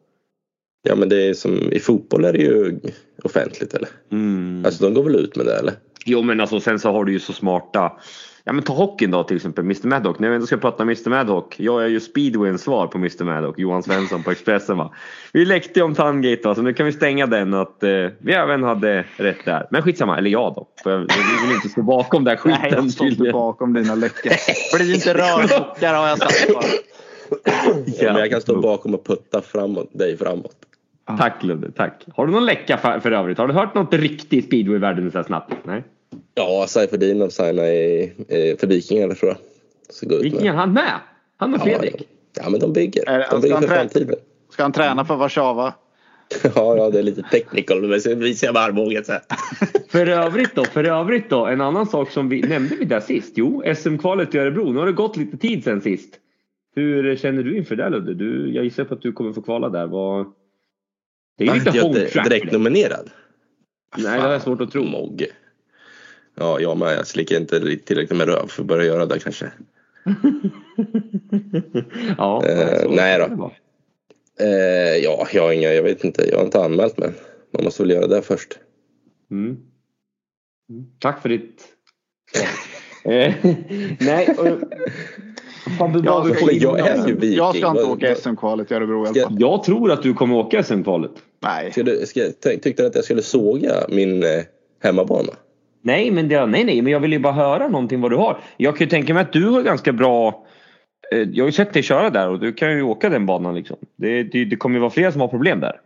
[0.83, 2.79] Ja men det är som i fotboll är det ju
[3.23, 3.89] offentligt eller?
[4.11, 4.65] Mm.
[4.65, 5.73] Alltså de går väl ut med det eller?
[6.05, 7.91] Jo men alltså sen så har du ju så smarta
[8.45, 10.19] Ja men ta hockeyn då till exempel, Mr Maddock.
[10.19, 11.55] När vi ändå ska prata Mr Maddock.
[11.59, 14.93] Jag är ju speedwayens svar på Mr Maddock, Johan Svensson på Expressen va.
[15.33, 18.33] Vi läckte ju om Tandgate va, så nu kan vi stänga den att eh, vi
[18.33, 19.67] även hade rätt där.
[19.71, 20.67] Men skitsamma, eller jag då.
[20.83, 23.95] För jag, jag vill inte stå bakom den skiten Nej, jag står inte bakom dina
[23.95, 24.31] läckor.
[24.77, 26.63] Bli inte rörmokare har jag sagt bara.
[27.85, 30.55] Ja, men jag kan stå bakom och putta framåt, dig framåt.
[31.05, 32.03] Tack Ludde, tack.
[32.15, 33.37] Har du någon läcka för, för övrigt?
[33.37, 35.53] Har du hört något riktigt speedway-världen så här snabbt?
[35.63, 35.83] Nej?
[36.35, 40.19] Ja, Seiferdin signa i, i, för Vikingarna tror jag.
[40.21, 40.93] Vilken han med?
[41.37, 42.07] Han och Ja, Fredrik?
[42.43, 43.09] ja men de bygger.
[43.09, 44.15] Är De bygger ska för framtiden.
[44.49, 45.73] Ska han träna för Warszawa?
[46.55, 49.21] Ja, ja, det är lite technical men så visar jag med armbågen så här.
[49.89, 53.33] För övrigt då, för övrigt då, en annan sak som vi nämnde vi där sist.
[53.35, 54.71] Jo, SM-kvalet i Örebro.
[54.71, 56.13] Nu har det gått lite tid sen sist.
[56.75, 58.13] Hur känner du inför det Ludde?
[58.13, 59.87] Du, jag gissar på att du kommer få kvala där.
[59.87, 60.25] Vad...
[61.37, 62.29] Det är lite home track.
[62.29, 63.09] direkt nominerad?
[63.97, 64.83] Nej, det har jag svårt att tro.
[64.83, 65.27] Mogge.
[66.35, 66.93] Ja, jag med.
[66.97, 69.51] Jag slickar inte tillräckligt med röv för att börja göra det kanske.
[72.17, 73.51] ja, Eh, nej då.
[74.39, 76.29] Eh, ja, jag har inga, jag vet inte.
[76.29, 77.11] Jag har inte anmält mig.
[77.53, 78.59] Man måste väl göra det först.
[79.31, 79.57] Mm.
[80.69, 80.85] Mm.
[80.99, 81.73] Tack för ditt
[83.05, 83.33] Eh,
[83.99, 84.59] Nej, och...
[85.65, 87.37] Du Jag är ju viking.
[87.37, 89.27] Jag ska inte åka SM-kvalet i Örebro Ska-.
[89.39, 91.11] Jag tror att du kommer åka SM-kvalet.
[91.41, 91.71] Nej.
[91.71, 94.29] Ska du, ska, tyckte du att jag skulle såga min eh,
[94.83, 95.33] hemmabana?
[95.81, 98.39] Nej, men det, nej, nej, men jag vill ju bara höra någonting vad du har.
[98.57, 100.45] Jag kan ju tänka mig att du har ganska bra...
[101.13, 103.55] Eh, jag har ju sett dig köra där och du kan ju åka den banan
[103.55, 103.77] liksom.
[103.95, 105.79] Det, det, det kommer ju vara fler som har problem där.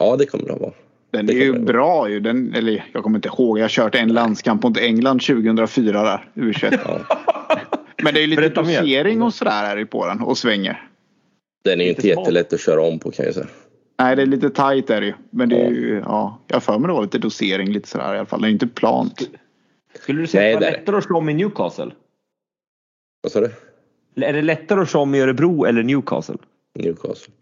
[0.00, 0.72] Ja, det kommer det att vara.
[1.10, 2.20] Den Det är ju bra ju.
[2.20, 3.58] Den, eller jag kommer inte ihåg.
[3.58, 6.28] Jag har kört en landskamp mot England 2004 där.
[6.34, 6.78] U21.
[6.84, 7.16] Ja.
[8.02, 10.20] Men det är ju lite Berätta dosering och sådär här i på den.
[10.22, 10.88] Och svänger.
[11.64, 12.18] Den är ju inte smart.
[12.18, 13.46] jättelätt att köra om på kan jag säga.
[13.98, 15.14] Nej det är lite tight är det ju.
[15.30, 16.38] Men det är ju, ja.
[16.46, 18.40] Jag för mig det var lite dosering lite sådär i alla fall.
[18.42, 19.30] Det är inte plant.
[19.94, 20.78] Skulle du säga Nej, att det var det är det.
[20.80, 21.90] lättare att köra om i Newcastle?
[23.22, 23.50] Vad sa du?
[24.24, 26.36] Är det lättare att köra om i Örebro eller Newcastle?
[26.78, 27.32] Newcastle.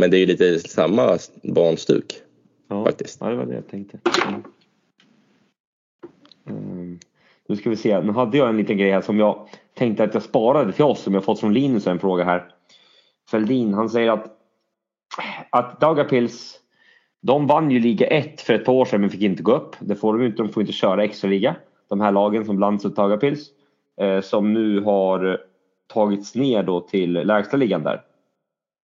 [0.00, 2.14] Men det är ju lite samma banstuk
[2.68, 2.84] Ja.
[2.84, 3.18] faktiskt.
[3.20, 3.98] Ja, det var det jag tänkte.
[6.46, 6.98] Mm.
[7.48, 8.00] Nu ska vi se.
[8.00, 11.00] Nu hade jag en liten grej här som jag tänkte att jag sparade till oss
[11.02, 12.48] som jag fått från Linus en fråga här.
[13.30, 14.32] Fälldin, han säger att
[15.50, 16.60] att Daugavpils
[17.22, 19.76] de vann ju liga 1 för ett par år sedan men fick inte gå upp.
[19.80, 20.42] Det får de inte.
[20.42, 21.56] De får inte köra extra liga.
[21.88, 23.48] De här lagen som Landshut och Daugavpils
[24.00, 25.38] eh, som nu har
[25.92, 28.02] tagits ner då till lägsta ligan där.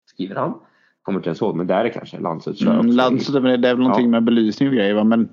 [0.10, 0.54] Skriver han.
[1.02, 2.92] Kommer inte ens ihåg men där är det kanske Landshut kör Mm, också.
[2.98, 4.12] Lands, det är väl någonting Ja.
[4.12, 5.04] med belysning och grejer va.
[5.04, 5.30] Men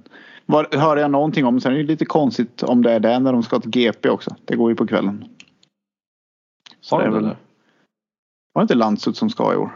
[0.46, 1.60] vad, hörde jag någonting om.
[1.60, 4.08] Sen är det ju lite konstigt om det är det när de ska till GP
[4.10, 4.36] också.
[4.44, 5.24] Det går ju på kvällen.
[6.90, 7.36] Det är de det väl- där?
[8.52, 9.70] Var det inte Landsut som ska i år?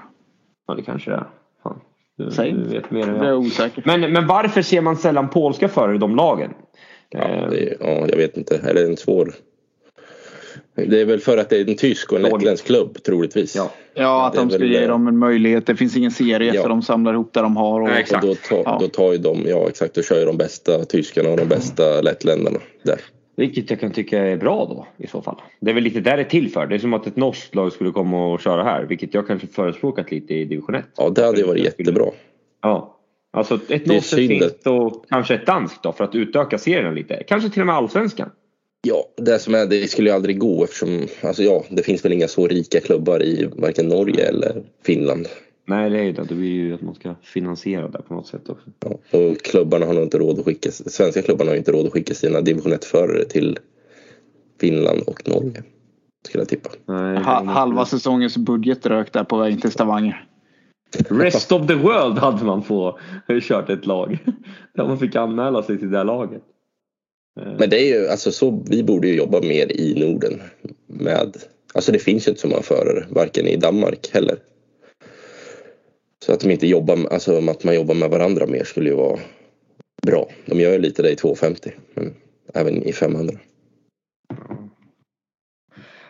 [0.67, 1.27] Ja det kanske det är.
[1.63, 1.81] Fan.
[2.17, 2.53] Du, Säg.
[2.53, 3.39] du vet mer än Jag är jag.
[3.39, 3.83] osäker.
[3.87, 6.55] Men, men varför ser man sällan polska förare i de lagen?
[7.09, 7.19] Ja,
[7.51, 8.57] det är, ja, jag vet inte.
[8.57, 9.33] Är det en svår...
[10.87, 13.57] Det är väl för att det är en tysk och en lettländsk klubb troligtvis.
[13.57, 13.71] Ja.
[13.95, 15.67] Ja, att de ska ge dem en möjlighet.
[15.67, 16.63] Det finns ingen serie Ja.
[16.63, 17.81] så de samlar ihop det de har.
[17.81, 18.25] Och, Nej, exakt.
[18.25, 18.79] Och då, tar, Ja.
[18.81, 22.01] då tar ju de, ja exakt, då kör ju de bästa tyskarna och de bästa
[22.01, 23.01] lettländarna där.
[23.37, 25.37] Vilket jag kan tycka är bra då i så fall.
[25.61, 26.67] Det är väl lite där det är till för.
[26.67, 28.85] Det är som att ett norskt lag skulle komma och köra här.
[28.89, 30.85] Vilket jag kanske förespråkat lite i division 1.
[30.97, 32.07] Ja, det hade ju varit jättebra.
[32.63, 32.95] Ja.
[33.33, 37.23] Alltså ett norskt ett finskt och kanske ett danskt då för att utöka serien lite.
[37.27, 38.31] Kanske till och med allsvenskan.
[38.87, 42.13] Ja, det som är, det skulle ju aldrig gå eftersom, alltså ja, det finns väl
[42.13, 45.29] inga så rika klubbar i varken Norge eller Finland.
[45.67, 46.25] Nej det är det.
[46.25, 48.71] Det blir ju att man ska finansiera det på något sätt också.
[48.81, 51.93] Ja, och klubbarna har nog inte råd att skicka, svenska klubbarna har inte råd att
[51.93, 53.59] skicka sina division 1-förare till
[54.61, 55.63] Finland och Norge.
[56.27, 56.71] Skulle jag tippa.
[56.87, 60.25] Nej, ha, halva säsongens budget rök där på väg till Stavanger.
[61.09, 62.99] Rest of the world hade man på
[63.43, 64.19] kört ett lag.
[64.75, 66.43] Där man fick anmäla sig till det här laget.
[67.39, 70.41] Eh, Men det är ju, alltså så, vi borde ju jobba mer i Norden
[70.87, 71.37] med,
[71.75, 74.37] alltså det finns ju inte så många förare, varken i Danmark heller.
[76.25, 78.97] Så att de inte jobbar, med- alltså att man jobbar med varandra mer skulle ju
[78.97, 79.19] vara
[80.07, 80.29] bra.
[80.47, 82.15] De gör ju lite det i 250, men
[82.55, 83.35] även i 500.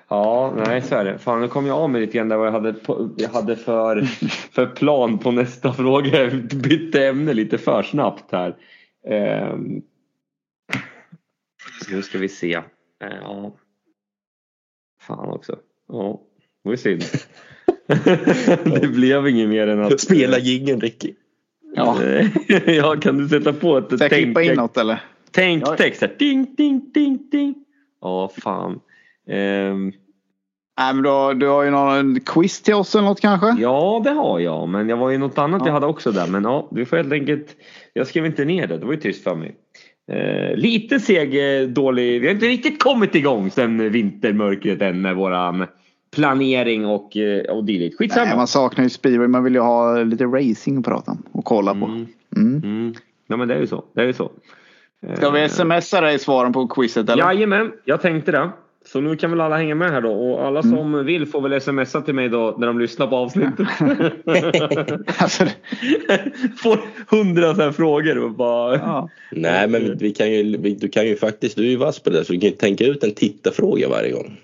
[0.09, 1.19] Ja, nej så är det.
[1.19, 3.57] Fan, nu kom jag av mig lite grann där vad jag hade, på, jag hade
[3.57, 4.03] för,
[4.53, 6.23] för plan på nästa fråga.
[6.23, 8.57] Jag bytte ämne lite för snabbt här.
[9.09, 9.83] Ehm,
[11.91, 12.55] nu ska vi se.
[12.55, 12.63] Eh,
[13.23, 13.53] Ja.
[15.01, 15.57] Fan också.
[15.89, 16.21] Ja,
[16.63, 17.03] det var ju synd.
[18.81, 20.01] det blev inget mer än att...
[20.01, 21.15] Spela jingeln Ricky.
[21.75, 21.97] Ja.
[22.67, 25.03] ja, kan du sätta på ett Ska jag klippa in något eller?
[25.31, 26.01] tänktext?
[26.01, 26.17] här.
[26.19, 27.55] Ding, ding, ding, ding.
[28.01, 28.81] Ja, fan.
[29.29, 29.93] Ehm,
[30.79, 33.57] Nej men då, du har ju någon quiz till oss eller något kanske?
[33.63, 34.69] ja, det har jag.
[34.69, 35.67] Men jag var ju något annat Ja.
[35.67, 36.27] jag hade också där.
[36.27, 37.57] Men ja, du får helt enkelt...
[37.93, 38.79] Jag skrev inte ner det.
[38.79, 39.57] Det var ju tyst för mig.
[40.09, 42.21] Eh, lite seg, eh, dålig.
[42.21, 45.67] Vi har inte riktigt kommit igång sen vintermörkret än med våran
[46.17, 48.01] planering och, eh, och dylikt.
[48.01, 48.37] Nej, Skitsamma.
[48.37, 49.29] man saknar ju speedway.
[49.29, 51.85] Man vill ju ha lite racing att prata om och kolla på.
[51.87, 52.07] Mm,
[52.37, 52.61] Mm.
[52.65, 52.95] mm.
[53.27, 53.85] Ja, men det är ju så.
[53.95, 54.31] Det är ju så.
[55.17, 57.25] Ska vi Eh, smsa dig svaren på quizet eller?
[57.25, 58.51] Jajamän, jag tänkte det.
[58.93, 60.77] Så nu kan väl alla hänga med här då och alla Mm.
[60.77, 63.67] som vill får väl smsa till mig då när de lyssnar på avsnittet.
[65.21, 65.45] Alltså,
[66.63, 66.81] får
[67.17, 68.77] hundra så här frågor och bara...
[68.77, 69.09] ja.
[69.33, 72.11] Nej men vi kan ju, vi, du kan ju faktiskt, du är ju vass på
[72.11, 74.41] det där, så du kan ju tänka ut en tittarfråga varje gång.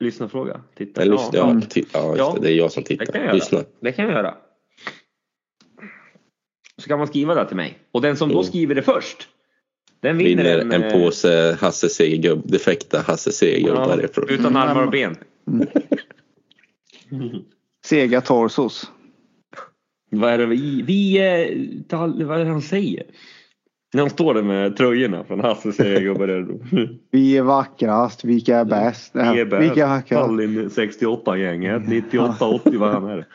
[0.00, 0.60] Lyssna-fråga.
[0.74, 1.02] Titta.
[1.02, 1.60] Eller, ja,
[1.92, 3.24] ja, ja, det, det är jag som det kan jag tittar.
[3.24, 3.32] göra.
[3.32, 3.58] Lyssna.
[3.80, 4.34] Det kan jag göra.
[6.82, 7.78] Så kan man skriva det till mig.
[7.92, 8.44] Och den som då Mm.
[8.44, 9.28] skriver det först.
[10.02, 13.98] Den vinner, Vinner en, en eh, påse Hasse Segergubb, defekta Hasse Segergubbar.
[13.98, 14.28] ja, ifrån.
[14.28, 15.16] Utan armar och ben.
[17.86, 18.90] Sega torsos.
[20.10, 20.82] Vad är det vi...
[20.82, 23.04] vi eh, tal, vad är det han säger?
[23.94, 26.46] När han står där med tröjorna från Hasse Segergubbar.
[27.10, 29.10] Vi är vackrast, vilka är bäst?
[29.14, 29.62] Vi är bäst.
[29.62, 30.26] Vilka är vackrast?
[30.26, 31.82] Tallinn 68-gänget.
[31.82, 33.26] 98-80 vad han är.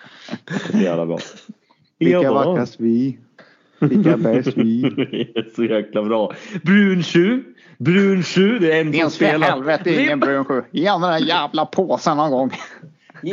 [0.74, 1.20] Jävla bra.
[2.00, 2.80] Vilka är vackrast?
[2.80, 3.18] Vi.
[3.80, 4.58] Vilka är bäst?
[4.58, 5.34] Vi.
[5.56, 6.34] Så jäkla bra.
[6.64, 7.44] Brunsju.
[7.78, 8.60] Brunsju.
[8.60, 9.48] Det är en som spelar.
[9.48, 10.62] helvete ingen brun sjö.
[10.72, 12.52] Ge han den där jävla påsen någon gång.
[13.22, 13.32] Det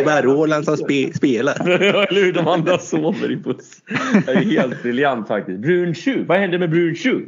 [0.00, 1.68] är bara Roland som spe, spelar.
[1.68, 2.32] Eller hur?
[2.32, 3.82] De andra sover i buss.
[4.26, 5.58] Det är helt briljant faktiskt.
[5.58, 6.24] Brunsju.
[6.24, 7.24] Vad hände med Brunsju?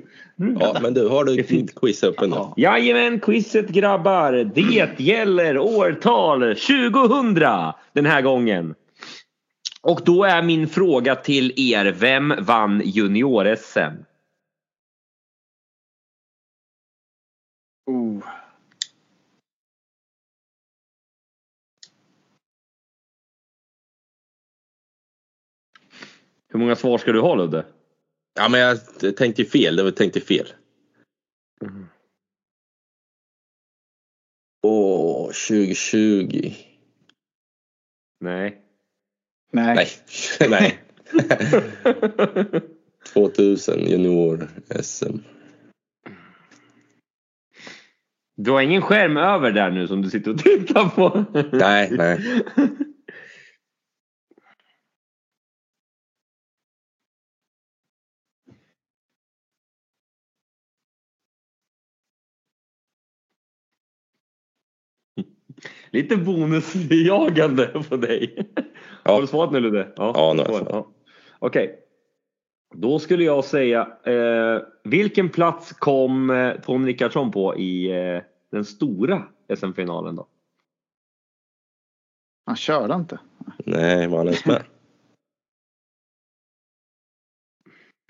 [0.61, 2.55] Ja, men du, har du ditt quiz öppen då?
[2.57, 4.33] Jajamän, quizet grabbar.
[4.55, 7.35] Det gäller årtal 2000
[7.93, 8.75] den här gången.
[9.89, 14.05] Och då är min fråga till er, vem vann junior-SM?
[17.87, 18.25] Oh.
[26.49, 27.67] Hur många svar ska du ha Ludde?
[28.35, 28.79] Ja, men jag
[29.17, 29.77] tänkte fel.
[29.77, 30.53] Det var tänkte fel.
[34.63, 36.53] Åh, 2020.
[38.21, 38.68] Nej.
[39.53, 39.89] Nej.
[40.41, 40.79] Nej, nej.
[43.13, 44.49] 2000 junior
[44.83, 45.19] SM.
[48.37, 51.25] Du har ingen skärm över där nu som du sitter och tittar på?
[51.53, 52.43] Nej, nej.
[65.91, 68.53] Lite bonusjagande på dig.
[69.05, 69.13] Ja.
[69.13, 69.93] Har du svarat nu Ludde?
[69.97, 70.69] Ja, nu har jag svarat.
[70.71, 70.93] Ja.
[71.39, 71.85] Okej.
[72.75, 78.65] Då skulle jag säga, eh, vilken plats kom eh, Tom Rickardsson på i eh, den
[78.65, 79.23] stora
[79.57, 80.27] SM-finalen då?
[82.47, 83.21] Han körde inte.
[83.59, 84.63] Nej, var han ens med?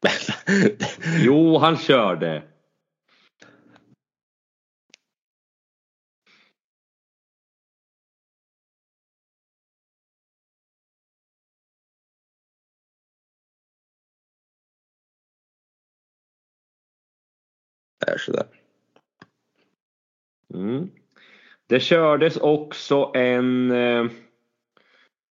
[1.25, 2.43] Jo, han körde.
[18.13, 18.47] Är sådär.
[20.55, 20.91] Mm.
[21.67, 24.07] Det kördes också en, eh,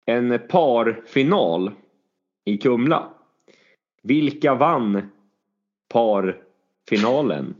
[0.06, 1.72] en parfinal
[2.46, 3.10] i Kumla.
[4.04, 5.12] Vilka vann
[5.94, 7.56] parfinalen?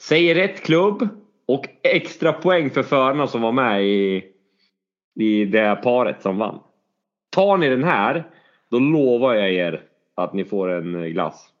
[0.00, 1.08] Säg rätt klubb
[1.46, 4.32] och extra poäng för förarna som var med i,
[5.14, 6.60] i det paret som vann.
[7.30, 8.30] Tar ni den här,
[8.68, 9.82] då lovar jag er
[10.14, 11.52] att ni får en eh, glass.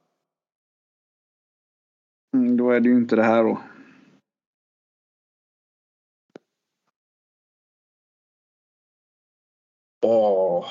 [2.38, 3.62] Mm, då är det ju inte det här då.
[10.02, 10.66] Åh.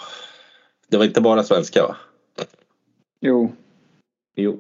[0.88, 1.96] Det var inte bara svenska va?
[3.20, 3.56] Jo.
[4.36, 4.60] Jo.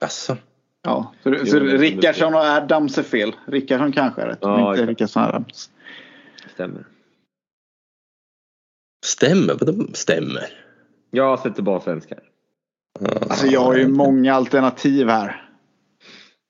[0.00, 0.36] Alltså.
[0.82, 3.36] Ja, så, Jo, så Rickardsson och Adams är fel.
[3.46, 4.38] Rickardsson kanske är rätt.
[4.40, 4.86] Ja, men inte.
[4.86, 5.70] Rickardsson och Adams.
[6.54, 6.84] Stämmer.
[9.04, 9.54] Stämmer?
[9.60, 10.64] Vadå stämmer?
[11.10, 12.18] Jag sätter bara svenskar.
[13.00, 15.45] Alltså jag har ju många alternativ här.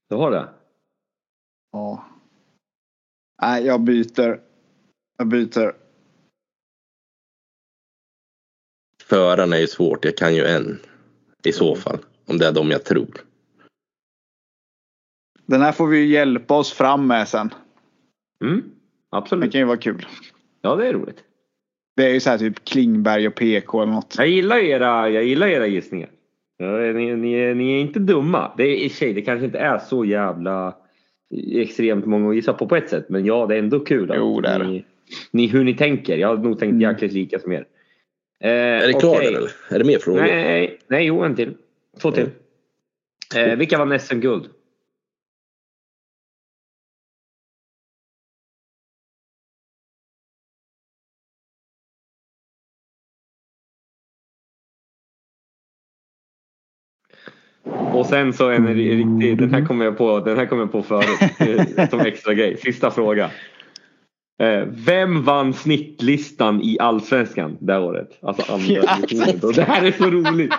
[0.08, 0.48] Du har det?
[1.72, 2.04] Ja.
[3.42, 4.40] Nej, jag byter.
[5.18, 5.72] Jag byter.
[9.04, 10.04] Förarna är ju svårt.
[10.04, 10.78] Jag kan ju en.
[11.44, 11.98] I så fall.
[12.26, 13.24] Om det är de jag tror.
[15.46, 17.54] Den här får vi ju hjälpa oss fram med sen.
[18.44, 19.52] Mm, Det absolut.
[19.52, 20.06] kan ju vara kul.
[20.60, 21.24] Ja, det är roligt.
[21.96, 24.14] Det är ju så här typ Klingberg och PK eller något.
[24.18, 26.10] Jag gillar era, jag gillar era gissningar.
[26.58, 28.52] Ja, ni, ni, är- ni är inte dumma.
[28.56, 30.76] Det är i sig, det kanske inte är så jävla
[31.54, 33.08] extremt många att gissa på på ett sätt.
[33.08, 34.12] Men ja, det är ändå kul.
[34.16, 34.84] Jo, det är ni,
[35.30, 36.16] ni, hur ni tänker.
[36.16, 36.80] Jag har nog tänkt Mm.
[36.80, 37.66] jäkligt lika som er.
[38.40, 39.50] Eh, Är det klart eller?
[39.70, 40.20] Är det mer frågor?
[40.20, 41.54] Nej, nej, jo en till.
[42.02, 42.28] Två till.
[43.36, 44.44] Eh, vilka vann SM-guld?
[57.98, 60.82] Och sen så en riktig, den här kommer jag på, den här kommer jag på
[60.82, 61.20] förut
[61.76, 62.56] eh, som extra grej.
[62.56, 63.30] Sista fråga.
[64.42, 68.08] Eh, Vem vann snittlistan i Allsvenskan det här året?
[68.22, 68.96] Alltså andra Ja.
[69.08, 69.40] divisionen.
[69.42, 70.52] Och Det här är så roligt.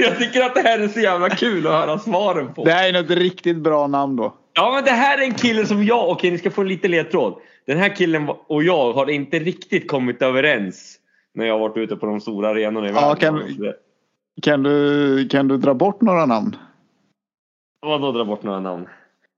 [0.00, 2.64] Jag tycker att det här är så jävla kul att höra svaren på.
[2.64, 4.34] Det här är något riktigt bra namn då.
[4.54, 6.90] Ja men det här är en kille som jag, okej ni ska få en liten
[6.90, 7.34] ledtråd.
[7.66, 10.96] Den här killen och jag har inte riktigt kommit överens
[11.34, 13.40] när jag har varit ute på de stora arenorna i Ja, världen.
[13.40, 13.72] kan-
[14.42, 16.56] Kan du, kan du dra bort några namn?
[17.82, 18.86] Vadå dra bort några namn?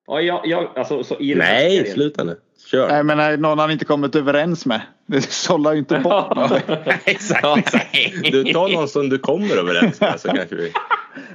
[0.06, 2.36] Ja, jag, jag, alltså, så i Nej, serien- sluta nu.
[2.70, 2.88] Kör.
[2.88, 4.80] Nej men någon han inte kommit överens med.
[5.06, 6.50] Det sållar ju inte bort någon.
[7.04, 7.92] exakt, exakt.
[8.32, 10.72] Du tar någon som du kommer överens med så kanske vi...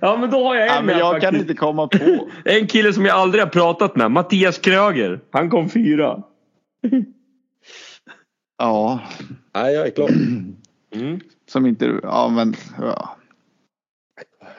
[0.01, 1.41] Ja men då har jag en Ja, men jag kan faktiskt.
[1.41, 2.27] inte komma på.
[2.45, 4.11] En kille som jag aldrig har pratat med.
[4.11, 5.19] Mattias Kröger.
[5.31, 6.23] Han kom fyra.
[8.57, 8.99] Ja,
[9.55, 10.09] Nej, jag är klar.
[10.95, 11.19] Mm.
[11.49, 11.99] som inte du.
[12.03, 12.53] Ja men.
[12.81, 13.16] Ja.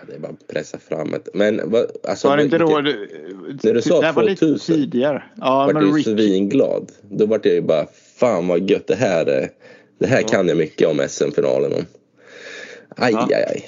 [0.07, 1.29] Det är bara att pressa fram ett.
[1.35, 2.81] Men vad, alltså, Var det inte då?
[3.63, 4.75] När du sa det här var lite 2000.
[4.75, 5.23] tidigare.
[5.37, 6.05] Ja vart men ju Rick.
[6.05, 6.93] svinglad.
[7.11, 7.87] Då vart jag ju bara
[8.21, 9.49] fan vad gött det här är.
[9.99, 11.85] Det här kan jag mycket om SM-finalen om.
[12.97, 13.29] Aj, Ja.
[13.33, 13.65] aj, aj.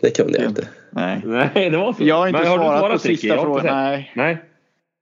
[0.00, 0.68] Det kunde jag inte.
[0.90, 1.20] Nej.
[1.24, 2.04] Nej det var så.
[2.04, 3.66] Jag har inte Men har du svarat på sista har frågan.
[3.66, 4.12] Nej.
[4.16, 4.42] Nej.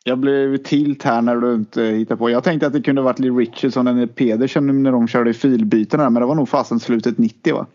[0.05, 2.31] Jag blev tilt här när du inte hittade på.
[2.31, 6.01] Jag tänkte att det kunde varit Lee Richardson eller Pedersen när de körde i filbyten
[6.01, 7.67] här, men det var nog fasen slutet 90 va?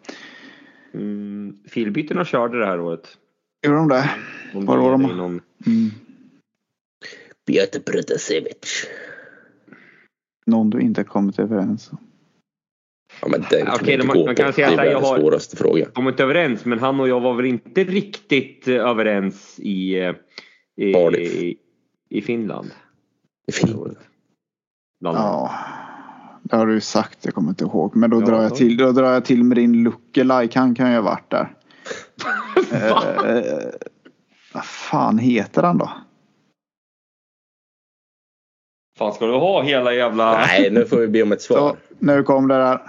[0.96, 3.18] Mm, filbytena körde det här året.
[3.66, 4.10] Gjorde de det?
[4.54, 5.12] Om Var det var är de?
[5.12, 5.42] i Någon...
[5.68, 5.90] Mm.
[7.48, 8.86] Peter Protasevich.
[10.46, 11.98] Någon du inte kommit överens om.
[13.22, 14.42] Ja, men den kan Okej, man inte man- gå man på.
[14.42, 15.86] kan säga det att är jag världens har- svåraste fråga.
[15.86, 20.16] kommit överens men han och jag var väl inte riktigt överens i, eh,
[20.76, 21.58] i, i,
[22.10, 22.72] i Finland.
[25.00, 25.32] Bland annat.
[25.32, 25.52] Ja,
[26.50, 27.20] det har du ju sagt.
[27.26, 27.96] Jag kommer inte ihåg.
[27.96, 28.56] Men då, Ja, drar, jag då.
[28.56, 30.60] till, då drar jag till med din lookalike.
[30.60, 31.56] Han kan ju ha varit där.
[32.72, 33.70] eh,
[34.54, 35.92] vad fan heter han då?
[38.98, 40.32] Fan ska du ha hela jävla...
[40.38, 41.76] Nej, nu får vi be om ett Så, svar.
[42.00, 42.82] nu kom det där.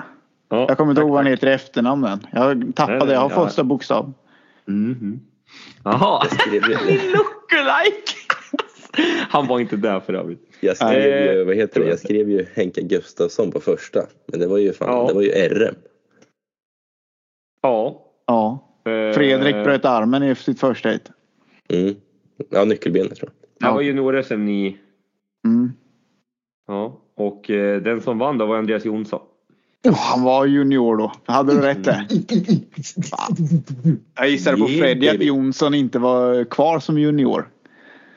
[0.49, 2.27] Ja, Jag kommer inte ihåg vad han heter i efternamn än.
[2.33, 2.99] Jag tappade.
[2.99, 4.13] Nej, nej, jag har första bokstav.
[4.65, 5.21] Mhm.
[5.85, 6.27] Jaha.
[6.31, 8.26] Jag skrev ju, Lookalike!
[9.29, 10.49] Han var inte där för övrigt.
[10.61, 11.89] jag skrev ju, vad heter det?
[11.89, 14.07] Jag skrev ju Henka Gustafsson på första.
[14.27, 15.07] Men det var ju fan, Ja.
[15.09, 15.75] det var ju RM.
[17.63, 18.03] Ja.
[18.27, 18.69] Ja.
[18.85, 21.11] Eh, Fredrik bröt armen i sitt första hit.
[21.69, 21.95] Mm.
[22.51, 23.71] Ja, nyckelbenet tror jag.
[23.71, 24.77] Det var junior-SM i...
[25.47, 25.73] Mm.
[26.67, 27.01] Ja.
[27.17, 29.21] Och eh, den som vann då var Andreas Jonsson.
[29.89, 31.13] Oh, han var junior då.
[31.25, 32.07] Hade du rätt där?
[33.11, 33.37] Fan.
[34.17, 35.23] Jag gissade på Freddy att.
[35.23, 37.49] Jonsson inte var kvar som junior.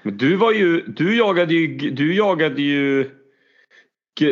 [0.03, 0.81] Men du var ju...
[0.81, 1.89] Du jagade ju...
[1.91, 3.09] Du jagade ju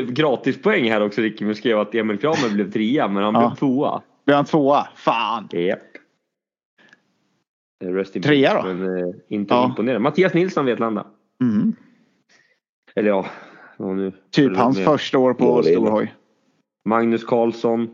[0.07, 1.45] gratispoäng här också Ricky.
[1.45, 3.39] Men skrev att Emil Kramer blev trea men han Ja.
[3.47, 4.01] blev tvåa.
[4.25, 4.87] Blev han tvåa?
[4.95, 5.49] Fan!
[5.51, 5.79] Japp.
[7.83, 8.73] Eh, Trea då?
[8.73, 9.65] Men eh, inte Ja.
[9.65, 9.99] imponerande.
[9.99, 11.07] Mattias Nilsson Vetlanda.
[11.41, 11.73] Mm.
[12.95, 13.25] Eller ja.
[13.77, 14.85] nu Typ hans med.
[14.85, 16.13] första år på storhoj.
[16.85, 17.89] Magnus Karlsson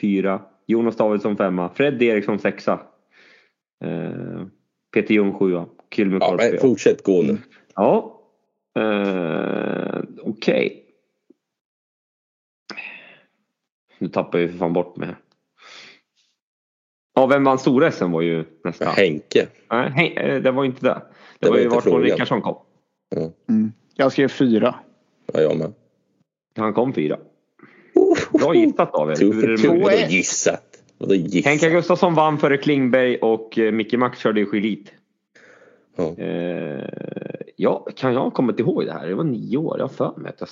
[0.00, 0.42] fyra.
[0.66, 1.68] Jonas Davidsson femma.
[1.74, 2.72] Fred Eriksson sexa.
[3.84, 4.46] Eh,
[4.94, 5.66] Peter Ljung sjua.
[5.94, 6.50] Kylme Ja, Karlsby.
[6.50, 7.38] men fortsätt gå nu.
[7.74, 8.20] Ja.
[8.78, 10.84] Eh, Okej.
[13.98, 15.08] Nu tappar jag ju för fan bort mig.
[17.14, 18.84] Ja, vem vann stor-SM var ju nästa.
[18.90, 19.46] Henke.
[19.70, 20.88] Nej, eh, det var ju inte det.
[20.94, 21.02] Det,
[21.38, 22.02] Det var var ju inte vart frågan.
[22.02, 22.56] Rickardsson kom.
[23.48, 23.72] Mm.
[23.94, 24.74] Jag skrev fyra.
[25.32, 25.72] Ja, jag med.
[26.56, 27.18] Han kom fyra.
[28.32, 29.62] Bra gissat möjligt?
[29.62, 30.82] Två Vadå gissat?
[30.98, 31.50] Vadå gissat?
[31.50, 34.92] Henka Gustafsson vann före Klingberg och eh, Micke Max körde i skilit.
[36.00, 36.24] Ja.
[36.24, 36.84] Eh,
[37.56, 39.08] ja, kan jag ha kommit ihåg det här?
[39.08, 40.48] Det var nio år, jag har för mig att jag...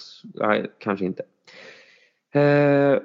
[0.49, 1.23] Nej, kanske inte.
[2.35, 2.99] Eh,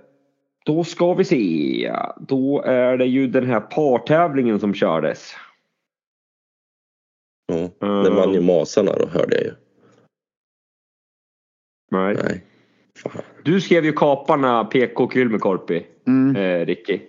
[0.65, 1.95] då ska vi se.
[2.19, 5.31] Då är det ju den här partävlingen som kördes.
[7.47, 7.69] Ja.
[8.03, 9.53] Den vann ju Masarna då hörde jag ju.
[11.91, 12.15] Nej.
[12.23, 12.43] Nej.
[13.43, 16.35] Du skrev ju Kaparna PK Kylmäkorpi, Mm.
[16.35, 16.99] eh, Ricky.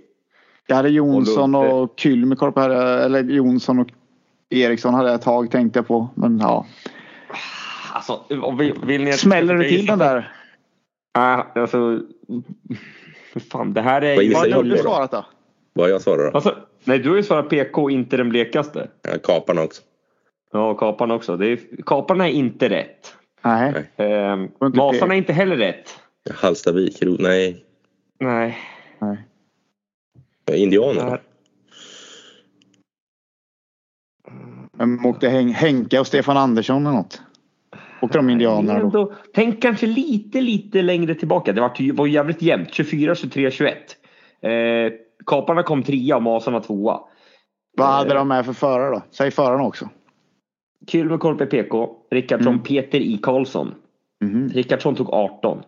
[0.67, 3.89] Jag hade Jonsson Och och Kylmäkorp, hade- eller Jonsson och
[4.51, 6.09] Eriksson hade jag ett tag tänkte jag på.
[6.15, 6.67] Men ja.
[7.93, 8.25] Alltså,
[8.87, 10.33] vill ni att- Smäller du till den där?
[11.19, 12.01] Nej, alltså.
[13.51, 15.25] Fan, det här är Vad har du svarat då?
[15.73, 16.31] Vad jag svarar då?
[16.31, 18.89] Alltså, nej, du har ju svarat PK, inte den blekaste.
[19.03, 19.83] Ja, kaparna också.
[20.53, 21.37] Ja, Kaparna också.
[21.37, 23.17] Det är, kaparna är inte rätt.
[23.43, 23.91] Nej.
[23.97, 25.99] Ehm, inte masarna är inte heller rätt.
[26.35, 27.65] Hallstavik, nej.
[28.21, 28.59] Nej.
[28.99, 29.19] Nej.
[30.63, 31.11] Indianerna.
[31.11, 31.21] Nej.
[34.77, 37.23] Men åkte Hen- Henke och Stefan Andersson eller något?
[38.03, 38.85] Åkte de indianerna då?
[38.85, 41.53] Ändå, tänk kanske lite, lite längre tillbaka.
[41.53, 42.75] Det var, ty- var jävligt jämnt.
[42.75, 43.77] 24, 23, 21.
[44.41, 44.51] Eh,
[45.27, 47.01] kaparna kom trea och masarna tvåa.
[47.77, 49.03] Vad hade de med för förare då?
[49.11, 49.89] Säg förarna också.
[50.87, 51.89] Kylmäkorpi PK.
[52.11, 52.63] Rickardsson Mm.
[52.65, 53.19] Peter I.
[53.23, 53.75] Karlsson.
[54.25, 54.49] Mhm.
[54.49, 55.63] Rickardsson tog 18.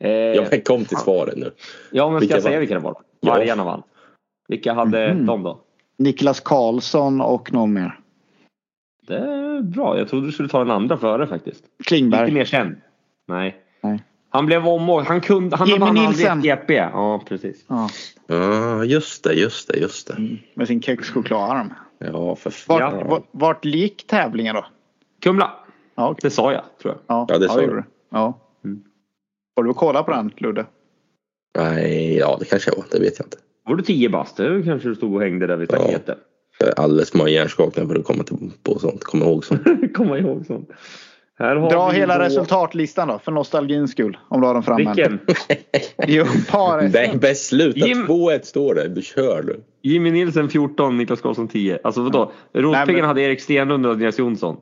[0.00, 1.50] Eh, Ja, men kom till svaret nu.
[1.92, 2.94] ja, men ska vilka jag säga vilka det var?
[3.22, 3.82] Vargarna vann.
[4.48, 5.26] Vilka hade Mhm.
[5.26, 5.60] de då?
[5.98, 8.00] Niklas Karlsson och någon mer.
[9.06, 9.98] Det är bra.
[9.98, 11.60] Jag trodde du skulle ta den andra före faktiskt.
[11.62, 12.32] Lite Klingberg.
[12.32, 12.76] mer känd.
[13.28, 13.56] Nej.
[13.80, 14.04] Nej.
[14.30, 15.08] Han blev omåkt.
[15.08, 15.56] Han kunde...
[15.56, 16.42] Han Jimmy Nilsen.
[16.42, 16.74] GP.
[16.74, 17.64] Ja, precis.
[17.68, 17.88] Ja.
[18.26, 20.38] Ja, just det, just det, just det.
[20.54, 21.72] Med sin kexchokladarm.
[21.98, 22.98] Ja, för Vart, fan.
[23.00, 23.04] Ja.
[23.08, 24.66] vart, vart gick tävlingen då?
[25.22, 25.52] Kumla.
[25.94, 26.20] Ja, okej.
[26.22, 27.00] Det sa jag, tror jag.
[27.06, 27.84] ja, Ja, det sa gjorde du.
[28.10, 28.38] Ja.
[28.64, 28.82] Mm.
[29.56, 30.66] Har du kollat på den Ludde?
[31.58, 32.84] Nej, ja det kanske jag var.
[32.90, 33.36] Det vet jag inte.
[33.66, 34.36] Var du 10 bast?
[34.36, 35.76] Kanske du stod och hängde där vid Ja.
[35.78, 36.16] staketen.
[36.58, 39.04] Jag är alldeles för många hjärnskakningar för att komma till, på sånt.
[39.04, 39.62] Komma ihåg sånt.
[39.94, 40.70] Komma ihåg sånt.
[41.38, 44.16] Här har Dra vi hela då- resultatlistan då för nostalgins skull.
[44.28, 44.84] Om du har den framme.
[44.94, 45.18] Vilken?
[46.06, 47.78] Jo, par Nej, bäst sluta.
[47.78, 48.88] Jim- 2-1 står det.
[48.88, 49.60] Du kör du.
[49.82, 51.78] Jimmy Nilsen 14, Niklas Karlsson 10.
[51.84, 52.32] Alltså vadå?
[52.52, 54.56] Rotpiggarna Nej, men- hade Erik Stenlund och Andreas Jonsson.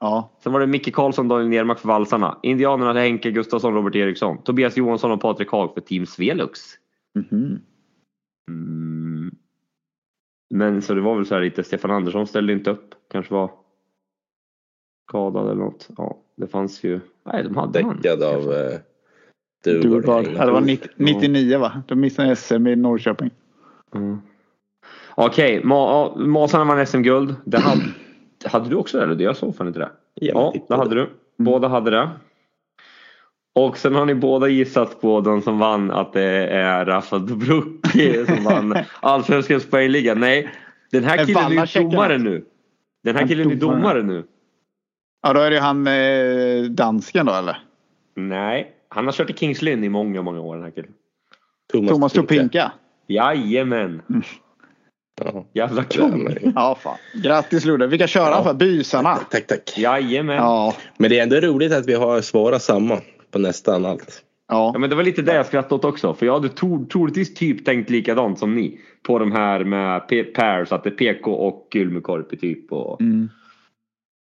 [0.00, 0.38] Ja.
[0.42, 2.38] Sen var det Micke Karlsson, Daniel Nermark för valsarna.
[2.42, 4.42] Indianerna hade Henke Gustafsson, Robert Eriksson.
[4.42, 6.60] Tobias Johansson och Patrik Haag för Team Svelux.
[7.14, 7.58] Mhm.
[8.48, 9.34] Mm.
[10.50, 12.94] Men så det var väl så här lite, Stefan Andersson ställde inte upp.
[13.10, 13.50] Kanske var
[15.08, 15.88] skadad eller något.
[15.96, 17.00] Ja, det fanns ju.
[17.24, 17.96] Nej, de hade han.
[17.96, 18.78] Däckad av eh,
[19.64, 20.00] Du, du.
[20.00, 21.82] var, ja, det var 90, 99 va?
[21.88, 23.30] De missade SM i Norrköping.
[23.94, 24.18] Mm.
[25.14, 27.34] Okej, Ma ja, Masarna vann SM-guld.
[27.44, 27.82] Det hade,
[28.44, 29.04] hade du också det?
[29.04, 29.24] Eller?
[29.24, 29.90] Jag såg fan inte det.
[30.14, 31.10] Ja, det hade du.
[31.36, 32.10] Båda hade det.
[33.56, 38.26] Och sen har ni båda gissat på den som vann att det är Rafael Dobrucki
[38.26, 40.14] som vann Allsvenskans poängliga.
[40.14, 40.50] Nej,
[40.90, 42.44] den här killen är ju Wallachek domare nu.
[43.04, 44.02] Den här killen är domare.
[44.02, 44.24] nu.
[45.22, 47.58] Ja, då är det han eh, dansken då eller?
[48.16, 50.92] Nej, han har kört i Kings Lynn i många, många år den här killen.
[51.88, 52.72] Thomas Topinka.
[53.06, 54.02] Jajamän!
[55.24, 55.46] Ja.
[55.52, 56.36] Jävla Ja, kung!
[56.54, 56.96] Ja, fan.
[57.22, 57.86] Grattis Ludde.
[57.86, 58.54] Vilka kör han för?
[58.54, 59.16] Bysarna.
[59.30, 59.78] Tack, tack.
[59.78, 60.36] Jajamän!
[60.36, 60.74] Ja.
[60.98, 63.00] Men det är ändå roligt att vi har svarat samma
[63.36, 64.22] på nästan allt.
[64.48, 64.78] Ja Ja.
[64.78, 66.14] men det var lite det jag skrattade åt också.
[66.14, 68.80] För jag hade tro- troligtvis typ tänkt likadant som ni.
[69.02, 72.72] På de här med P- pairs, att det är PK och Gylmekorpi typ.
[72.72, 73.00] Och...
[73.00, 73.28] Mm.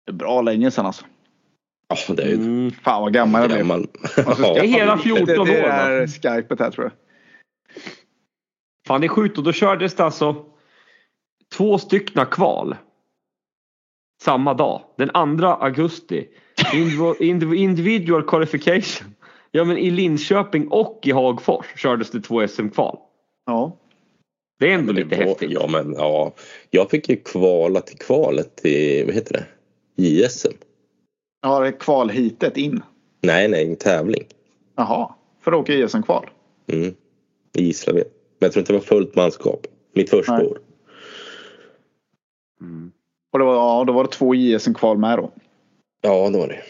[0.06, 1.04] Det är bra länge sedan alltså.
[1.88, 2.70] Ja, det är ju Mm.
[2.70, 3.58] Fan vad gammal jag blev.
[3.58, 3.86] gammal.
[4.26, 4.54] Alltså, Ja.
[4.54, 5.46] Det är hela 14 det, det år.
[5.70, 6.92] är skypet här tror jag.
[8.88, 10.44] Fan det är sjukt och då kördes det alltså
[11.54, 12.76] två styckna kval.
[14.22, 14.82] Samma dag.
[14.98, 16.28] Den 2 augusti.
[16.74, 19.14] Indiv- indiv- Individual qualification.
[19.50, 22.98] Ja men i Linköping och i Hagfors kördes det två SM-kval.
[23.46, 23.76] Ja.
[24.58, 25.50] Det är ändå det lite var- häftigt.
[25.50, 26.34] Ja, men ja.
[26.70, 29.46] Jag fick ju kvala till kvalet till, vad heter det?
[30.02, 30.52] JSM.
[31.42, 32.82] Ja, det är kvalhitet in.
[33.20, 34.24] Nej, nej, en tävling.
[34.76, 35.14] Jaha.
[35.40, 36.30] För att åka i SM-kval.
[36.66, 36.94] Mm.
[37.56, 38.04] I Gislaved.
[38.38, 39.66] Men jag tror inte det var fullt manskap.
[39.94, 40.46] Mitt första Nej.
[40.46, 40.58] år.
[42.60, 42.92] Mm.
[43.32, 45.32] Och det var, ja, då var det två JSM-kval med då.
[46.02, 46.62] Ja, det var det.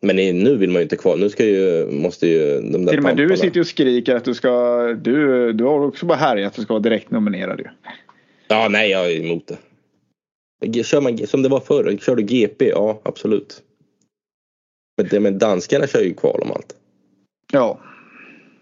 [0.00, 1.20] Men i- nu vill man ju inte kvala.
[1.20, 4.16] Nu ska ju, måste ju de där Till och med du sitter ju och skriker
[4.16, 4.82] att du ska...
[5.02, 7.66] Du, du har också bara härjat att du ska vara direkt nominerad ju.
[8.48, 10.84] Ja, nej, jag är emot det.
[10.84, 13.62] Kör man, som det var förr, kör du GP, ja absolut.
[14.96, 16.74] Men, det, men danskarna kör ju kval om allt.
[17.52, 17.80] Ja.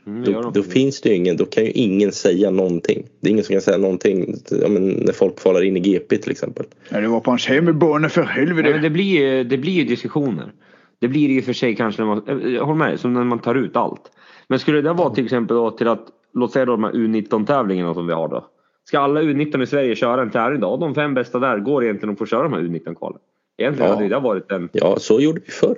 [0.07, 3.07] Mm, Då, då finns det ju ingen, då kan ju ingen säga någonting.
[3.21, 6.17] Det är ingen som kan säga någonting ja, men när folk kvalar in i GP
[6.19, 6.67] till exempel.
[6.89, 8.71] När du var på en tjej med barnen för helvete.
[8.71, 10.53] Men det, blir ju, det blir ju diskussioner.
[11.01, 13.25] Det blir det ju för sig kanske när man, eh, jag håller med som när
[13.25, 14.03] man tar ut allt.
[14.49, 17.47] Men skulle det vara till exempel då till att, låt säga då de här U19
[17.47, 18.47] tävlingarna som vi har då.
[18.85, 20.77] Ska alla U19 i Sverige köra en tävling då?
[20.77, 23.19] De fem bästa där går egentligen att få köra de här U19 kvalen.
[23.59, 23.97] Egentligen Ja.
[23.97, 24.69] hade det varit en...
[24.73, 25.77] Ja, så gjorde vi förr.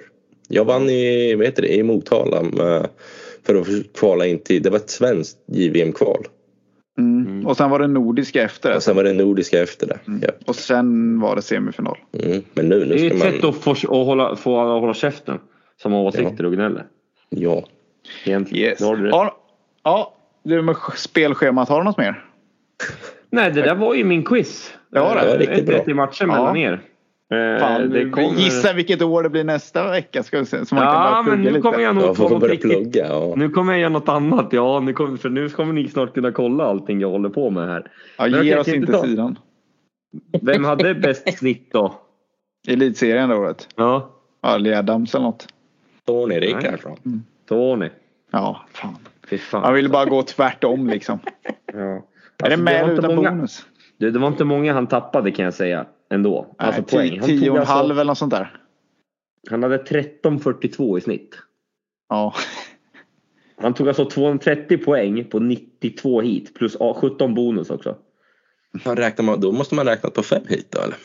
[0.49, 2.89] Jag vann i, vad heter det, i Motala med,
[3.47, 3.67] för att
[3.99, 6.25] kvala in till, det var ett svenskt JVM-kval.
[6.99, 7.47] Mm.
[7.47, 8.77] Och sen var det nordiska efter det.
[8.77, 9.99] Och sen var det nordiska efter det.
[10.23, 10.29] Ja.
[10.47, 11.99] Och sen var det semifinal.
[12.23, 12.43] Mm.
[12.55, 13.33] Men nu, Det nu är ska ett man...
[13.33, 15.39] sätt att få, att hålla, få alla att hålla käften.
[15.83, 16.87] som har åsikter och gnäller.
[17.29, 17.65] Ja.
[18.25, 18.69] Egentligen.
[18.69, 18.79] Yes.
[18.79, 19.11] Det har du rätt.
[19.13, 19.37] Ja,
[19.85, 22.25] ja, du med spelschemat, har du något mer?
[23.31, 24.75] Nej, det där var ju min quiz.
[24.91, 25.77] Ja, det var Eh, riktigt ett bra.
[25.79, 26.35] rätt i matchen Ja.
[26.37, 26.81] mellan er.
[27.31, 30.75] Eh, Fan, det kommer- Gissa vilket år det blir nästa vecka ska vi se, så
[30.75, 31.61] man Ja, kan men nu lite.
[31.61, 32.71] kommer jag nog få får något riktigt.
[32.71, 33.07] plugga.
[33.09, 33.35] Ja.
[33.37, 34.49] Nu kommer jag göra något annat.
[34.53, 37.69] Ja, nu kommer, för nu kommer ni snart kunna kolla allting jag håller på med
[37.69, 37.91] här.
[38.19, 39.39] Ja, Men ge oss inte ta- sidan.
[40.43, 41.95] Vem hade bäst snitt då?
[42.69, 43.69] Elitserien det året.
[43.77, 44.11] Ja,
[44.43, 45.47] Ja, Lee Adams eller något.
[46.07, 47.23] Tony Rickardsson.
[47.49, 47.89] Tony.
[48.31, 48.97] Ja, fan.
[49.31, 49.61] Fy fan.
[49.63, 51.19] Man vill bara gå tvärtom liksom.
[51.73, 51.79] Ja.
[51.81, 52.03] Är
[52.43, 53.67] Alltså, det med var eller inte utan många, bonus?
[53.99, 55.87] det, det var inte många han tappade kan jag säga.
[56.11, 56.55] Ändå.
[56.59, 57.11] Alltså Nej, poäng.
[57.11, 58.57] tio, Han, tio tog och en alltså, halv eller något sånt där.
[59.51, 61.37] han hade 13,42 i snitt.
[62.09, 62.35] Ja.
[63.57, 67.97] Han tog alltså 230 poäng på 92 hit plus ja, 17 bonus också.
[68.81, 70.97] Fan, räknar man, då måste man räkna på fem hit då eller?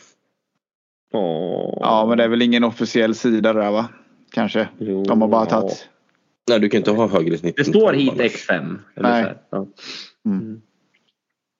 [1.12, 1.78] Åh.
[1.80, 3.88] ja, men det är väl ingen officiell sida där va?
[4.32, 4.68] Kanske.
[4.78, 5.88] Jo, De har bara tagit.
[6.48, 7.56] Nej, du kan inte ha högre snitt.
[7.56, 8.48] Det står hit annars.
[8.48, 8.78] X5.
[8.96, 9.22] Eller Nej.
[9.22, 9.38] så här.
[9.50, 9.66] Ja.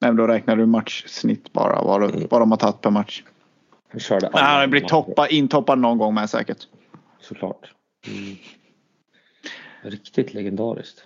[0.00, 1.82] Nej, men då räknar du matchsnitt bara.
[1.82, 2.26] Vad, Mm.
[2.30, 3.22] vad de har tagit per match.
[3.98, 6.58] Körde Nej, han har blivit toppa, intoppad någon gång med säkert.
[7.20, 7.72] Såklart.
[8.06, 8.36] Mm.
[9.82, 11.04] Riktigt legendariskt.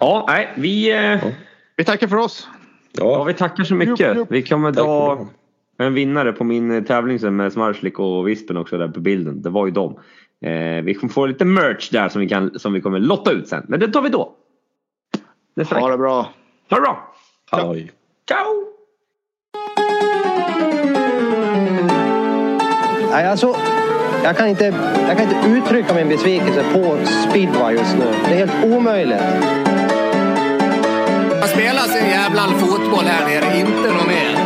[0.00, 1.24] Ja, nej, vi, eh,
[1.76, 2.48] Vi tackar för oss.
[2.92, 4.00] ja, Ja, vi tackar så mycket.
[4.00, 4.30] Jupp, jupp.
[4.30, 5.14] Vi kommer dra
[5.78, 5.84] det.
[5.84, 9.42] en vinnare på min eh, tävling sen med Smarslik och Vispen också där på bilden.
[9.42, 9.98] Det var ju dem.
[10.40, 13.48] Eh, vi kommer få lite merch där som vi, kan, som vi kommer lotta ut
[13.48, 13.66] sen.
[13.68, 14.34] Men det tar vi då.
[15.54, 16.22] Nästa Ha det bra.
[16.70, 17.14] Ha det bra!
[17.50, 17.92] halloj.
[18.28, 18.54] Ciao!
[23.10, 23.56] Nej, alltså,
[24.24, 24.64] jag, kan inte,
[25.08, 26.98] jag kan inte uttrycka min besvikelse på
[27.30, 28.14] speedway just nu.
[28.28, 29.22] Det är helt omöjligt.
[31.40, 34.45] Man spelar sin jävla fotboll här nere, inte något mer.